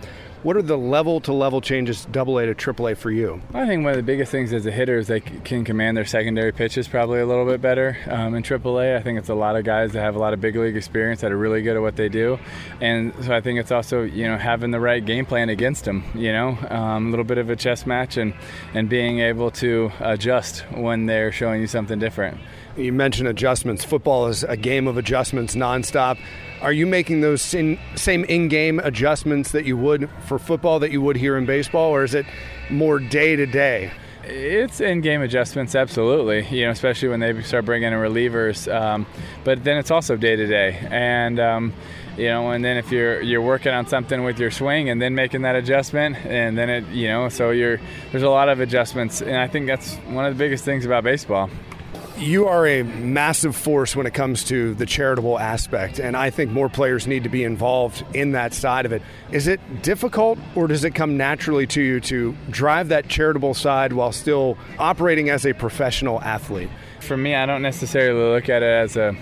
what 0.47 0.55
are 0.55 0.61
the 0.61 0.77
level 0.77 1.19
to 1.19 1.33
level 1.33 1.59
changes, 1.59 2.05
double 2.05 2.37
A 2.37 2.45
to 2.45 2.55
triple 2.55 2.87
A 2.87 2.95
for 2.95 3.11
you? 3.11 3.41
I 3.53 3.67
think 3.67 3.83
one 3.83 3.91
of 3.91 3.97
the 3.97 4.03
biggest 4.03 4.31
things 4.31 4.53
as 4.53 4.65
a 4.65 4.71
hitter 4.71 4.97
is 4.97 5.07
they 5.07 5.19
can 5.19 5.65
command 5.65 5.97
their 5.97 6.05
secondary 6.05 6.53
pitches 6.53 6.87
probably 6.87 7.19
a 7.19 7.25
little 7.25 7.43
bit 7.43 7.61
better. 7.61 7.97
Um, 8.09 8.33
in 8.33 8.43
triple 8.43 8.79
A, 8.79 8.95
I 8.95 9.01
think 9.01 9.19
it's 9.19 9.27
a 9.27 9.35
lot 9.35 9.57
of 9.57 9.65
guys 9.65 9.91
that 9.91 9.99
have 9.99 10.15
a 10.15 10.19
lot 10.19 10.33
of 10.33 10.39
big 10.39 10.55
league 10.55 10.77
experience 10.77 11.19
that 11.19 11.33
are 11.33 11.37
really 11.37 11.63
good 11.63 11.75
at 11.75 11.81
what 11.81 11.97
they 11.97 12.07
do. 12.07 12.39
And 12.79 13.13
so 13.25 13.35
I 13.35 13.41
think 13.41 13.59
it's 13.59 13.73
also, 13.73 14.03
you 14.03 14.25
know, 14.25 14.37
having 14.37 14.71
the 14.71 14.79
right 14.79 15.03
game 15.03 15.25
plan 15.25 15.49
against 15.49 15.83
them, 15.83 16.05
you 16.15 16.31
know, 16.31 16.57
um, 16.69 17.07
a 17.07 17.09
little 17.09 17.25
bit 17.25 17.39
of 17.39 17.49
a 17.49 17.57
chess 17.57 17.85
match 17.85 18.15
and, 18.15 18.33
and 18.73 18.87
being 18.87 19.19
able 19.19 19.51
to 19.51 19.91
adjust 19.99 20.61
when 20.71 21.07
they're 21.07 21.33
showing 21.33 21.59
you 21.59 21.67
something 21.67 21.99
different. 21.99 22.39
You 22.77 22.93
mentioned 22.93 23.27
adjustments. 23.27 23.83
Football 23.83 24.27
is 24.27 24.43
a 24.43 24.55
game 24.55 24.87
of 24.87 24.97
adjustments 24.97 25.55
nonstop. 25.55 26.19
Are 26.61 26.71
you 26.71 26.85
making 26.85 27.21
those 27.21 27.41
same 27.41 27.79
in-game 28.05 28.79
adjustments 28.79 29.51
that 29.51 29.65
you 29.65 29.75
would 29.77 30.09
for 30.27 30.37
football 30.37 30.79
that 30.79 30.91
you 30.91 31.01
would 31.01 31.15
here 31.15 31.37
in 31.37 31.47
baseball, 31.47 31.89
or 31.89 32.03
is 32.03 32.13
it 32.13 32.27
more 32.69 32.99
day 32.99 33.35
to 33.35 33.47
day? 33.47 33.91
It's 34.23 34.79
in-game 34.79 35.21
adjustments, 35.21 35.73
absolutely. 35.73 36.45
You 36.55 36.65
know, 36.65 36.71
especially 36.71 37.09
when 37.09 37.19
they 37.19 37.41
start 37.41 37.65
bringing 37.65 37.93
in 37.93 37.97
relievers. 37.97 38.71
Um, 38.71 39.07
but 39.43 39.63
then 39.63 39.77
it's 39.77 39.89
also 39.89 40.15
day 40.15 40.35
to 40.35 40.45
day, 40.45 40.77
and 40.91 41.39
um, 41.39 41.73
you 42.15 42.25
know, 42.25 42.51
and 42.51 42.63
then 42.63 42.77
if 42.77 42.91
you're 42.91 43.21
you're 43.21 43.41
working 43.41 43.73
on 43.73 43.87
something 43.87 44.23
with 44.23 44.37
your 44.37 44.51
swing 44.51 44.89
and 44.89 45.01
then 45.01 45.15
making 45.15 45.43
that 45.43 45.55
adjustment, 45.55 46.17
and 46.25 46.55
then 46.55 46.69
it, 46.69 46.87
you 46.89 47.07
know, 47.07 47.29
so 47.29 47.49
you're 47.49 47.79
there's 48.11 48.23
a 48.23 48.29
lot 48.29 48.49
of 48.49 48.59
adjustments, 48.59 49.21
and 49.21 49.37
I 49.37 49.47
think 49.47 49.65
that's 49.65 49.95
one 50.09 50.25
of 50.25 50.37
the 50.37 50.43
biggest 50.43 50.63
things 50.63 50.85
about 50.85 51.03
baseball 51.03 51.49
you 52.17 52.47
are 52.47 52.65
a 52.67 52.83
massive 52.83 53.55
force 53.55 53.95
when 53.95 54.05
it 54.05 54.13
comes 54.13 54.43
to 54.45 54.73
the 54.75 54.85
charitable 54.85 55.39
aspect, 55.39 55.99
and 55.99 56.17
I 56.17 56.29
think 56.29 56.51
more 56.51 56.69
players 56.69 57.07
need 57.07 57.23
to 57.23 57.29
be 57.29 57.43
involved 57.43 58.03
in 58.13 58.31
that 58.31 58.53
side 58.53 58.85
of 58.85 58.91
it. 58.91 59.01
Is 59.31 59.47
it 59.47 59.59
difficult, 59.83 60.39
or 60.55 60.67
does 60.67 60.83
it 60.83 60.95
come 60.95 61.17
naturally 61.17 61.67
to 61.67 61.81
you 61.81 61.99
to 62.01 62.35
drive 62.49 62.89
that 62.89 63.07
charitable 63.07 63.53
side 63.53 63.93
while 63.93 64.11
still 64.11 64.57
operating 64.79 65.29
as 65.29 65.45
a 65.45 65.53
professional 65.53 66.21
athlete? 66.21 66.69
For 66.99 67.17
me, 67.17 67.35
I 67.35 67.45
don't 67.45 67.61
necessarily 67.61 68.19
look 68.33 68.49
at 68.49 68.63
it 68.63 68.65
as 68.65 68.97
a 68.97 69.15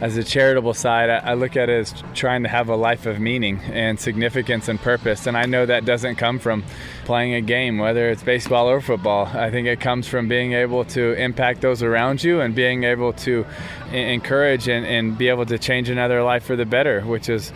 as 0.00 0.16
a 0.16 0.22
charitable 0.22 0.74
side, 0.74 1.10
I, 1.10 1.34
look 1.34 1.56
at 1.56 1.68
it 1.68 1.80
as 1.80 2.04
trying 2.14 2.44
to 2.44 2.48
have 2.48 2.68
a 2.68 2.76
life 2.76 3.06
of 3.06 3.18
meaning 3.18 3.60
and 3.64 3.98
significance 3.98 4.68
and 4.68 4.78
purpose. 4.78 5.26
And 5.26 5.36
I 5.36 5.46
know 5.46 5.66
that 5.66 5.84
doesn't 5.84 6.16
come 6.16 6.38
from 6.38 6.64
playing 7.04 7.34
a 7.34 7.40
game, 7.40 7.78
whether 7.78 8.10
it's 8.10 8.22
baseball 8.22 8.68
or 8.68 8.80
football. 8.80 9.26
I 9.26 9.50
think 9.50 9.66
it 9.66 9.80
comes 9.80 10.06
from 10.06 10.28
being 10.28 10.52
able 10.52 10.84
to 10.86 11.14
impact 11.14 11.62
those 11.62 11.82
around 11.82 12.22
you 12.22 12.40
and 12.40 12.54
being 12.54 12.84
able 12.84 13.12
to 13.14 13.44
encourage 13.92 14.68
and, 14.68 14.86
and 14.86 15.18
be 15.18 15.28
able 15.28 15.46
to 15.46 15.58
change 15.58 15.88
another 15.88 16.22
life 16.22 16.44
for 16.44 16.54
the 16.54 16.66
better, 16.66 17.00
which 17.02 17.28
is 17.28 17.52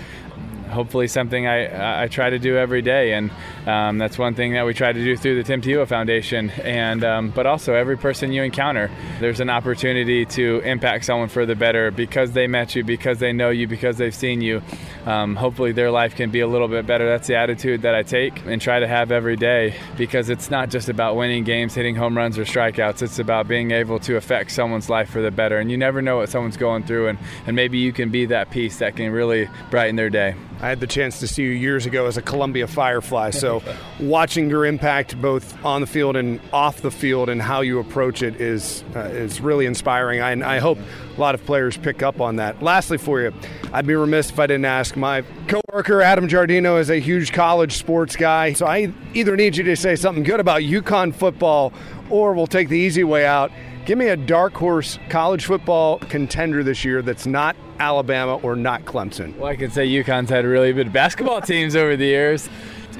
hopefully 0.73 1.07
something 1.07 1.47
I, 1.47 2.05
I 2.05 2.09
try 2.09 2.31
to 2.31 2.39
do 2.39 2.57
every 2.57 2.83
day. 2.83 3.13
And 3.13 3.31
Um, 3.67 3.97
that's 3.97 4.19
one 4.19 4.35
thing 4.35 4.55
that 4.55 4.67
we 4.67 4.75
try 4.75 4.93
to 4.93 5.05
do 5.05 5.17
through 5.17 5.37
the 5.37 5.45
Tim 5.45 5.63
Tebow 5.63 5.87
Foundation. 5.87 6.51
And 6.65 7.05
um, 7.05 7.31
but 7.31 7.47
also 7.47 7.75
every 7.75 7.97
person 7.97 8.33
you 8.33 8.43
encounter, 8.43 8.91
there's 9.21 9.39
an 9.39 9.51
opportunity 9.51 10.27
to 10.27 10.59
impact 10.65 11.05
someone 11.05 11.29
for 11.29 11.47
the 11.47 11.55
better 11.55 11.93
because 11.93 12.33
they 12.33 12.49
met 12.49 12.75
you, 12.75 12.83
because 12.83 13.21
they 13.21 13.33
know 13.33 13.51
you, 13.51 13.69
because 13.69 13.99
they've 13.99 14.15
seen 14.15 14.41
you. 14.41 14.61
Um, 15.07 15.37
hopefully 15.37 15.73
their 15.73 15.93
life 15.93 16.17
can 16.17 16.31
be 16.31 16.41
a 16.41 16.47
little 16.47 16.69
bit 16.69 16.87
better. 16.87 17.09
That's 17.09 17.29
the 17.29 17.37
attitude 17.37 17.83
that 17.83 17.95
I 17.95 18.03
take 18.03 18.45
and 18.47 18.61
try 18.61 18.81
to 18.81 18.89
have 18.89 19.13
every 19.13 19.37
day 19.37 19.75
because 19.97 20.29
it's 20.29 20.51
not 20.51 20.71
just 20.71 20.89
about 20.89 21.15
winning 21.15 21.45
games, 21.45 21.75
hitting 21.75 21.95
home 21.95 22.17
runs 22.17 22.39
or 22.39 22.45
strikeouts. 22.45 23.03
It's 23.03 23.21
about 23.21 23.47
being 23.47 23.71
able 23.71 24.01
to 24.01 24.17
affect 24.17 24.51
someone's 24.51 24.89
life 24.91 25.09
for 25.09 25.23
the 25.23 25.31
better. 25.31 25.59
And 25.59 25.71
you 25.71 25.77
never 25.77 26.03
know 26.03 26.17
what 26.17 26.31
someone's 26.31 26.57
going 26.57 26.83
through, 26.85 27.09
and, 27.09 27.19
and 27.47 27.55
maybe 27.55 27.79
you 27.79 27.93
can 27.93 28.11
be 28.11 28.27
that 28.27 28.51
piece 28.51 28.79
that 28.79 28.97
can 28.97 29.13
really 29.13 29.49
brighten 29.71 29.97
their 29.97 30.11
day. 30.11 30.35
I 30.63 30.69
had 30.69 30.79
the 30.79 30.87
chance 30.87 31.19
to 31.19 31.27
see 31.27 31.43
you 31.43 31.51
years 31.51 31.87
ago 31.87 32.07
as 32.07 32.17
a 32.17 32.23
Columbia 32.23 32.69
Firefly. 32.69 33.31
So, 33.31 33.63
watching 34.01 34.49
your 34.49 34.65
impact 34.65 35.21
both 35.21 35.63
on 35.65 35.81
the 35.81 35.89
field 35.89 36.17
and 36.17 36.41
off 36.53 36.83
the 36.83 36.91
field 36.93 37.29
and 37.29 37.43
how 37.43 37.63
you 37.63 37.81
approach 37.81 38.23
it 38.23 38.41
is 38.41 38.85
uh, 38.95 39.01
is 39.01 39.41
really 39.41 39.67
inspiring. 39.67 40.21
I, 40.21 40.31
and 40.31 40.45
I 40.45 40.61
hope 40.61 40.79
a 41.17 41.21
lot 41.21 41.35
of 41.35 41.45
players 41.45 41.77
pick 41.77 42.03
up 42.03 42.21
on 42.21 42.37
that. 42.37 42.63
Lastly, 42.63 42.97
for 42.97 43.21
you, 43.21 43.35
I'd 43.73 43.87
be 43.89 43.97
remiss 43.97 44.31
if 44.31 44.39
I 44.39 44.47
didn't 44.47 44.65
ask. 44.65 44.97
My 44.97 45.25
coworker 45.49 46.01
Adam 46.01 46.29
Giardino 46.29 46.79
is 46.79 46.91
a 46.91 47.01
huge 47.01 47.33
college 47.33 47.77
sports 47.77 48.15
guy, 48.15 48.53
so 48.53 48.65
I 48.67 48.93
either 49.15 49.37
need 49.37 49.57
you 49.57 49.65
to 49.65 49.77
say 49.77 49.97
something 49.97 50.23
good 50.23 50.39
about 50.39 50.63
UConn 50.63 51.13
football, 51.13 51.73
or 52.09 52.35
we'll 52.35 52.47
take 52.47 52.69
the 52.69 52.79
easy 52.79 53.03
way 53.03 53.27
out. 53.27 53.51
Give 53.85 53.99
me 53.99 54.09
a 54.09 54.17
dark 54.17 54.55
horse 54.55 54.97
college 55.09 55.45
football 55.45 55.99
contender 55.99 56.63
this 56.63 56.85
year 56.85 57.03
that's 57.03 57.27
not 57.27 57.57
Alabama 57.81 58.37
or 58.37 58.55
not 58.55 58.85
Clemson. 58.85 59.37
Well, 59.37 59.51
I 59.51 59.57
can 59.57 59.73
say 59.73 59.89
UConn's 59.89 60.31
had 60.31 60.45
really 60.45 60.73
good 60.73 60.93
basketball 60.93 61.41
teams 61.41 61.75
over 61.75 61.97
the 61.97 62.05
years. 62.05 62.49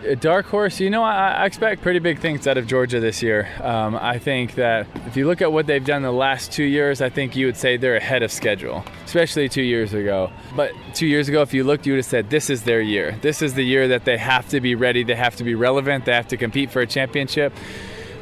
A 0.05 0.17
dark 0.17 0.47
horse, 0.47 0.81
you 0.81 0.91
know, 0.91 1.05
I, 1.05 1.35
I, 1.35 1.47
expect 1.47 1.83
pretty 1.83 2.01
big 2.01 2.19
things 2.19 2.49
out 2.49 2.59
of 2.59 2.67
Georgia 2.67 2.99
this 2.99 3.23
year. 3.23 3.49
Um, 3.61 3.95
I 3.95 4.19
think 4.19 4.57
that 4.57 4.89
if 5.07 5.17
you 5.17 5.29
look 5.29 5.41
at 5.41 5.53
what 5.53 5.69
they've 5.69 5.85
done 5.85 6.03
the 6.03 6.11
last 6.11 6.51
two 6.51 6.65
years, 6.65 7.01
I 7.01 7.09
think 7.09 7.37
you 7.37 7.47
would 7.47 7.57
say 7.57 7.77
they're 7.77 7.95
ahead 7.95 8.25
of 8.25 8.33
schedule, 8.33 8.85
especially 9.05 9.49
two 9.49 9.63
years 9.63 9.95
ago. 9.95 10.33
But 10.57 10.73
two 10.95 11.07
years 11.07 11.29
ago, 11.29 11.43
if 11.43 11.55
you 11.55 11.63
looked, 11.63 11.87
you 11.87 11.93
would 11.93 11.99
have 11.99 12.07
said 12.07 12.31
this 12.31 12.51
is 12.51 12.65
their 12.65 12.81
year. 12.81 13.17
This 13.23 13.41
is 13.41 13.55
the 13.55 13.63
year 13.63 13.87
that 13.87 14.05
they 14.05 14.19
have 14.19 14.49
to 14.49 14.61
be 14.61 14.75
ready, 14.75 15.05
they 15.05 15.15
have 15.15 15.37
to 15.37 15.45
be 15.45 15.55
relevant, 15.55 16.07
they 16.07 16.15
have 16.15 16.27
to 16.29 16.37
compete 16.37 16.73
for 16.73 16.81
a 16.81 16.87
championship. 16.89 17.53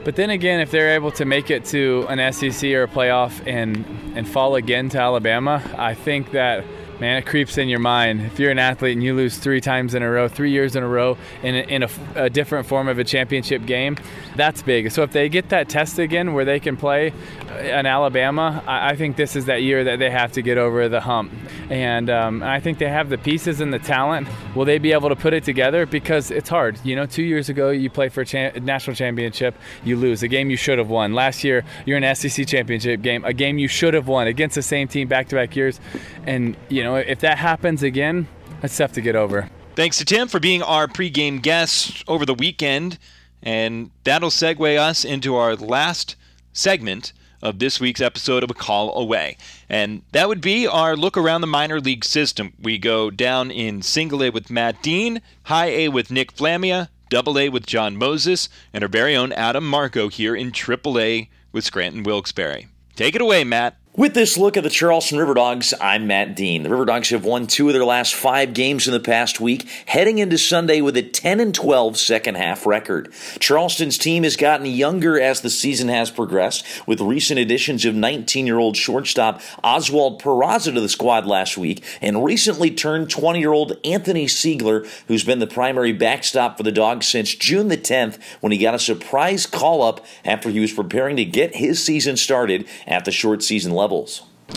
But 0.02 0.16
then 0.16 0.30
again, 0.30 0.60
if 0.60 0.70
they're 0.70 0.94
able 0.94 1.10
to 1.12 1.24
make 1.24 1.50
it 1.50 1.66
to 1.66 2.06
an 2.08 2.32
SEC 2.32 2.70
or 2.72 2.84
a 2.84 2.88
playoff 2.88 3.46
and 3.46 3.84
and 4.16 4.26
fall 4.26 4.54
again 4.56 4.88
to 4.90 4.98
Alabama, 4.98 5.62
I 5.76 5.94
think 5.94 6.30
that 6.30 6.64
man, 7.00 7.16
it 7.16 7.26
creeps 7.26 7.56
in 7.56 7.68
your 7.68 7.78
mind. 7.78 8.20
If 8.20 8.38
you're 8.38 8.50
an 8.50 8.58
athlete 8.58 8.92
and 8.92 9.02
you 9.02 9.14
lose 9.14 9.38
three 9.38 9.60
times 9.60 9.94
in 9.94 10.02
a 10.02 10.10
row, 10.10 10.28
three 10.28 10.50
years 10.50 10.76
in 10.76 10.82
a 10.82 10.88
row, 10.88 11.16
in 11.42 11.54
a, 11.54 11.58
in 11.60 11.82
a, 11.82 11.88
a, 12.14 12.30
different 12.30 12.66
form 12.66 12.88
of 12.88 12.98
a 12.98 13.04
championship 13.04 13.64
game, 13.64 13.96
that's 14.36 14.62
big. 14.62 14.90
So 14.92 15.02
if 15.02 15.12
they 15.12 15.28
get 15.28 15.48
that 15.48 15.68
test 15.68 15.98
again 15.98 16.34
where 16.34 16.44
they 16.44 16.60
can 16.60 16.76
play 16.76 17.12
in 17.58 17.86
Alabama, 17.86 18.62
I, 18.66 18.90
I 18.90 18.96
think 18.96 19.16
this 19.16 19.34
is 19.34 19.46
that 19.46 19.62
year 19.62 19.84
that 19.84 19.98
they 19.98 20.10
have 20.10 20.32
to 20.32 20.42
get 20.42 20.58
over 20.58 20.88
the 20.88 21.00
hump. 21.00 21.32
And 21.70 22.10
um, 22.10 22.42
I 22.42 22.60
think 22.60 22.78
they 22.78 22.88
have 22.88 23.08
the 23.08 23.18
pieces 23.18 23.60
and 23.60 23.72
the 23.72 23.78
talent. 23.78 24.28
Will 24.54 24.64
they 24.64 24.78
be 24.78 24.92
able 24.92 25.08
to 25.08 25.16
put 25.16 25.32
it 25.32 25.44
together? 25.44 25.86
Because 25.86 26.30
it's 26.30 26.48
hard. 26.48 26.78
You 26.84 26.96
know, 26.96 27.06
two 27.06 27.22
years 27.22 27.48
ago, 27.48 27.70
you 27.70 27.88
play 27.88 28.10
for 28.10 28.22
a 28.22 28.26
cha- 28.26 28.52
national 28.60 28.96
championship, 28.96 29.54
you 29.84 29.96
lose 29.96 30.22
a 30.22 30.28
game 30.28 30.50
you 30.50 30.56
should 30.56 30.78
have 30.78 30.90
won. 30.90 31.14
Last 31.14 31.44
year, 31.44 31.64
you're 31.86 31.96
in 31.96 32.04
an 32.04 32.14
SEC 32.14 32.46
championship 32.46 33.02
game, 33.02 33.24
a 33.24 33.32
game 33.32 33.58
you 33.58 33.68
should 33.68 33.94
have 33.94 34.06
won 34.06 34.26
against 34.26 34.54
the 34.54 34.62
same 34.62 34.88
team 34.88 35.08
back 35.08 35.28
to 35.28 35.36
back 35.36 35.56
years. 35.56 35.80
And, 36.26 36.56
you 36.68 36.84
know, 36.84 36.89
know, 36.90 36.96
if 36.96 37.20
that 37.20 37.38
happens 37.38 37.82
again, 37.82 38.28
that's 38.60 38.76
tough 38.76 38.92
to 38.92 39.00
get 39.00 39.16
over. 39.16 39.48
Thanks 39.74 39.98
to 39.98 40.04
Tim 40.04 40.28
for 40.28 40.40
being 40.40 40.62
our 40.62 40.86
pregame 40.86 41.40
guest 41.40 42.04
over 42.08 42.26
the 42.26 42.34
weekend. 42.34 42.98
And 43.42 43.90
that'll 44.04 44.30
segue 44.30 44.78
us 44.78 45.04
into 45.04 45.34
our 45.36 45.56
last 45.56 46.16
segment 46.52 47.12
of 47.42 47.58
this 47.58 47.80
week's 47.80 48.02
episode 48.02 48.42
of 48.44 48.50
A 48.50 48.54
Call 48.54 48.94
Away. 48.98 49.38
And 49.68 50.02
that 50.12 50.28
would 50.28 50.42
be 50.42 50.66
our 50.66 50.94
look 50.94 51.16
around 51.16 51.40
the 51.40 51.46
minor 51.46 51.80
league 51.80 52.04
system. 52.04 52.52
We 52.60 52.76
go 52.76 53.10
down 53.10 53.50
in 53.50 53.80
single 53.80 54.22
A 54.22 54.28
with 54.28 54.50
Matt 54.50 54.82
Dean, 54.82 55.22
high 55.44 55.68
A 55.70 55.88
with 55.88 56.10
Nick 56.10 56.32
Flamia, 56.32 56.90
double 57.08 57.38
A 57.38 57.48
with 57.48 57.64
Jon 57.64 57.96
Mozes, 57.96 58.50
and 58.74 58.84
our 58.84 58.88
very 58.88 59.16
own 59.16 59.32
Adam 59.32 59.66
Marco 59.66 60.08
here 60.08 60.36
in 60.36 60.52
triple 60.52 60.98
A 60.98 61.30
with 61.50 61.64
Scranton 61.64 62.02
Wilkes-Barre. 62.02 62.66
Take 62.94 63.14
it 63.14 63.22
away, 63.22 63.42
Matt. 63.44 63.79
With 63.96 64.14
this 64.14 64.38
look 64.38 64.56
at 64.56 64.62
the 64.62 64.70
Charleston 64.70 65.18
River 65.18 65.34
Dogs, 65.34 65.74
I'm 65.80 66.06
Matt 66.06 66.36
Dean. 66.36 66.62
The 66.62 66.70
River 66.70 66.84
Dogs 66.84 67.10
have 67.10 67.24
won 67.24 67.48
two 67.48 67.66
of 67.66 67.74
their 67.74 67.84
last 67.84 68.14
five 68.14 68.54
games 68.54 68.86
in 68.86 68.92
the 68.92 69.00
past 69.00 69.40
week, 69.40 69.68
heading 69.86 70.18
into 70.18 70.38
Sunday 70.38 70.80
with 70.80 70.96
a 70.96 71.02
10 71.02 71.40
and 71.40 71.52
12 71.52 71.98
second 71.98 72.36
half 72.36 72.66
record. 72.66 73.12
Charleston's 73.40 73.98
team 73.98 74.22
has 74.22 74.36
gotten 74.36 74.66
younger 74.66 75.20
as 75.20 75.40
the 75.40 75.50
season 75.50 75.88
has 75.88 76.08
progressed, 76.08 76.64
with 76.86 77.00
recent 77.00 77.40
additions 77.40 77.84
of 77.84 77.96
19 77.96 78.46
year 78.46 78.60
old 78.60 78.76
shortstop 78.76 79.42
Oswald 79.64 80.22
Peraza 80.22 80.72
to 80.72 80.80
the 80.80 80.88
squad 80.88 81.26
last 81.26 81.58
week, 81.58 81.82
and 82.00 82.24
recently 82.24 82.70
turned 82.70 83.10
20 83.10 83.40
year 83.40 83.52
old 83.52 83.76
Anthony 83.84 84.26
Seigler, 84.26 84.88
who's 85.08 85.24
been 85.24 85.40
the 85.40 85.48
primary 85.48 85.92
backstop 85.92 86.56
for 86.56 86.62
the 86.62 86.70
Dogs 86.70 87.08
since 87.08 87.34
June 87.34 87.66
the 87.66 87.76
10th 87.76 88.20
when 88.38 88.52
he 88.52 88.58
got 88.58 88.72
a 88.72 88.78
surprise 88.78 89.46
call 89.46 89.82
up 89.82 90.06
after 90.24 90.48
he 90.48 90.60
was 90.60 90.72
preparing 90.72 91.16
to 91.16 91.24
get 91.24 91.56
his 91.56 91.84
season 91.84 92.16
started 92.16 92.68
at 92.86 93.04
the 93.04 93.10
short 93.10 93.42
season 93.42 93.80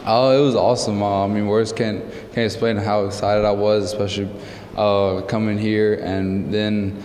Oh, 0.06 0.32
it 0.32 0.44
was 0.44 0.56
awesome. 0.56 1.02
Uh, 1.02 1.26
I 1.26 1.28
mean, 1.28 1.48
words 1.48 1.72
can't 1.72 2.04
can't 2.34 2.46
explain 2.46 2.78
how 2.78 3.06
excited 3.06 3.46
I 3.46 3.52
was, 3.52 3.86
especially 3.86 4.30
uh, 4.76 5.22
coming 5.28 5.58
here 5.58 5.96
and 5.96 6.54
then 6.54 7.04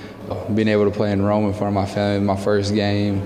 being 0.54 0.68
able 0.68 0.84
to 0.84 0.90
play 0.90 1.12
in 1.12 1.22
Rome 1.22 1.46
in 1.46 1.52
front 1.52 1.68
of 1.68 1.74
my 1.74 1.86
family, 1.86 2.24
my 2.26 2.36
first 2.36 2.74
game. 2.74 3.22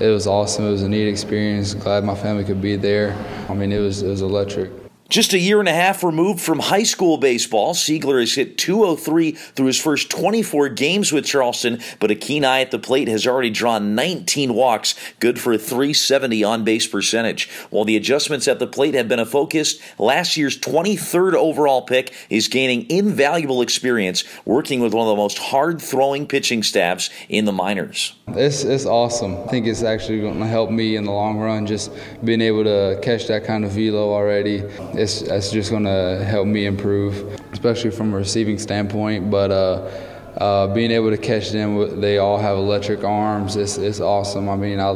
It 0.00 0.08
was 0.08 0.26
awesome. 0.26 0.66
It 0.66 0.70
was 0.70 0.82
a 0.82 0.88
neat 0.88 1.08
experience. 1.08 1.74
Glad 1.74 2.04
my 2.04 2.14
family 2.14 2.44
could 2.44 2.60
be 2.60 2.76
there. 2.76 3.16
I 3.48 3.54
mean, 3.54 3.72
it 3.72 3.78
was 3.78 4.02
it 4.02 4.08
was 4.08 4.22
electric. 4.22 4.83
Just 5.10 5.34
a 5.34 5.38
year 5.38 5.60
and 5.60 5.68
a 5.68 5.72
half 5.72 6.02
removed 6.02 6.40
from 6.40 6.58
high 6.58 6.82
school 6.82 7.18
baseball, 7.18 7.74
Seigler 7.74 8.20
has 8.20 8.34
hit 8.34 8.56
203 8.56 9.32
through 9.32 9.66
his 9.66 9.80
first 9.80 10.10
24 10.10 10.70
games 10.70 11.12
with 11.12 11.26
Charleston, 11.26 11.80
but 12.00 12.10
a 12.10 12.14
keen 12.14 12.42
eye 12.42 12.62
at 12.62 12.70
the 12.70 12.78
plate 12.78 13.06
has 13.08 13.26
already 13.26 13.50
drawn 13.50 13.94
19 13.94 14.54
walks, 14.54 14.94
good 15.20 15.38
for 15.38 15.52
a 15.52 15.58
370 15.58 16.42
on 16.42 16.64
base 16.64 16.86
percentage. 16.86 17.50
While 17.68 17.84
the 17.84 17.96
adjustments 17.96 18.48
at 18.48 18.58
the 18.58 18.66
plate 18.66 18.94
have 18.94 19.06
been 19.06 19.18
a 19.18 19.26
focus, 19.26 19.78
last 19.98 20.38
year's 20.38 20.58
23rd 20.58 21.34
overall 21.34 21.82
pick 21.82 22.14
is 22.30 22.48
gaining 22.48 22.88
invaluable 22.90 23.60
experience 23.60 24.24
working 24.46 24.80
with 24.80 24.94
one 24.94 25.06
of 25.06 25.12
the 25.12 25.22
most 25.22 25.36
hard 25.36 25.82
throwing 25.82 26.26
pitching 26.26 26.62
staffs 26.62 27.10
in 27.28 27.44
the 27.44 27.52
minors. 27.52 28.14
It's, 28.28 28.64
it's 28.64 28.86
awesome. 28.86 29.36
I 29.36 29.46
think 29.48 29.66
it's 29.66 29.82
actually 29.82 30.22
going 30.22 30.40
to 30.40 30.46
help 30.46 30.70
me 30.70 30.96
in 30.96 31.04
the 31.04 31.12
long 31.12 31.38
run, 31.38 31.66
just 31.66 31.92
being 32.24 32.40
able 32.40 32.64
to 32.64 32.98
catch 33.02 33.26
that 33.26 33.44
kind 33.44 33.66
of 33.66 33.72
velo 33.72 34.10
already 34.10 34.62
it's, 34.96 35.22
it's 35.22 35.50
just 35.50 35.70
going 35.70 35.84
to 35.84 36.24
help 36.24 36.46
me 36.46 36.66
improve, 36.66 37.40
especially 37.52 37.90
from 37.90 38.14
a 38.14 38.16
receiving 38.16 38.58
standpoint. 38.58 39.30
But 39.30 39.50
uh, 39.50 39.90
uh, 40.36 40.66
being 40.74 40.90
able 40.90 41.10
to 41.10 41.18
catch 41.18 41.50
them, 41.50 42.00
they 42.00 42.18
all 42.18 42.38
have 42.38 42.56
electric 42.56 43.04
arms. 43.04 43.56
It's, 43.56 43.78
it's 43.78 44.00
awesome. 44.00 44.48
I 44.48 44.56
mean, 44.56 44.80
I, 44.80 44.90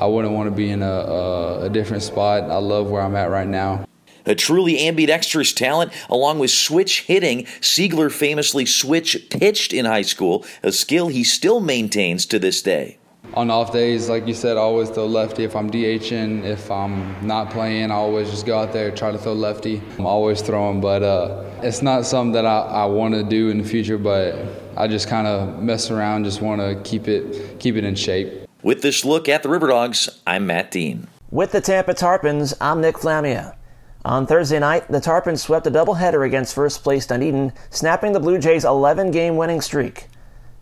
I 0.00 0.06
wouldn't 0.06 0.34
want 0.34 0.48
to 0.48 0.54
be 0.54 0.70
in 0.70 0.82
a, 0.82 0.86
a, 0.86 1.64
a 1.64 1.70
different 1.70 2.02
spot. 2.02 2.44
I 2.44 2.58
love 2.58 2.90
where 2.90 3.02
I'm 3.02 3.16
at 3.16 3.30
right 3.30 3.48
now. 3.48 3.86
A 4.26 4.34
truly 4.34 4.86
ambidextrous 4.88 5.52
talent, 5.52 5.92
along 6.08 6.38
with 6.38 6.50
switch 6.50 7.02
hitting, 7.02 7.44
Seigler 7.60 8.10
famously 8.10 8.64
switch 8.64 9.28
pitched 9.28 9.72
in 9.74 9.84
high 9.84 10.02
school, 10.02 10.46
a 10.62 10.72
skill 10.72 11.08
he 11.08 11.24
still 11.24 11.60
maintains 11.60 12.24
to 12.26 12.38
this 12.38 12.62
day 12.62 12.98
on 13.32 13.50
off 13.50 13.72
days, 13.72 14.08
like 14.08 14.26
you 14.26 14.34
said, 14.34 14.56
I 14.56 14.60
always 14.60 14.90
throw 14.90 15.06
lefty. 15.06 15.44
If 15.44 15.56
I'm 15.56 15.70
DHing, 15.70 16.44
if 16.44 16.70
I'm 16.70 17.26
not 17.26 17.50
playing, 17.50 17.90
I 17.90 17.94
always 17.94 18.30
just 18.30 18.46
go 18.46 18.58
out 18.58 18.72
there 18.72 18.90
try 18.90 19.10
to 19.10 19.18
throw 19.18 19.32
lefty. 19.32 19.82
I'm 19.98 20.06
always 20.06 20.40
throwing, 20.42 20.80
but 20.80 21.02
uh, 21.02 21.44
it's 21.62 21.82
not 21.82 22.06
something 22.06 22.32
that 22.32 22.46
I, 22.46 22.60
I 22.60 22.84
want 22.86 23.14
to 23.14 23.24
do 23.24 23.50
in 23.50 23.58
the 23.58 23.64
future. 23.68 23.98
But 23.98 24.36
I 24.76 24.86
just 24.86 25.08
kind 25.08 25.26
of 25.26 25.62
mess 25.62 25.90
around, 25.90 26.24
just 26.24 26.42
want 26.42 26.60
to 26.60 26.80
keep 26.88 27.08
it 27.08 27.58
keep 27.58 27.76
it 27.76 27.84
in 27.84 27.94
shape. 27.94 28.46
With 28.62 28.82
this 28.82 29.04
look 29.04 29.28
at 29.28 29.42
the 29.42 29.48
River 29.48 29.68
Dogs, 29.68 30.08
I'm 30.26 30.46
Matt 30.46 30.70
Dean. 30.70 31.08
With 31.30 31.52
the 31.52 31.60
Tampa 31.60 31.94
Tarpons, 31.94 32.54
I'm 32.60 32.80
Nick 32.80 32.98
Flamia. 32.98 33.56
On 34.04 34.26
Thursday 34.26 34.58
night, 34.58 34.86
the 34.88 35.00
Tarpons 35.00 35.40
swept 35.40 35.66
a 35.66 35.70
doubleheader 35.70 36.26
against 36.26 36.54
first 36.54 36.82
place 36.82 37.06
Dunedin, 37.06 37.52
snapping 37.70 38.12
the 38.12 38.20
Blue 38.20 38.38
Jays' 38.38 38.64
11 38.64 39.10
game 39.10 39.36
winning 39.36 39.62
streak. 39.62 40.08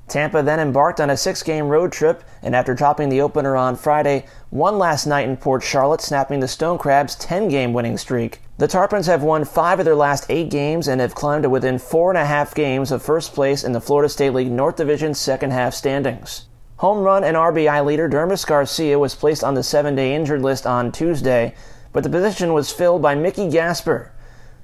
Tampa 0.08 0.42
then 0.42 0.60
embarked 0.60 1.00
on 1.00 1.10
a 1.10 1.16
six 1.16 1.42
game 1.42 1.68
road 1.68 1.92
trip, 1.92 2.22
and 2.42 2.54
after 2.54 2.74
dropping 2.74 3.08
the 3.08 3.20
opener 3.20 3.56
on 3.56 3.76
Friday, 3.76 4.26
won 4.50 4.78
last 4.78 5.06
night 5.06 5.28
in 5.28 5.36
Port 5.36 5.62
Charlotte, 5.62 6.00
snapping 6.00 6.40
the 6.40 6.48
Stone 6.48 6.78
Crabs' 6.78 7.14
10 7.14 7.48
game 7.48 7.72
winning 7.72 7.96
streak. 7.96 8.40
The 8.58 8.68
Tarpons 8.68 9.06
have 9.06 9.22
won 9.22 9.44
five 9.44 9.78
of 9.78 9.84
their 9.84 9.94
last 9.94 10.26
eight 10.28 10.50
games 10.50 10.86
and 10.86 11.00
have 11.00 11.14
climbed 11.14 11.44
to 11.44 11.50
within 11.50 11.78
four 11.78 12.10
and 12.10 12.18
a 12.18 12.26
half 12.26 12.54
games 12.54 12.92
of 12.92 13.02
first 13.02 13.32
place 13.34 13.64
in 13.64 13.72
the 13.72 13.80
Florida 13.80 14.08
State 14.08 14.34
League 14.34 14.52
North 14.52 14.76
Division 14.76 15.14
second 15.14 15.52
half 15.52 15.74
standings. 15.74 16.46
Home 16.76 17.04
run 17.04 17.24
and 17.24 17.36
RBI 17.36 17.84
leader 17.84 18.08
Dermis 18.08 18.46
Garcia 18.46 18.98
was 18.98 19.14
placed 19.14 19.44
on 19.44 19.54
the 19.54 19.62
seven 19.62 19.94
day 19.94 20.14
injured 20.14 20.42
list 20.42 20.66
on 20.66 20.92
Tuesday, 20.92 21.54
but 21.92 22.02
the 22.02 22.10
position 22.10 22.52
was 22.52 22.72
filled 22.72 23.00
by 23.00 23.14
Mickey 23.14 23.48
Gasper. 23.48 24.12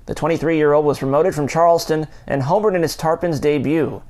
The 0.07 0.15
23 0.15 0.57
year 0.57 0.73
old 0.73 0.85
was 0.85 0.99
promoted 0.99 1.35
from 1.35 1.47
Charleston 1.47 2.09
and 2.27 2.43
homered 2.43 2.75
in 2.75 2.83
his 2.83 2.97
Tarpons 2.97 3.41
debut. 3.41 4.03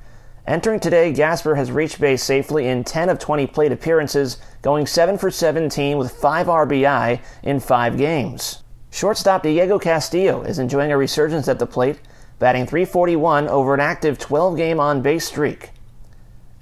Entering 0.49 0.79
today, 0.79 1.13
Gasper 1.13 1.53
has 1.53 1.71
reached 1.71 2.01
base 2.01 2.23
safely 2.23 2.67
in 2.67 2.83
10 2.83 3.09
of 3.09 3.19
20 3.19 3.45
plate 3.45 3.71
appearances, 3.71 4.37
going 4.63 4.87
7 4.87 5.19
for 5.19 5.29
17 5.29 5.95
with 5.95 6.11
5 6.11 6.47
RBI 6.47 7.21
in 7.43 7.59
5 7.59 7.97
games. 7.99 8.63
Shortstop 8.89 9.43
Diego 9.43 9.77
Castillo 9.77 10.41
is 10.41 10.57
enjoying 10.57 10.91
a 10.91 10.97
resurgence 10.97 11.47
at 11.47 11.59
the 11.59 11.67
plate, 11.67 11.99
batting 12.39 12.65
341 12.65 13.47
over 13.47 13.75
an 13.75 13.79
active 13.79 14.17
12 14.17 14.57
game 14.57 14.79
on 14.79 15.03
base 15.03 15.27
streak. 15.27 15.69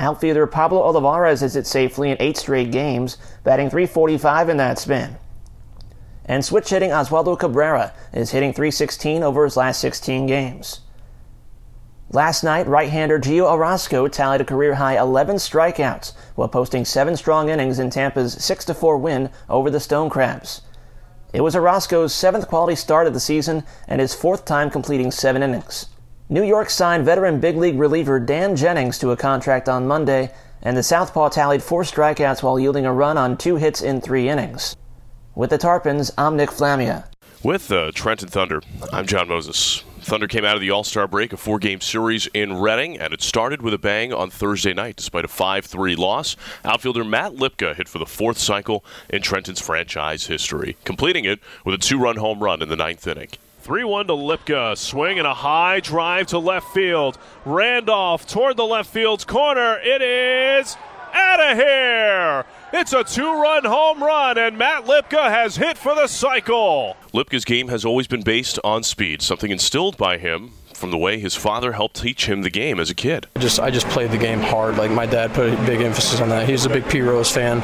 Outfielder 0.01 0.47
Pablo 0.47 0.81
Olivares 0.81 1.41
is 1.41 1.55
it 1.55 1.65
safely 1.65 2.11
in 2.11 2.17
8 2.19 2.35
straight 2.35 2.73
games, 2.73 3.15
batting 3.45 3.69
345 3.69 4.49
in 4.49 4.57
that 4.57 4.79
span. 4.79 5.17
And 6.25 6.43
switch 6.43 6.71
hitting 6.71 6.89
Oswaldo 6.89 7.39
Cabrera 7.39 7.93
is 8.11 8.31
hitting 8.31 8.51
316 8.51 9.23
over 9.23 9.45
his 9.45 9.55
last 9.55 9.79
16 9.79 10.27
games. 10.27 10.81
Last 12.11 12.41
night, 12.41 12.67
right-hander 12.67 13.19
Jio 13.19 13.51
Orozco 13.51 14.07
tallied 14.07 14.39
a 14.39 14.45
career-high 14.45 14.97
11 14.97 15.35
strikeouts 15.35 16.13
while 16.35 16.47
posting 16.47 16.85
seven 16.85 17.17
strong 17.17 17.49
innings 17.49 17.79
in 17.79 17.89
Tampa's 17.89 18.33
6-4 18.37 18.97
win 18.97 19.29
over 19.49 19.69
the 19.69 19.81
Stone 19.81 20.09
Crabs. 20.09 20.61
It 21.33 21.41
was 21.41 21.53
Orozco's 21.53 22.13
seventh 22.13 22.47
quality 22.47 22.77
start 22.77 23.07
of 23.07 23.13
the 23.13 23.19
season 23.19 23.65
and 23.89 23.99
his 23.99 24.15
fourth 24.15 24.45
time 24.45 24.69
completing 24.69 25.11
seven 25.11 25.43
innings. 25.43 25.87
New 26.29 26.43
York 26.43 26.69
signed 26.69 27.03
veteran 27.03 27.41
big 27.41 27.57
league 27.57 27.77
reliever 27.77 28.21
Dan 28.21 28.55
Jennings 28.55 28.97
to 28.99 29.11
a 29.11 29.17
contract 29.17 29.67
on 29.67 29.85
Monday, 29.85 30.31
and 30.61 30.77
the 30.77 30.83
Southpaw 30.83 31.27
tallied 31.27 31.61
four 31.61 31.83
strikeouts 31.83 32.41
while 32.41 32.57
yielding 32.57 32.85
a 32.85 32.93
run 32.93 33.17
on 33.17 33.35
two 33.35 33.57
hits 33.57 33.81
in 33.81 33.99
three 33.99 34.29
innings. 34.29 34.77
With 35.35 35.49
the 35.49 35.57
Tarpons, 35.57 36.11
I'm 36.17 36.37
Nick 36.37 36.51
Flamia. 36.51 37.09
With 37.43 37.67
the 37.67 37.79
uh, 37.79 37.91
Trenton 37.93 38.29
Thunder, 38.29 38.61
I'm 38.93 39.05
Jon 39.05 39.27
Mozes. 39.27 39.83
Thunder 40.07 40.29
came 40.29 40.45
out 40.45 40.55
of 40.55 40.61
the 40.61 40.71
All 40.71 40.85
Star 40.85 41.05
break, 41.05 41.33
a 41.33 41.37
four 41.37 41.59
game 41.59 41.81
series 41.81 42.27
in 42.27 42.53
Reading, 42.53 42.97
and 42.97 43.13
it 43.13 43.21
started 43.21 43.61
with 43.61 43.73
a 43.73 43.77
bang 43.77 44.13
on 44.13 44.29
Thursday 44.29 44.73
night 44.73 44.95
despite 44.95 45.25
a 45.25 45.27
5 45.27 45.65
3 45.65 45.97
loss. 45.97 46.37
Outfielder 46.63 47.03
Matt 47.03 47.33
Lipka 47.33 47.75
hit 47.75 47.89
for 47.89 47.99
the 47.99 48.05
fourth 48.05 48.37
cycle 48.37 48.85
in 49.09 49.21
Trenton's 49.21 49.59
franchise 49.59 50.27
history, 50.27 50.77
completing 50.85 51.25
it 51.25 51.41
with 51.65 51.75
a 51.75 51.77
two 51.77 51.99
run 51.99 52.15
home 52.15 52.41
run 52.41 52.61
in 52.61 52.69
the 52.69 52.77
ninth 52.77 53.05
inning. 53.05 53.27
3 53.63 53.83
1 53.83 54.07
to 54.07 54.13
Lipka. 54.13 54.77
Swing 54.77 55.17
and 55.17 55.27
a 55.27 55.33
high 55.33 55.81
drive 55.81 56.27
to 56.27 56.39
left 56.39 56.73
field. 56.73 57.17
Randolph 57.43 58.25
toward 58.25 58.55
the 58.55 58.63
left 58.63 58.89
field's 58.89 59.25
corner. 59.25 59.77
It 59.83 60.01
is 60.01 60.77
out 61.13 61.41
of 61.41 61.57
here. 61.57 62.45
It's 62.73 62.91
a 62.91 63.03
two 63.03 63.41
run 63.41 63.63
home 63.63 64.03
run, 64.03 64.37
and 64.37 64.57
Matt 64.57 64.85
Lipka 64.85 65.29
has 65.29 65.55
hit 65.55 65.77
for 65.77 65.95
the 65.95 66.07
cycle. 66.07 66.97
Lipka's 67.13 67.45
game 67.45 67.69
has 67.69 67.85
always 67.85 68.07
been 68.07 68.23
based 68.23 68.59
on 68.63 68.83
speed, 68.83 69.21
something 69.21 69.51
instilled 69.51 69.95
by 69.95 70.17
him 70.17 70.51
from 70.77 70.91
the 70.91 70.97
way 70.97 71.19
his 71.19 71.35
father 71.35 71.73
helped 71.73 71.99
teach 71.99 72.27
him 72.27 72.43
the 72.43 72.49
game 72.49 72.79
as 72.79 72.89
a 72.89 72.95
kid. 72.95 73.27
I 73.35 73.39
just 73.39 73.59
I 73.59 73.71
just 73.71 73.87
played 73.87 74.11
the 74.11 74.17
game 74.17 74.39
hard. 74.39 74.77
Like 74.77 74.91
my 74.91 75.07
dad 75.07 75.33
put 75.33 75.51
a 75.51 75.65
big 75.65 75.81
emphasis 75.81 76.21
on 76.21 76.29
that. 76.29 76.47
He's 76.47 76.65
a 76.65 76.69
big 76.69 76.87
Pete 76.87 77.03
Rose 77.03 77.31
fan, 77.31 77.61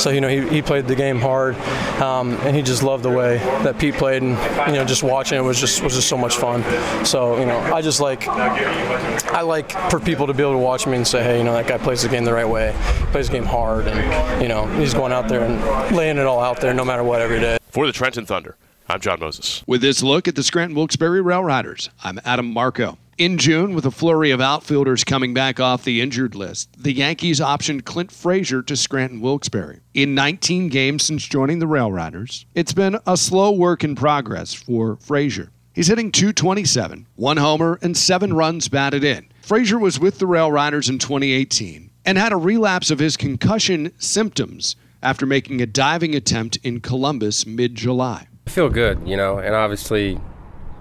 so 0.00 0.10
you 0.10 0.20
know 0.20 0.28
he, 0.28 0.48
he 0.48 0.62
played 0.62 0.86
the 0.86 0.94
game 0.94 1.18
hard, 1.18 1.54
um, 2.00 2.32
and 2.40 2.56
he 2.56 2.62
just 2.62 2.82
loved 2.82 3.02
the 3.04 3.10
way 3.10 3.36
that 3.62 3.78
Pete 3.78 3.94
played, 3.94 4.22
and 4.22 4.38
you 4.68 4.78
know 4.78 4.84
just 4.84 5.02
watching 5.02 5.38
it 5.38 5.42
was 5.42 5.60
just 5.60 5.82
was 5.82 5.94
just 5.94 6.08
so 6.08 6.16
much 6.16 6.36
fun. 6.36 6.64
So 7.04 7.38
you 7.38 7.46
know 7.46 7.58
I 7.58 7.82
just 7.82 8.00
like 8.00 8.26
I 8.26 9.42
like 9.42 9.70
for 9.90 10.00
people 10.00 10.26
to 10.26 10.32
be 10.32 10.42
able 10.42 10.52
to 10.52 10.58
watch 10.58 10.86
me 10.86 10.96
and 10.96 11.06
say, 11.06 11.22
hey, 11.22 11.38
you 11.38 11.44
know 11.44 11.52
that 11.52 11.66
guy 11.66 11.76
plays 11.76 12.02
the 12.02 12.08
game 12.08 12.24
the 12.24 12.32
right 12.32 12.48
way, 12.48 12.74
plays 13.12 13.28
the 13.28 13.34
game 13.34 13.44
hard, 13.44 13.86
and 13.86 14.42
you 14.42 14.48
know 14.48 14.66
he's 14.78 14.94
going 14.94 15.12
out 15.12 15.28
there 15.28 15.44
and 15.44 15.94
laying 15.94 16.16
it 16.16 16.26
all 16.26 16.40
out 16.40 16.60
there 16.60 16.72
no 16.72 16.84
matter 16.84 17.04
what 17.04 17.20
every 17.20 17.38
day. 17.38 17.58
For 17.70 17.86
the 17.86 17.92
Trenton 17.92 18.24
Thunder. 18.24 18.56
I'm 18.88 19.00
Jon 19.00 19.18
Mozes. 19.18 19.64
With 19.66 19.80
this 19.80 20.00
look 20.00 20.28
at 20.28 20.36
the 20.36 20.44
Scranton 20.44 20.76
Wilkes-Barre 20.76 21.20
Rail 21.20 21.42
Riders, 21.42 21.90
I'm 22.04 22.20
Adam 22.24 22.52
Marco. 22.52 22.98
In 23.18 23.36
June, 23.36 23.74
with 23.74 23.84
a 23.84 23.90
flurry 23.90 24.30
of 24.30 24.40
outfielders 24.40 25.02
coming 25.02 25.34
back 25.34 25.58
off 25.58 25.82
the 25.82 26.00
injured 26.00 26.36
list, 26.36 26.68
the 26.78 26.92
Yankees 26.92 27.40
optioned 27.40 27.84
Clint 27.84 28.12
Frazier 28.12 28.62
to 28.62 28.76
Scranton 28.76 29.20
Wilkes-Barre. 29.20 29.80
In 29.94 30.14
19 30.14 30.68
games 30.68 31.02
since 31.02 31.26
joining 31.26 31.58
the 31.58 31.66
Rail 31.66 31.90
Riders, 31.90 32.46
it's 32.54 32.72
been 32.72 32.96
a 33.08 33.16
slow 33.16 33.50
work 33.50 33.82
in 33.82 33.96
progress 33.96 34.54
for 34.54 34.98
Frazier. 34.98 35.50
He's 35.74 35.88
hitting 35.88 36.12
227, 36.12 37.08
one 37.16 37.38
homer, 37.38 37.80
and 37.82 37.96
seven 37.96 38.34
runs 38.34 38.68
batted 38.68 39.02
in. 39.02 39.26
Frazier 39.42 39.80
was 39.80 39.98
with 39.98 40.20
the 40.20 40.28
Rail 40.28 40.52
Riders 40.52 40.88
in 40.88 41.00
2018 41.00 41.90
and 42.04 42.16
had 42.16 42.32
a 42.32 42.36
relapse 42.36 42.92
of 42.92 43.00
his 43.00 43.16
concussion 43.16 43.92
symptoms 43.98 44.76
after 45.02 45.26
making 45.26 45.60
a 45.60 45.66
diving 45.66 46.14
attempt 46.14 46.56
in 46.62 46.80
Columbus 46.80 47.46
mid 47.46 47.74
July. 47.74 48.28
I 48.46 48.50
feel 48.50 48.68
good, 48.68 49.06
you 49.06 49.16
know, 49.16 49.38
and 49.38 49.54
obviously 49.54 50.20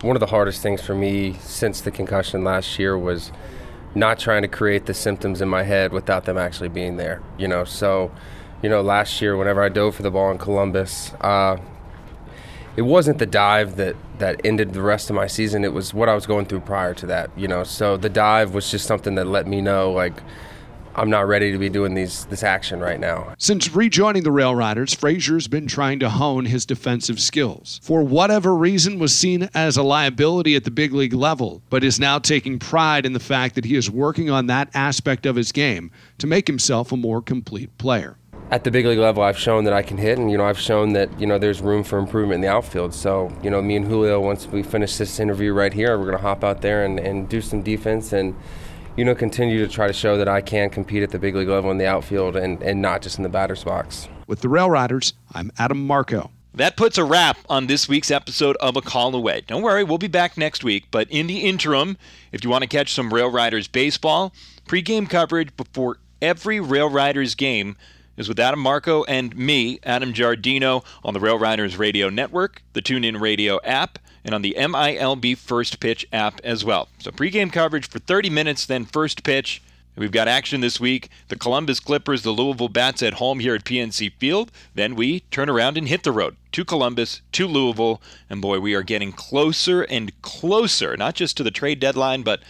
one 0.01 0.16
of 0.16 0.20
the 0.20 0.28
hardest 0.28 0.61
things 0.61 0.82
for 0.82 0.93
me 0.93 1.34
since 1.41 1.82
the 1.82 1.89
concussion 1.89 2.43
last 2.43 2.78
year 2.78 2.97
was 2.97 3.32
not 3.95 4.20
trying 4.20 4.43
to 4.43 4.47
create 4.47 4.86
the 4.86 4.93
symptoms 4.93 5.41
in 5.41 5.49
my 5.49 5.63
head 5.63 5.91
without 5.91 6.26
them 6.26 6.38
actually 6.38 6.70
being 6.70 6.97
there, 6.97 7.24
you 7.39 7.47
know. 7.47 7.63
So, 7.63 8.11
you 8.61 8.70
know, 8.70 8.82
last 8.82 9.20
year 9.22 9.36
whenever 9.36 9.63
I 9.63 9.70
dove 9.70 9.95
for 9.95 10.03
the 10.03 10.11
ball 10.11 10.30
in 10.32 10.38
Columbus, 10.38 11.13
uh, 11.22 11.57
it 12.76 12.84
wasn't 12.84 13.18
the 13.18 13.26
dive 13.26 13.78
that 13.78 13.95
that 14.20 14.41
ended 14.45 14.74
the 14.74 14.82
rest 14.82 15.09
of 15.09 15.16
my 15.16 15.28
season. 15.28 15.63
It 15.63 15.74
was 15.74 15.93
what 15.93 16.07
I 16.07 16.13
was 16.13 16.26
going 16.26 16.45
through 16.45 16.61
prior 16.61 16.93
to 16.93 17.05
that, 17.07 17.32
you 17.36 17.47
know. 17.47 17.63
So 17.63 17.97
the 17.97 18.09
dive 18.09 18.53
was 18.53 18.70
just 18.70 18.86
something 18.86 19.16
that 19.16 19.26
let 19.26 19.47
me 19.47 19.61
know 19.61 19.91
like 19.91 20.22
I'm 20.97 21.09
not 21.09 21.27
ready 21.27 21.51
to 21.51 21.57
be 21.57 21.67
doing 21.67 21.93
these 21.93 22.23
this 22.25 22.41
action 22.41 22.79
right 22.79 22.99
now. 22.99 23.33
Since 23.37 23.75
rejoining 23.75 24.23
the 24.23 24.31
Rail 24.31 24.55
Riders, 24.55 24.93
Frazier's 24.93 25.47
been 25.47 25.67
trying 25.67 25.99
to 25.99 26.09
hone 26.09 26.45
his 26.45 26.65
defensive 26.65 27.19
skills. 27.19 27.81
For 27.83 28.01
whatever 28.01 28.55
reason 28.55 28.97
was 28.97 29.13
seen 29.13 29.49
as 29.53 29.75
a 29.75 29.83
liability 29.83 30.55
at 30.55 30.63
the 30.63 30.71
big 30.71 30.93
league 30.93 31.13
level, 31.13 31.61
but 31.69 31.83
is 31.83 31.99
now 31.99 32.17
taking 32.17 32.59
pride 32.59 33.05
in 33.05 33.11
the 33.11 33.19
fact 33.19 33.55
that 33.55 33.65
he 33.65 33.75
is 33.75 33.91
working 33.91 34.29
on 34.29 34.47
that 34.47 34.69
aspect 34.73 35.25
of 35.25 35.35
his 35.35 35.51
game 35.51 35.91
to 36.17 36.27
make 36.27 36.47
himself 36.47 36.93
a 36.93 36.97
more 36.97 37.21
complete 37.21 37.77
player. 37.77 38.17
At 38.51 38.63
the 38.63 38.71
big 38.71 38.85
league 38.85 38.99
level, 38.99 39.21
I've 39.21 39.39
shown 39.39 39.65
that 39.65 39.73
I 39.73 39.81
can 39.81 39.97
hit, 39.97 40.17
and 40.17 40.31
you 40.31 40.37
know 40.37 40.45
I've 40.45 40.59
shown 40.59 40.93
that 40.93 41.19
you 41.19 41.27
know 41.27 41.37
there's 41.37 41.61
room 41.61 41.83
for 41.83 41.99
improvement 41.99 42.35
in 42.35 42.41
the 42.41 42.47
outfield. 42.47 42.93
So 42.93 43.35
you 43.43 43.49
know, 43.49 43.61
me 43.61 43.75
and 43.75 43.85
Julio, 43.85 44.21
once 44.21 44.47
we 44.47 44.63
finish 44.63 44.95
this 44.95 45.19
interview 45.19 45.51
right 45.51 45.73
here, 45.73 45.99
we're 45.99 46.05
gonna 46.05 46.19
hop 46.19 46.45
out 46.45 46.61
there 46.61 46.85
and, 46.85 47.01
and 47.01 47.27
do 47.27 47.41
some 47.41 47.63
defense 47.63 48.13
and 48.13 48.33
you 48.95 49.03
know, 49.03 49.13
continue 49.13 49.65
to 49.65 49.71
try 49.71 49.87
to 49.87 49.93
show 49.93 50.17
that 50.17 50.29
I 50.29 50.41
can 50.41 50.69
compete 50.69 51.03
at 51.03 51.11
the 51.11 51.19
big 51.19 51.35
league 51.35 51.49
level 51.49 51.69
in 51.69 51.77
the 51.77 51.85
outfield 51.85 52.37
and, 52.37 52.61
and 52.63 52.81
not 52.81 53.01
just 53.01 53.17
in 53.17 53.23
the 53.23 53.29
batter's 53.29 53.63
box. 53.63 54.07
With 54.27 54.41
the 54.41 54.49
Rail 54.49 54.69
Riders, 54.69 55.13
I'm 55.33 55.51
Adam 55.57 55.85
Marco. 55.85 56.31
That 56.53 56.77
puts 56.77 56.97
a 56.97 57.03
wrap 57.03 57.37
on 57.49 57.67
this 57.67 57.89
week's 57.89 58.09
episode 58.09 58.55
of 58.57 58.77
A 58.77 58.81
Call 58.81 59.13
Away. 59.13 59.43
Don't 59.45 59.61
worry, 59.61 59.83
we'll 59.83 59.97
be 59.97 60.07
back 60.07 60.37
next 60.37 60.63
week. 60.63 60.85
But 60.89 61.09
in 61.11 61.27
the 61.27 61.39
interim, 61.39 61.97
if 62.31 62.45
you 62.45 62.49
want 62.49 62.61
to 62.61 62.69
catch 62.69 62.93
some 62.93 63.13
Rail 63.13 63.29
Riders 63.29 63.67
baseball, 63.67 64.33
pregame 64.65 65.09
coverage 65.09 65.55
before 65.57 65.97
every 66.21 66.61
Rail 66.61 66.89
Riders 66.89 67.35
game 67.35 67.75
is 68.15 68.29
with 68.29 68.39
Adam 68.39 68.61
Marco 68.61 69.03
and 69.03 69.35
me, 69.35 69.79
Adam 69.83 70.13
Giardino, 70.13 70.85
on 71.03 71.13
the 71.13 71.19
Rail 71.19 71.37
Riders 71.37 71.75
Radio 71.75 72.09
Network, 72.09 72.63
the 72.71 72.81
TuneIn 72.81 73.19
Radio 73.19 73.59
app, 73.65 73.99
and 74.26 74.34
on 74.34 74.41
the 74.41 74.55
MILB 74.57 75.38
First 75.38 75.80
Pitch 75.80 76.05
app 76.11 76.41
as 76.43 76.65
well. 76.65 76.89
So 76.99 77.11
pregame 77.11 77.53
coverage 77.53 77.88
for 77.88 77.99
30 77.99 78.30
minutes, 78.32 78.65
then 78.65 78.84
first 78.84 79.23
pitch. 79.23 79.61
We've 79.95 80.11
got 80.11 80.28
action 80.28 80.59
this 80.59 80.78
week. 80.78 81.09
The 81.30 81.38
Columbus 81.38 81.80
Clippers, 81.80 82.23
the 82.23 82.32
Louisville 82.32 82.67
Bats 82.67 83.01
at 83.01 83.13
home 83.13 83.39
here 83.39 83.55
at 83.55 83.63
PNC 83.63 84.11
Field. 84.19 84.51
Then 84.73 84.95
we 84.95 85.21
turn 85.32 85.49
around 85.49 85.78
and 85.78 85.88
hit 85.88 86.03
the 86.03 86.11
road 86.11 86.36
to 86.51 86.65
Columbus, 86.65 87.21
to 87.32 87.47
Louisville. 87.47 88.01
And 88.30 88.41
boy, 88.41 88.59
we 88.59 88.73
are 88.73 88.84
getting 88.84 89.13
closer 89.13 89.84
and 89.84 90.11
closer, 90.21 90.97
not 90.97 91.15
just 91.15 91.38
to 91.38 91.43
the 91.43 91.51
trade 91.51 91.80
deadline, 91.80 92.23
but 92.23 92.41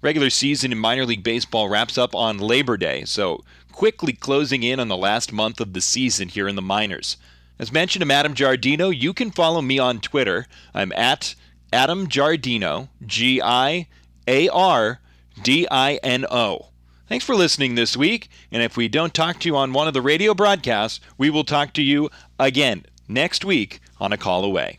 regular 0.00 0.30
season 0.30 0.70
in 0.70 0.78
minor 0.78 1.04
league 1.04 1.24
baseball 1.24 1.68
wraps 1.68 1.98
up 1.98 2.14
on 2.14 2.38
Labor 2.38 2.76
Day. 2.76 3.04
So 3.04 3.42
quickly 3.72 4.12
closing 4.12 4.62
in 4.62 4.78
on 4.78 4.88
the 4.88 4.96
last 4.96 5.32
month 5.32 5.60
of 5.60 5.72
the 5.72 5.80
season 5.80 6.28
here 6.28 6.46
in 6.46 6.54
the 6.54 6.62
minors. 6.62 7.16
As 7.62 7.70
mentioned, 7.70 8.02
I'm 8.02 8.10
Adam 8.10 8.34
Giardino. 8.34 8.90
You 8.92 9.14
can 9.14 9.30
follow 9.30 9.62
me 9.62 9.78
on 9.78 10.00
Twitter. 10.00 10.48
I'm 10.74 10.90
at 10.94 11.36
Adam 11.72 12.08
Giardino, 12.08 12.88
G 13.06 13.40
I 13.40 13.86
A 14.26 14.48
R 14.48 14.98
D 15.44 15.68
I 15.70 16.00
N 16.02 16.26
O. 16.28 16.70
Thanks 17.08 17.24
for 17.24 17.36
listening 17.36 17.76
this 17.76 17.96
week. 17.96 18.28
And 18.50 18.64
if 18.64 18.76
we 18.76 18.88
don't 18.88 19.14
talk 19.14 19.38
to 19.38 19.48
you 19.48 19.56
on 19.56 19.72
one 19.72 19.86
of 19.86 19.94
the 19.94 20.02
radio 20.02 20.34
broadcasts, 20.34 20.98
we 21.16 21.30
will 21.30 21.44
talk 21.44 21.72
to 21.74 21.82
you 21.82 22.10
again 22.36 22.84
next 23.06 23.44
week 23.44 23.78
on 24.00 24.12
A 24.12 24.16
Call 24.16 24.44
Away. 24.44 24.70